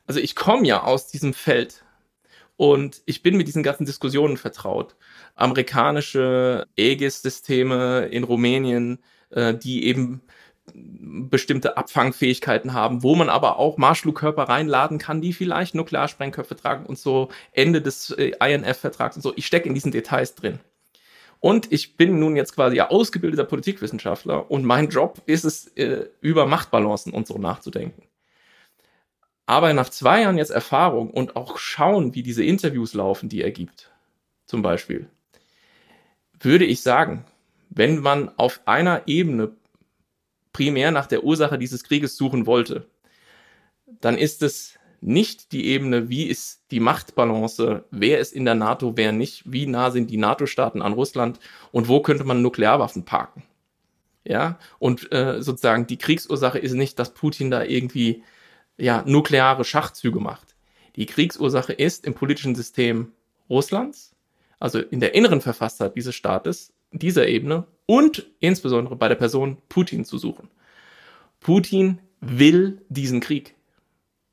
Also 0.06 0.20
ich 0.20 0.36
komme 0.36 0.66
ja 0.66 0.84
aus 0.84 1.08
diesem 1.08 1.34
Feld 1.34 1.84
und 2.56 3.02
ich 3.06 3.24
bin 3.24 3.36
mit 3.36 3.48
diesen 3.48 3.64
ganzen 3.64 3.86
Diskussionen 3.86 4.36
vertraut. 4.36 4.94
Amerikanische 5.34 6.68
Aegis-Systeme 6.78 8.06
in 8.06 8.22
Rumänien, 8.22 9.00
äh, 9.30 9.52
die 9.52 9.84
eben 9.84 10.22
bestimmte 10.72 11.76
Abfangfähigkeiten 11.76 12.72
haben, 12.72 13.02
wo 13.02 13.16
man 13.16 13.28
aber 13.28 13.58
auch 13.58 13.76
Marschflugkörper 13.76 14.44
reinladen 14.44 14.98
kann, 14.98 15.20
die 15.20 15.32
vielleicht 15.32 15.74
Nuklearsprengköpfe 15.74 16.54
tragen 16.54 16.86
und 16.86 17.00
so 17.00 17.30
Ende 17.50 17.82
des 17.82 18.10
äh, 18.10 18.30
INF-Vertrags 18.40 19.16
und 19.16 19.22
so. 19.22 19.32
Ich 19.34 19.46
stecke 19.46 19.68
in 19.68 19.74
diesen 19.74 19.90
Details 19.90 20.36
drin. 20.36 20.60
Und 21.40 21.72
ich 21.72 21.96
bin 21.96 22.18
nun 22.18 22.36
jetzt 22.36 22.54
quasi 22.54 22.80
ausgebildeter 22.80 23.44
Politikwissenschaftler 23.44 24.50
und 24.50 24.64
mein 24.64 24.90
Job 24.90 25.22
ist 25.24 25.44
es, 25.44 25.68
äh, 25.68 26.06
über 26.20 26.46
Machtbalancen 26.46 27.12
und 27.14 27.26
so 27.26 27.38
nachzudenken. 27.38 28.02
Aber 29.46 29.72
nach 29.72 29.88
zwei 29.88 30.20
Jahren 30.20 30.38
jetzt 30.38 30.50
Erfahrung 30.50 31.10
und 31.10 31.36
auch 31.36 31.58
schauen, 31.58 32.14
wie 32.14 32.22
diese 32.22 32.44
Interviews 32.44 32.94
laufen, 32.94 33.28
die 33.28 33.42
er 33.42 33.50
gibt, 33.50 33.90
zum 34.44 34.62
Beispiel, 34.62 35.08
würde 36.38 36.66
ich 36.66 36.82
sagen, 36.82 37.24
wenn 37.70 38.00
man 38.00 38.30
auf 38.36 38.60
einer 38.66 39.02
Ebene 39.06 39.52
primär 40.52 40.90
nach 40.90 41.06
der 41.06 41.24
Ursache 41.24 41.58
dieses 41.58 41.84
Krieges 41.84 42.16
suchen 42.16 42.46
wollte, 42.46 42.86
dann 44.00 44.18
ist 44.18 44.42
es 44.42 44.78
nicht 45.00 45.52
die 45.52 45.66
Ebene, 45.66 46.08
wie 46.08 46.24
ist 46.24 46.62
die 46.70 46.80
Machtbalance, 46.80 47.84
wer 47.90 48.18
ist 48.18 48.32
in 48.32 48.44
der 48.44 48.54
NATO, 48.54 48.96
wer 48.96 49.12
nicht, 49.12 49.42
wie 49.50 49.66
nah 49.66 49.90
sind 49.90 50.10
die 50.10 50.16
NATO-Staaten 50.16 50.82
an 50.82 50.92
Russland 50.92 51.40
und 51.72 51.88
wo 51.88 52.00
könnte 52.00 52.24
man 52.24 52.42
Nuklearwaffen 52.42 53.04
parken. 53.04 53.42
Ja, 54.24 54.58
und 54.78 55.10
äh, 55.12 55.42
sozusagen 55.42 55.86
die 55.86 55.96
Kriegsursache 55.96 56.58
ist 56.58 56.74
nicht, 56.74 56.98
dass 56.98 57.14
Putin 57.14 57.50
da 57.50 57.64
irgendwie 57.64 58.22
ja, 58.76 59.02
nukleare 59.06 59.64
Schachzüge 59.64 60.20
macht. 60.20 60.54
Die 60.96 61.06
Kriegsursache 61.06 61.72
ist 61.72 62.06
im 62.06 62.14
politischen 62.14 62.54
System 62.54 63.12
Russlands, 63.48 64.14
also 64.58 64.78
in 64.78 65.00
der 65.00 65.14
inneren 65.14 65.40
Verfasstheit 65.40 65.96
dieses 65.96 66.14
Staates, 66.14 66.72
dieser 66.92 67.28
Ebene 67.28 67.66
und 67.86 68.26
insbesondere 68.40 68.96
bei 68.96 69.08
der 69.08 69.14
Person 69.14 69.56
Putin 69.68 70.04
zu 70.04 70.18
suchen. 70.18 70.50
Putin 71.40 71.98
will 72.20 72.82
diesen 72.88 73.20
Krieg. 73.20 73.54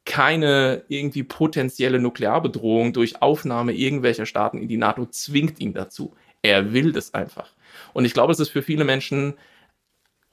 Keine 0.07 0.83
irgendwie 0.87 1.23
potenzielle 1.23 1.99
Nuklearbedrohung 1.99 2.93
durch 2.93 3.21
Aufnahme 3.21 3.73
irgendwelcher 3.73 4.25
Staaten 4.25 4.57
in 4.57 4.69
die 4.69 4.77
NATO 4.77 5.05
zwingt 5.05 5.59
ihn 5.59 5.73
dazu. 5.73 6.15
Er 6.41 6.71
will 6.71 6.93
das 6.93 7.13
einfach. 7.13 7.51
Und 7.93 8.05
ich 8.05 8.13
glaube, 8.13 8.31
es 8.31 8.39
ist 8.39 8.49
für 8.49 8.61
viele 8.61 8.85
Menschen 8.85 9.33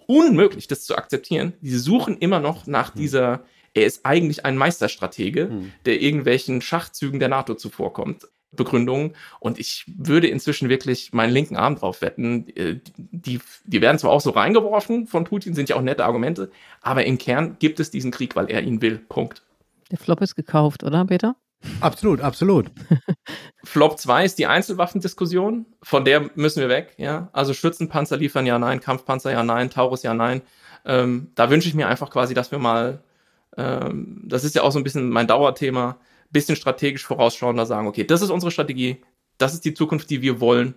unmöglich, 0.07 0.68
das 0.68 0.85
zu 0.85 0.97
akzeptieren. 0.97 1.55
Sie 1.61 1.77
suchen 1.77 2.16
immer 2.18 2.39
noch 2.39 2.66
nach 2.68 2.95
hm. 2.95 3.01
dieser, 3.01 3.45
er 3.75 3.87
ist 3.87 4.07
eigentlich 4.07 4.45
ein 4.45 4.57
Meisterstratege, 4.57 5.49
hm. 5.49 5.72
der 5.87 6.01
irgendwelchen 6.01 6.61
Schachzügen 6.61 7.18
der 7.18 7.29
NATO 7.29 7.55
zuvorkommt. 7.55 8.29
Begründungen. 8.55 9.16
Und 9.41 9.59
ich 9.59 9.85
würde 9.87 10.29
inzwischen 10.29 10.68
wirklich 10.68 11.12
meinen 11.12 11.33
linken 11.33 11.57
Arm 11.57 11.75
drauf 11.75 12.03
wetten. 12.03 12.47
Äh, 12.57 12.79
die, 12.97 13.41
die 13.64 13.81
werden 13.81 13.99
zwar 13.99 14.12
auch 14.12 14.20
so 14.20 14.31
reingeworfen 14.31 15.09
von 15.09 15.25
Putin, 15.25 15.55
sind 15.55 15.68
ja 15.68 15.75
auch 15.75 15.83
nette 15.83 16.05
Argumente, 16.05 16.53
aber 16.81 17.05
im 17.05 17.18
Kern 17.18 17.57
gibt 17.59 17.81
es 17.81 17.91
diesen 17.91 18.12
Krieg, 18.12 18.37
weil 18.37 18.51
er 18.51 18.62
ihn 18.62 18.81
will. 18.81 18.99
Punkt. 19.09 19.43
Der 19.91 19.99
Flop 19.99 20.20
ist 20.20 20.35
gekauft, 20.35 20.85
oder, 20.85 21.05
Peter? 21.05 21.37
Absolut, 21.80 22.20
absolut. 22.20 22.70
Flop 23.64 23.99
2 23.99 24.24
ist 24.24 24.39
die 24.39 24.47
Einzelwaffendiskussion. 24.47 25.66
Von 25.82 26.05
der 26.05 26.30
müssen 26.35 26.61
wir 26.61 26.68
weg. 26.68 26.95
Ja? 26.99 27.28
Also 27.32 27.55
Schützenpanzer 27.55 28.16
liefern 28.16 28.47
ja 28.47 28.59
nein, 28.59 28.80
Kampfpanzer 28.80 29.32
ja 29.32 29.43
nein, 29.43 29.70
Taurus 29.70 30.03
ja 30.03 30.14
nein. 30.14 30.43
Ähm, 30.85 31.30
da 31.35 31.51
wünsche 31.51 31.68
ich 31.68 31.74
mir 31.74 31.89
einfach 31.89 32.11
quasi, 32.11 32.35
dass 32.35 32.51
wir 32.51 32.59
mal, 32.59 33.03
ähm, 33.57 34.22
das 34.24 34.45
ist 34.45 34.55
ja 34.55 34.62
auch 34.62 34.72
so 34.72 34.78
ein 34.78 34.85
bisschen 34.85 35.09
mein 35.09 35.26
Dauerthema, 35.26 35.99
bisschen 36.30 36.57
strategisch 36.57 37.07
vorausschauender 37.07 37.64
sagen, 37.64 37.87
okay, 37.87 38.05
das 38.05 38.20
ist 38.20 38.30
unsere 38.30 38.51
Strategie, 38.51 39.03
das 39.39 39.55
ist 39.55 39.64
die 39.64 39.74
Zukunft, 39.74 40.11
die 40.11 40.20
wir 40.20 40.41
wollen. 40.41 40.74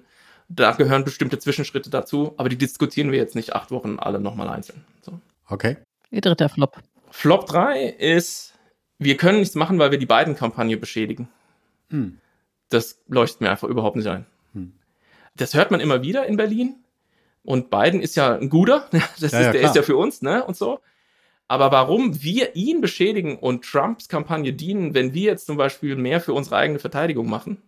Da 0.50 0.72
gehören 0.72 1.04
bestimmte 1.04 1.40
Zwischenschritte 1.40 1.90
dazu, 1.90 2.34
aber 2.38 2.48
die 2.48 2.58
diskutieren 2.58 3.12
wir 3.12 3.18
jetzt 3.18 3.36
nicht 3.36 3.54
acht 3.54 3.72
Wochen 3.72 4.00
alle 4.00 4.20
nochmal 4.20 4.48
einzeln. 4.48 4.86
So. 5.02 5.20
Okay. 5.50 5.78
Ihr 6.10 6.22
dritter 6.22 6.48
Flop. 6.48 6.78
Flop 7.10 7.48
3 7.48 7.84
ist, 7.90 8.54
wir 9.00 9.18
können 9.18 9.40
nichts 9.40 9.56
machen, 9.56 9.80
weil 9.80 9.92
wir 9.92 9.98
die 9.98 10.06
beiden 10.06 10.36
Kampagne 10.36 10.78
beschädigen. 10.78 11.28
Hm. 11.90 12.18
Das 12.70 13.00
leuchtet 13.08 13.42
mir 13.42 13.50
einfach 13.50 13.68
überhaupt 13.68 13.96
nicht 13.96 14.08
ein. 14.08 14.26
Hm. 14.54 14.74
Das 15.36 15.54
hört 15.54 15.72
man 15.72 15.80
immer 15.80 16.02
wieder 16.02 16.26
in 16.26 16.38
Berlin. 16.38 16.76
Und 17.44 17.70
Biden 17.70 18.02
ist 18.02 18.16
ja 18.16 18.36
ein 18.36 18.50
guter, 18.50 18.88
das 18.92 19.32
ja, 19.32 19.40
ist, 19.40 19.46
ja, 19.46 19.52
der 19.52 19.62
ist 19.62 19.76
ja 19.76 19.84
für 19.84 19.96
uns, 19.96 20.22
ne? 20.22 20.44
Und 20.44 20.58
so. 20.58 20.80
Aber 21.48 21.72
warum 21.72 22.22
wir 22.22 22.56
ihn 22.58 22.82
beschädigen 22.82 23.38
und 23.38 23.64
Trumps 23.64 24.10
Kampagne 24.10 24.52
dienen, 24.52 24.94
wenn 24.94 25.14
wir 25.14 25.24
jetzt 25.24 25.46
zum 25.46 25.56
Beispiel 25.56 25.96
mehr 25.96 26.20
für 26.20 26.34
unsere 26.34 26.58
eigene 26.58 26.80
Verteidigung 26.80 27.30
machen, 27.30 27.62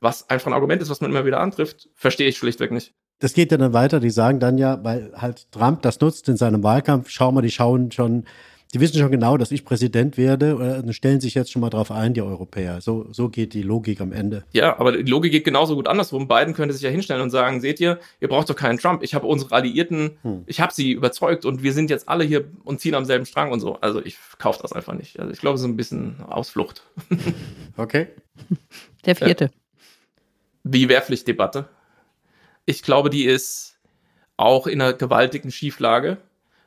was 0.00 0.28
einfach 0.28 0.48
ein 0.48 0.52
Argument 0.52 0.82
ist, 0.82 0.90
was 0.90 1.00
man 1.00 1.10
immer 1.10 1.24
wieder 1.24 1.40
antrifft, 1.40 1.88
verstehe 1.94 2.28
ich 2.28 2.36
schlichtweg 2.36 2.70
nicht. 2.70 2.92
Das 3.18 3.32
geht 3.32 3.50
ja 3.50 3.56
dann 3.56 3.72
weiter. 3.72 3.98
Die 3.98 4.10
sagen 4.10 4.40
dann 4.40 4.58
ja, 4.58 4.84
weil 4.84 5.12
halt 5.16 5.50
Trump 5.52 5.82
das 5.82 6.00
nutzt 6.00 6.28
in 6.28 6.36
seinem 6.36 6.62
Wahlkampf, 6.62 7.08
schau 7.08 7.32
mal, 7.32 7.40
die 7.40 7.50
schauen 7.50 7.90
schon 7.90 8.26
die 8.74 8.80
wissen 8.80 8.98
schon 8.98 9.10
genau, 9.10 9.38
dass 9.38 9.50
ich 9.50 9.64
Präsident 9.64 10.18
werde 10.18 10.56
und 10.56 10.92
stellen 10.92 11.20
sich 11.20 11.34
jetzt 11.34 11.50
schon 11.50 11.60
mal 11.60 11.70
drauf 11.70 11.90
ein, 11.90 12.12
die 12.12 12.20
Europäer. 12.20 12.82
So, 12.82 13.06
so 13.12 13.30
geht 13.30 13.54
die 13.54 13.62
Logik 13.62 14.00
am 14.00 14.12
Ende. 14.12 14.44
Ja, 14.52 14.78
aber 14.78 14.92
die 14.92 15.10
Logik 15.10 15.32
geht 15.32 15.44
genauso 15.44 15.74
gut 15.74 15.88
andersrum. 15.88 16.28
Biden 16.28 16.52
könnte 16.52 16.74
sich 16.74 16.82
ja 16.82 16.90
hinstellen 16.90 17.22
und 17.22 17.30
sagen, 17.30 17.60
seht 17.62 17.80
ihr, 17.80 17.98
ihr 18.20 18.28
braucht 18.28 18.50
doch 18.50 18.56
keinen 18.56 18.78
Trump. 18.78 19.02
Ich 19.02 19.14
habe 19.14 19.26
unsere 19.26 19.54
Alliierten, 19.54 20.18
hm. 20.22 20.42
ich 20.46 20.60
habe 20.60 20.74
sie 20.74 20.92
überzeugt 20.92 21.46
und 21.46 21.62
wir 21.62 21.72
sind 21.72 21.88
jetzt 21.88 22.08
alle 22.08 22.24
hier 22.24 22.44
und 22.64 22.80
ziehen 22.80 22.94
am 22.94 23.06
selben 23.06 23.24
Strang 23.24 23.52
und 23.52 23.60
so. 23.60 23.76
Also 23.80 24.04
ich 24.04 24.18
kaufe 24.38 24.60
das 24.60 24.72
einfach 24.72 24.94
nicht. 24.94 25.18
Also 25.18 25.32
ich 25.32 25.40
glaube, 25.40 25.54
es 25.54 25.62
ist 25.62 25.66
ein 25.66 25.76
bisschen 25.76 26.16
Ausflucht. 26.28 26.82
okay. 27.78 28.08
Der 29.06 29.16
vierte. 29.16 29.44
Äh, 29.46 29.50
die 30.64 30.88
Wehrpflichtdebatte. 30.90 31.68
Ich 32.66 32.82
glaube, 32.82 33.08
die 33.08 33.24
ist 33.24 33.78
auch 34.36 34.66
in 34.66 34.82
einer 34.82 34.92
gewaltigen 34.92 35.50
Schieflage. 35.50 36.18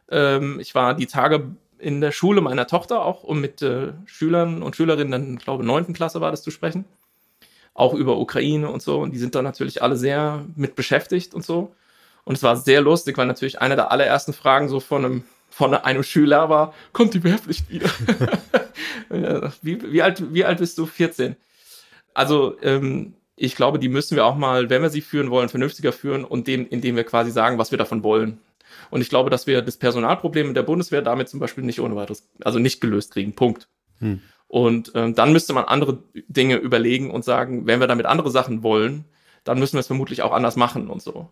Ähm, 0.09 0.59
ich 0.59 0.73
war 0.73 0.95
die 0.95 1.05
Tage 1.05 1.55
in 1.82 2.01
der 2.01 2.11
Schule 2.11 2.41
meiner 2.41 2.67
Tochter 2.67 3.03
auch, 3.03 3.23
um 3.23 3.41
mit 3.41 3.61
äh, 3.61 3.93
Schülern 4.05 4.63
und 4.63 4.75
Schülerinnen, 4.75 5.11
dann, 5.11 5.38
ich 5.38 5.43
glaube, 5.43 5.65
neunten 5.65 5.93
Klasse 5.93 6.21
war 6.21 6.32
das 6.32 6.43
zu 6.43 6.51
sprechen. 6.51 6.86
Auch 7.73 7.93
über 7.93 8.17
Ukraine 8.17 8.69
und 8.69 8.82
so. 8.82 8.99
Und 8.99 9.11
die 9.11 9.17
sind 9.17 9.36
da 9.36 9.41
natürlich 9.41 9.82
alle 9.82 9.95
sehr 9.95 10.45
mit 10.55 10.75
beschäftigt 10.75 11.34
und 11.34 11.45
so. 11.45 11.73
Und 12.23 12.36
es 12.36 12.43
war 12.43 12.55
sehr 12.55 12.82
lustig, 12.82 13.17
weil 13.17 13.25
natürlich 13.25 13.61
eine 13.61 13.75
der 13.75 13.91
allerersten 13.91 14.34
Fragen 14.34 14.69
so 14.69 14.79
von 14.79 15.05
einem, 15.05 15.23
von 15.49 15.73
einem 15.73 16.03
Schüler 16.03 16.49
war, 16.49 16.73
kommt 16.93 17.13
die 17.13 17.23
Wehrpflicht 17.23 17.69
wieder? 17.69 17.89
wie, 19.61 19.91
wie, 19.91 20.01
alt, 20.01 20.34
wie 20.34 20.45
alt 20.45 20.59
bist 20.59 20.77
du? 20.77 20.86
14. 20.86 21.36
Also, 22.13 22.55
ähm, 22.61 23.13
ich 23.36 23.55
glaube, 23.55 23.79
die 23.79 23.89
müssen 23.89 24.15
wir 24.15 24.25
auch 24.25 24.36
mal, 24.36 24.69
wenn 24.69 24.84
wir 24.84 24.91
sie 24.91 25.01
führen 25.01 25.32
wollen, 25.32 25.49
vernünftiger 25.49 25.91
führen 25.91 26.25
und 26.25 26.47
dem, 26.47 26.67
indem 26.67 26.95
wir 26.95 27.05
quasi 27.05 27.32
sagen, 27.32 27.57
was 27.57 27.71
wir 27.71 27.77
davon 27.79 28.03
wollen. 28.03 28.39
Und 28.89 29.01
ich 29.01 29.09
glaube, 29.09 29.30
dass 29.30 29.47
wir 29.47 29.61
das 29.61 29.78
Personalproblem 29.78 30.49
in 30.49 30.53
der 30.53 30.63
Bundeswehr 30.63 31.01
damit 31.01 31.30
zum 31.30 31.39
Beispiel 31.39 31.63
nicht 31.63 31.80
ohne 31.80 31.95
weiteres, 31.95 32.30
also 32.43 32.59
nicht 32.59 32.82
gelöst 32.82 33.13
kriegen. 33.13 33.34
Punkt. 33.34 33.67
Hm. 33.99 34.22
Und 34.47 34.91
ähm, 34.95 35.15
dann 35.15 35.32
müsste 35.32 35.53
man 35.53 35.65
andere 35.65 36.03
Dinge 36.28 36.57
überlegen 36.57 37.09
und 37.09 37.24
sagen, 37.24 37.67
wenn 37.67 37.80
wir 37.80 37.88
damit 37.88 38.05
andere 38.05 38.32
Sachen 38.32 38.63
wollen, 38.63 39.05
dann 39.43 39.59
müssen 39.59 39.74
wir 39.74 39.80
es 39.80 39.88
vermutlich 39.88 40.22
auch 40.24 40.34
anders 40.34 40.55
machen 40.55 40.89
und 40.89 41.01
so. 41.01 41.30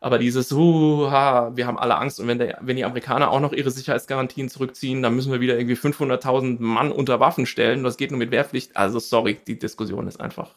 Aber 0.00 0.18
dieses, 0.18 0.50
uh, 0.50 1.10
ha, 1.10 1.52
wir 1.54 1.66
haben 1.66 1.78
alle 1.78 1.96
Angst 1.96 2.18
und 2.18 2.26
wenn, 2.26 2.38
der, 2.38 2.58
wenn 2.60 2.76
die 2.76 2.84
Amerikaner 2.84 3.30
auch 3.30 3.38
noch 3.38 3.52
ihre 3.52 3.70
Sicherheitsgarantien 3.70 4.48
zurückziehen, 4.48 5.00
dann 5.00 5.14
müssen 5.14 5.30
wir 5.30 5.40
wieder 5.40 5.56
irgendwie 5.56 5.76
500.000 5.76 6.56
Mann 6.60 6.90
unter 6.90 7.20
Waffen 7.20 7.46
stellen. 7.46 7.84
Das 7.84 7.96
geht 7.96 8.10
nur 8.10 8.18
mit 8.18 8.32
Wehrpflicht. 8.32 8.76
Also 8.76 8.98
sorry, 8.98 9.38
die 9.46 9.60
Diskussion 9.60 10.08
ist 10.08 10.20
einfach. 10.20 10.50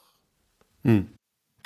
Hm. 0.84 1.10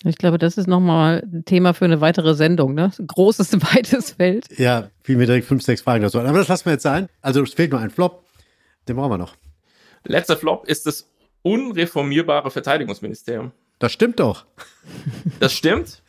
Ich 0.04 0.18
glaube, 0.18 0.38
das 0.38 0.58
ist 0.58 0.68
nochmal 0.68 1.24
ein 1.32 1.44
Thema 1.46 1.74
für 1.74 1.86
eine 1.86 2.00
weitere 2.00 2.34
Sendung, 2.34 2.74
ne? 2.74 2.92
Großes, 3.08 3.54
weites 3.74 4.12
Feld. 4.12 4.48
Ja, 4.58 4.90
fiel 5.04 5.18
mir 5.18 5.26
direkt 5.26 5.46
fünf, 5.46 5.64
sechs 5.64 5.82
Fragen 5.82 6.04
dazu. 6.04 6.20
Aber 6.20 6.38
das 6.38 6.48
lassen 6.48 6.66
wir 6.66 6.74
jetzt 6.74 6.84
sein. 6.84 7.10
Also 7.22 7.44
es 7.44 7.54
fehlt 7.54 7.72
nur 7.72 7.82
ein 7.82 7.90
Flop. 7.90 8.24
Den 8.88 8.96
brauchen 8.96 9.12
wir 9.12 9.18
noch. 9.18 9.36
Letzter 10.06 10.38
Flop 10.38 10.66
ist 10.66 10.86
das 10.86 11.10
unreformierbare 11.42 12.52
Verteidigungsministerium. 12.52 13.52
Das 13.80 13.92
stimmt 13.92 14.20
doch. 14.20 14.46
Das 15.40 15.54
stimmt. 15.54 16.02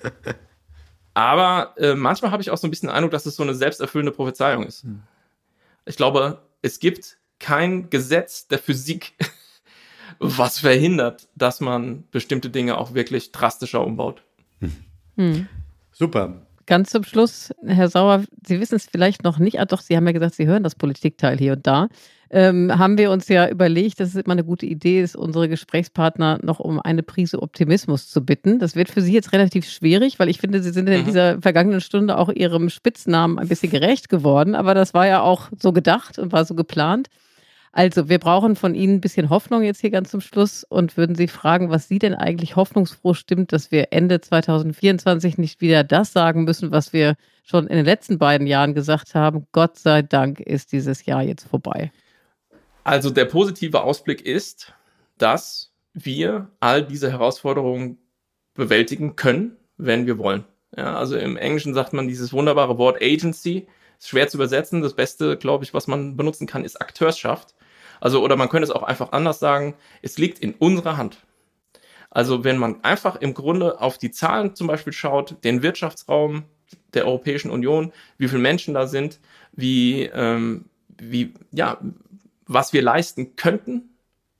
Aber 1.14 1.74
äh, 1.76 1.95
manchmal 1.95 2.30
habe 2.30 2.43
ich 2.43 2.51
auch 2.51 2.57
so 2.57 2.66
ein 2.66 2.70
bisschen 2.70 2.88
den 2.88 2.95
Eindruck, 2.95 3.12
dass 3.12 3.26
es 3.26 3.36
so 3.36 3.43
eine 3.43 3.55
selbsterfüllende 3.55 4.12
Prophezeiung 4.12 4.64
ist. 4.64 4.84
Hm. 4.84 5.03
Ich 5.84 5.97
glaube, 5.97 6.43
es 6.62 6.78
gibt 6.78 7.18
kein 7.38 7.91
Gesetz 7.91 8.47
der 8.49 8.59
Physik, 8.59 9.14
was 10.21 10.59
verhindert, 10.59 11.29
dass 11.35 11.61
man 11.61 12.05
bestimmte 12.11 12.51
Dinge 12.51 12.79
auch 12.79 12.95
wirklich 12.95 13.33
drastischer 13.33 13.85
umbaut. 13.85 14.23
Hm. 15.16 15.49
Super. 15.93 16.47
Ganz 16.66 16.91
zum 16.91 17.03
Schluss, 17.03 17.51
Herr 17.66 17.89
Sauer, 17.89 18.23
Sie 18.47 18.61
wissen 18.61 18.77
es 18.77 18.87
vielleicht 18.87 19.25
noch 19.25 19.39
nicht, 19.39 19.59
ah 19.59 19.64
doch, 19.64 19.81
Sie 19.81 19.97
haben 19.97 20.07
ja 20.07 20.12
gesagt, 20.12 20.37
Sie 20.37 20.47
hören 20.47 20.62
das 20.62 20.77
Politikteil 20.77 21.37
hier 21.37 21.55
und 21.55 21.66
da. 21.66 21.89
Ähm, 22.33 22.79
haben 22.79 22.97
wir 22.97 23.11
uns 23.11 23.27
ja 23.27 23.49
überlegt, 23.49 23.99
dass 23.99 24.11
es 24.11 24.14
immer 24.14 24.33
eine 24.33 24.45
gute 24.45 24.66
Idee 24.66 25.03
ist, 25.03 25.16
unsere 25.16 25.49
Gesprächspartner 25.49 26.39
noch 26.43 26.61
um 26.61 26.79
eine 26.79 27.03
Prise 27.03 27.43
Optimismus 27.43 28.09
zu 28.09 28.25
bitten. 28.25 28.61
Das 28.61 28.77
wird 28.77 28.89
für 28.89 29.01
Sie 29.01 29.12
jetzt 29.12 29.33
relativ 29.33 29.68
schwierig, 29.68 30.21
weil 30.21 30.29
ich 30.29 30.39
finde, 30.39 30.62
Sie 30.62 30.71
sind 30.71 30.89
in 30.89 31.01
mhm. 31.01 31.07
dieser 31.07 31.43
vergangenen 31.43 31.81
Stunde 31.81 32.16
auch 32.16 32.29
Ihrem 32.29 32.71
Spitznamen 32.71 33.41
ein 33.41 33.49
bisschen 33.49 33.73
gerecht 33.73 34.09
geworden. 34.09 34.55
Aber 34.55 34.75
das 34.75 34.95
war 34.95 35.09
ja 35.09 35.23
auch 35.23 35.49
so 35.59 35.73
gedacht 35.73 36.21
und 36.21 36.31
war 36.31 36.45
so 36.45 36.55
geplant. 36.55 37.09
Also, 37.73 38.09
wir 38.09 38.18
brauchen 38.18 38.57
von 38.57 38.75
Ihnen 38.75 38.97
ein 38.97 39.01
bisschen 39.01 39.31
Hoffnung 39.31 39.62
jetzt 39.62 39.81
hier 39.81 39.91
ganz 39.91 40.11
zum 40.11 40.21
Schluss 40.21 40.64
und 40.64 40.97
würden 40.97 41.14
Sie 41.14 41.29
fragen, 41.29 41.71
was 41.71 41.87
Sie 41.87 42.01
denn 42.01 42.14
eigentlich 42.14 42.57
hoffnungsfroh 42.57 43.14
stimmt, 43.14 43.53
dass 43.53 43.71
wir 43.71 43.93
Ende 43.93 44.21
2024 44.21 45.39
nicht 45.39 45.61
wieder 45.61 45.85
das 45.85 46.12
sagen 46.12 46.43
müssen, 46.43 46.73
was 46.73 46.93
wir 46.93 47.14
schon 47.45 47.68
in 47.68 47.77
den 47.77 47.85
letzten 47.85 48.18
beiden 48.18 48.49
Jahren 48.49 48.75
gesagt 48.75 49.14
haben. 49.14 49.47
Gott 49.53 49.79
sei 49.79 50.03
Dank 50.03 50.41
ist 50.41 50.73
dieses 50.73 51.07
Jahr 51.07 51.23
jetzt 51.23 51.47
vorbei. 51.47 51.93
Also, 52.83 53.11
der 53.11 53.27
positive 53.27 53.83
Ausblick 53.85 54.27
ist, 54.27 54.73
dass 55.18 55.73
wir 55.95 56.51
all 56.59 56.85
diese 56.85 57.12
Herausforderungen 57.12 57.99
bewältigen 58.55 59.14
können, 59.14 59.57
wenn 59.77 60.07
wir 60.07 60.18
wollen. 60.18 60.45
Ja, 60.77 60.97
also 60.97 61.16
im 61.16 61.37
Englischen 61.37 61.75
sagt 61.75 61.93
man 61.93 62.09
dieses 62.09 62.33
wunderbare 62.33 62.79
Wort 62.79 63.01
Agency. 63.01 63.68
Schwer 64.01 64.29
zu 64.29 64.39
übersetzen. 64.39 64.83
Das 64.83 64.95
Beste, 64.95 65.37
glaube 65.37 65.64
ich, 65.64 65.75
was 65.75 65.87
man 65.87 66.16
benutzen 66.16 66.47
kann, 66.47 66.64
ist 66.64 66.81
Akteurschaft. 66.81 67.55
Also, 68.01 68.23
oder 68.23 68.37
man 68.37 68.49
könnte 68.49 68.65
es 68.65 68.71
auch 68.71 68.83
einfach 68.83 69.13
anders 69.13 69.39
sagen, 69.39 69.75
es 70.03 70.19
liegt 70.19 70.39
in 70.39 70.55
unserer 70.55 70.97
Hand. 70.97 71.19
Also, 72.11 72.45
wenn 72.45 72.59
man 72.59 72.83
einfach 72.83 73.17
im 73.17 73.35
Grunde 73.35 73.81
auf 73.81 73.99
die 73.99 74.11
Zahlen 74.11 74.55
zum 74.55 74.67
Beispiel 74.67 74.93
schaut, 74.93 75.37
den 75.45 75.63
Wirtschaftsraum 75.63 76.45
der 76.95 77.07
Europäischen 77.07 77.51
Union, 77.51 77.93
wie 78.19 78.29
viele 78.29 78.43
Menschen 78.43 78.75
da 78.75 78.87
sind, 78.87 79.21
wie, 79.53 80.05
ähm, 80.13 80.67
wie, 80.99 81.35
ja, 81.53 81.79
was 82.47 82.73
wir 82.73 82.83
leisten 82.83 83.37
könnten, 83.37 83.91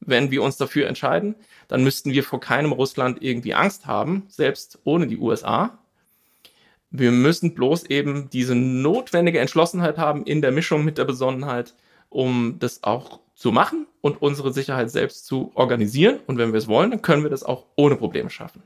wenn 0.01 0.31
wir 0.31 0.43
uns 0.43 0.57
dafür 0.57 0.89
entscheiden, 0.89 1.37
dann 1.69 1.85
müssten 1.85 2.13
wir 2.13 2.25
vor 2.25 2.41
keinem 2.41 2.73
Russland 2.73 3.23
irgendwie 3.23 3.55
Angst 3.55 3.87
haben, 3.87 4.25
selbst 4.29 4.79
ohne 4.85 5.07
die 5.07 5.19
USA. 5.19 5.79
Wir 6.91 7.13
müssen 7.13 7.55
bloß 7.55 7.85
eben 7.85 8.29
diese 8.31 8.57
notwendige 8.57 9.39
Entschlossenheit 9.39 9.99
haben 9.99 10.25
in 10.25 10.43
der 10.43 10.51
Mischung 10.51 10.85
mit 10.85 10.99
der 10.99 11.05
Besonnenheit, 11.05 11.75
um 12.09 12.57
das 12.59 12.83
auch 12.83 13.21
zu 13.41 13.53
machen 13.53 13.86
und 14.03 14.20
unsere 14.20 14.53
Sicherheit 14.53 14.91
selbst 14.91 15.24
zu 15.24 15.51
organisieren. 15.55 16.18
Und 16.26 16.36
wenn 16.36 16.53
wir 16.53 16.59
es 16.59 16.68
wollen, 16.68 16.91
dann 16.91 17.01
können 17.01 17.22
wir 17.22 17.30
das 17.30 17.43
auch 17.43 17.64
ohne 17.74 17.97
Probleme 17.97 18.28
schaffen. 18.28 18.62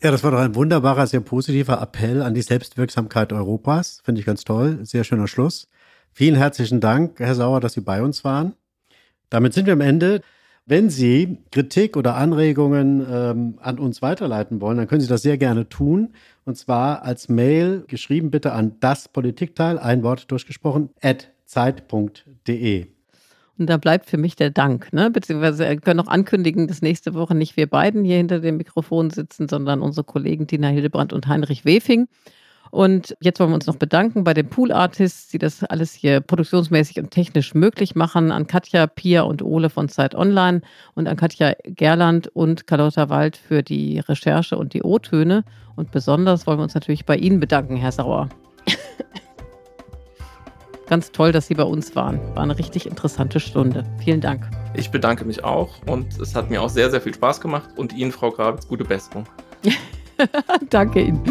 Ja, 0.00 0.12
das 0.12 0.22
war 0.22 0.30
doch 0.30 0.38
ein 0.38 0.54
wunderbarer, 0.54 1.08
sehr 1.08 1.20
positiver 1.20 1.82
Appell 1.82 2.22
an 2.22 2.32
die 2.32 2.42
Selbstwirksamkeit 2.42 3.32
Europas. 3.32 4.00
Finde 4.04 4.20
ich 4.20 4.26
ganz 4.26 4.44
toll. 4.44 4.78
Sehr 4.84 5.02
schöner 5.02 5.26
Schluss. 5.26 5.68
Vielen 6.12 6.36
herzlichen 6.36 6.78
Dank, 6.78 7.18
Herr 7.18 7.34
Sauer, 7.34 7.58
dass 7.58 7.72
Sie 7.72 7.80
bei 7.80 8.00
uns 8.00 8.22
waren. 8.22 8.54
Damit 9.28 9.54
sind 9.54 9.66
wir 9.66 9.72
am 9.72 9.80
Ende. 9.80 10.20
Wenn 10.66 10.88
Sie 10.88 11.38
Kritik 11.50 11.96
oder 11.96 12.14
Anregungen 12.14 13.04
ähm, 13.10 13.58
an 13.60 13.80
uns 13.80 14.02
weiterleiten 14.02 14.60
wollen, 14.60 14.76
dann 14.76 14.86
können 14.86 15.00
Sie 15.00 15.08
das 15.08 15.22
sehr 15.22 15.36
gerne 15.36 15.68
tun. 15.68 16.14
Und 16.44 16.56
zwar 16.56 17.02
als 17.02 17.28
Mail 17.28 17.82
geschrieben 17.88 18.30
bitte 18.30 18.52
an 18.52 18.76
das 18.78 19.08
Politikteil, 19.08 19.80
ein 19.80 20.04
Wort 20.04 20.30
durchgesprochen, 20.30 20.90
at 21.00 21.32
zeit.de. 21.44 22.86
Und 23.58 23.68
da 23.68 23.76
bleibt 23.76 24.08
für 24.08 24.16
mich 24.16 24.34
der 24.34 24.50
Dank, 24.50 24.92
ne? 24.92 25.10
Beziehungsweise 25.10 25.68
wir 25.68 25.76
können 25.76 26.00
auch 26.00 26.08
ankündigen, 26.08 26.68
dass 26.68 26.82
nächste 26.82 27.14
Woche 27.14 27.34
nicht 27.34 27.56
wir 27.56 27.68
beiden 27.68 28.04
hier 28.04 28.16
hinter 28.16 28.40
dem 28.40 28.56
Mikrofon 28.56 29.10
sitzen, 29.10 29.48
sondern 29.48 29.82
unsere 29.82 30.04
Kollegen 30.04 30.46
Tina 30.46 30.68
Hildebrand 30.68 31.12
und 31.12 31.26
Heinrich 31.26 31.64
Wefing. 31.64 32.08
Und 32.72 33.14
jetzt 33.20 33.38
wollen 33.38 33.50
wir 33.50 33.56
uns 33.56 33.66
noch 33.66 33.76
bedanken 33.76 34.24
bei 34.24 34.32
den 34.32 34.48
Pool 34.48 34.72
Artists, 34.72 35.28
die 35.28 35.36
das 35.36 35.62
alles 35.62 35.92
hier 35.92 36.22
produktionsmäßig 36.22 37.00
und 37.00 37.10
technisch 37.10 37.52
möglich 37.52 37.94
machen. 37.94 38.32
An 38.32 38.46
Katja, 38.46 38.86
Pia 38.86 39.22
und 39.22 39.42
Ole 39.42 39.68
von 39.68 39.90
Zeit 39.90 40.14
Online 40.14 40.62
und 40.94 41.06
an 41.06 41.18
Katja 41.18 41.52
Gerland 41.64 42.28
und 42.28 42.66
Carlotta 42.66 43.10
Wald 43.10 43.36
für 43.36 43.62
die 43.62 43.98
Recherche 43.98 44.56
und 44.56 44.72
die 44.72 44.82
O-Töne. 44.82 45.44
Und 45.76 45.90
besonders 45.90 46.46
wollen 46.46 46.60
wir 46.60 46.62
uns 46.62 46.74
natürlich 46.74 47.04
bei 47.04 47.18
Ihnen 47.18 47.40
bedanken, 47.40 47.76
Herr 47.76 47.92
Sauer. 47.92 48.30
Ganz 50.92 51.10
toll, 51.10 51.32
dass 51.32 51.46
Sie 51.46 51.54
bei 51.54 51.62
uns 51.62 51.96
waren. 51.96 52.20
War 52.34 52.42
eine 52.42 52.58
richtig 52.58 52.84
interessante 52.84 53.40
Stunde. 53.40 53.82
Vielen 54.04 54.20
Dank. 54.20 54.46
Ich 54.74 54.90
bedanke 54.90 55.24
mich 55.24 55.42
auch 55.42 55.70
und 55.86 56.20
es 56.20 56.34
hat 56.34 56.50
mir 56.50 56.60
auch 56.60 56.68
sehr, 56.68 56.90
sehr 56.90 57.00
viel 57.00 57.14
Spaß 57.14 57.40
gemacht 57.40 57.70
und 57.76 57.94
Ihnen, 57.94 58.12
Frau 58.12 58.30
Grabitz, 58.30 58.68
gute 58.68 58.84
Besserung. 58.84 59.24
Danke 60.68 61.00
Ihnen. 61.00 61.24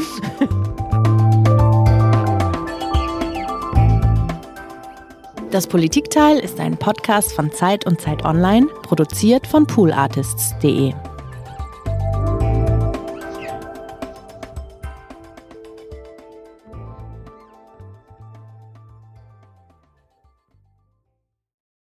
Das 5.52 5.68
Politikteil 5.68 6.40
ist 6.40 6.60
ein 6.60 6.76
Podcast 6.76 7.34
von 7.34 7.52
Zeit 7.52 7.86
und 7.86 8.02
Zeit 8.02 8.26
Online, 8.26 8.66
produziert 8.82 9.46
von 9.46 9.68
poolartists.de. 9.68 10.96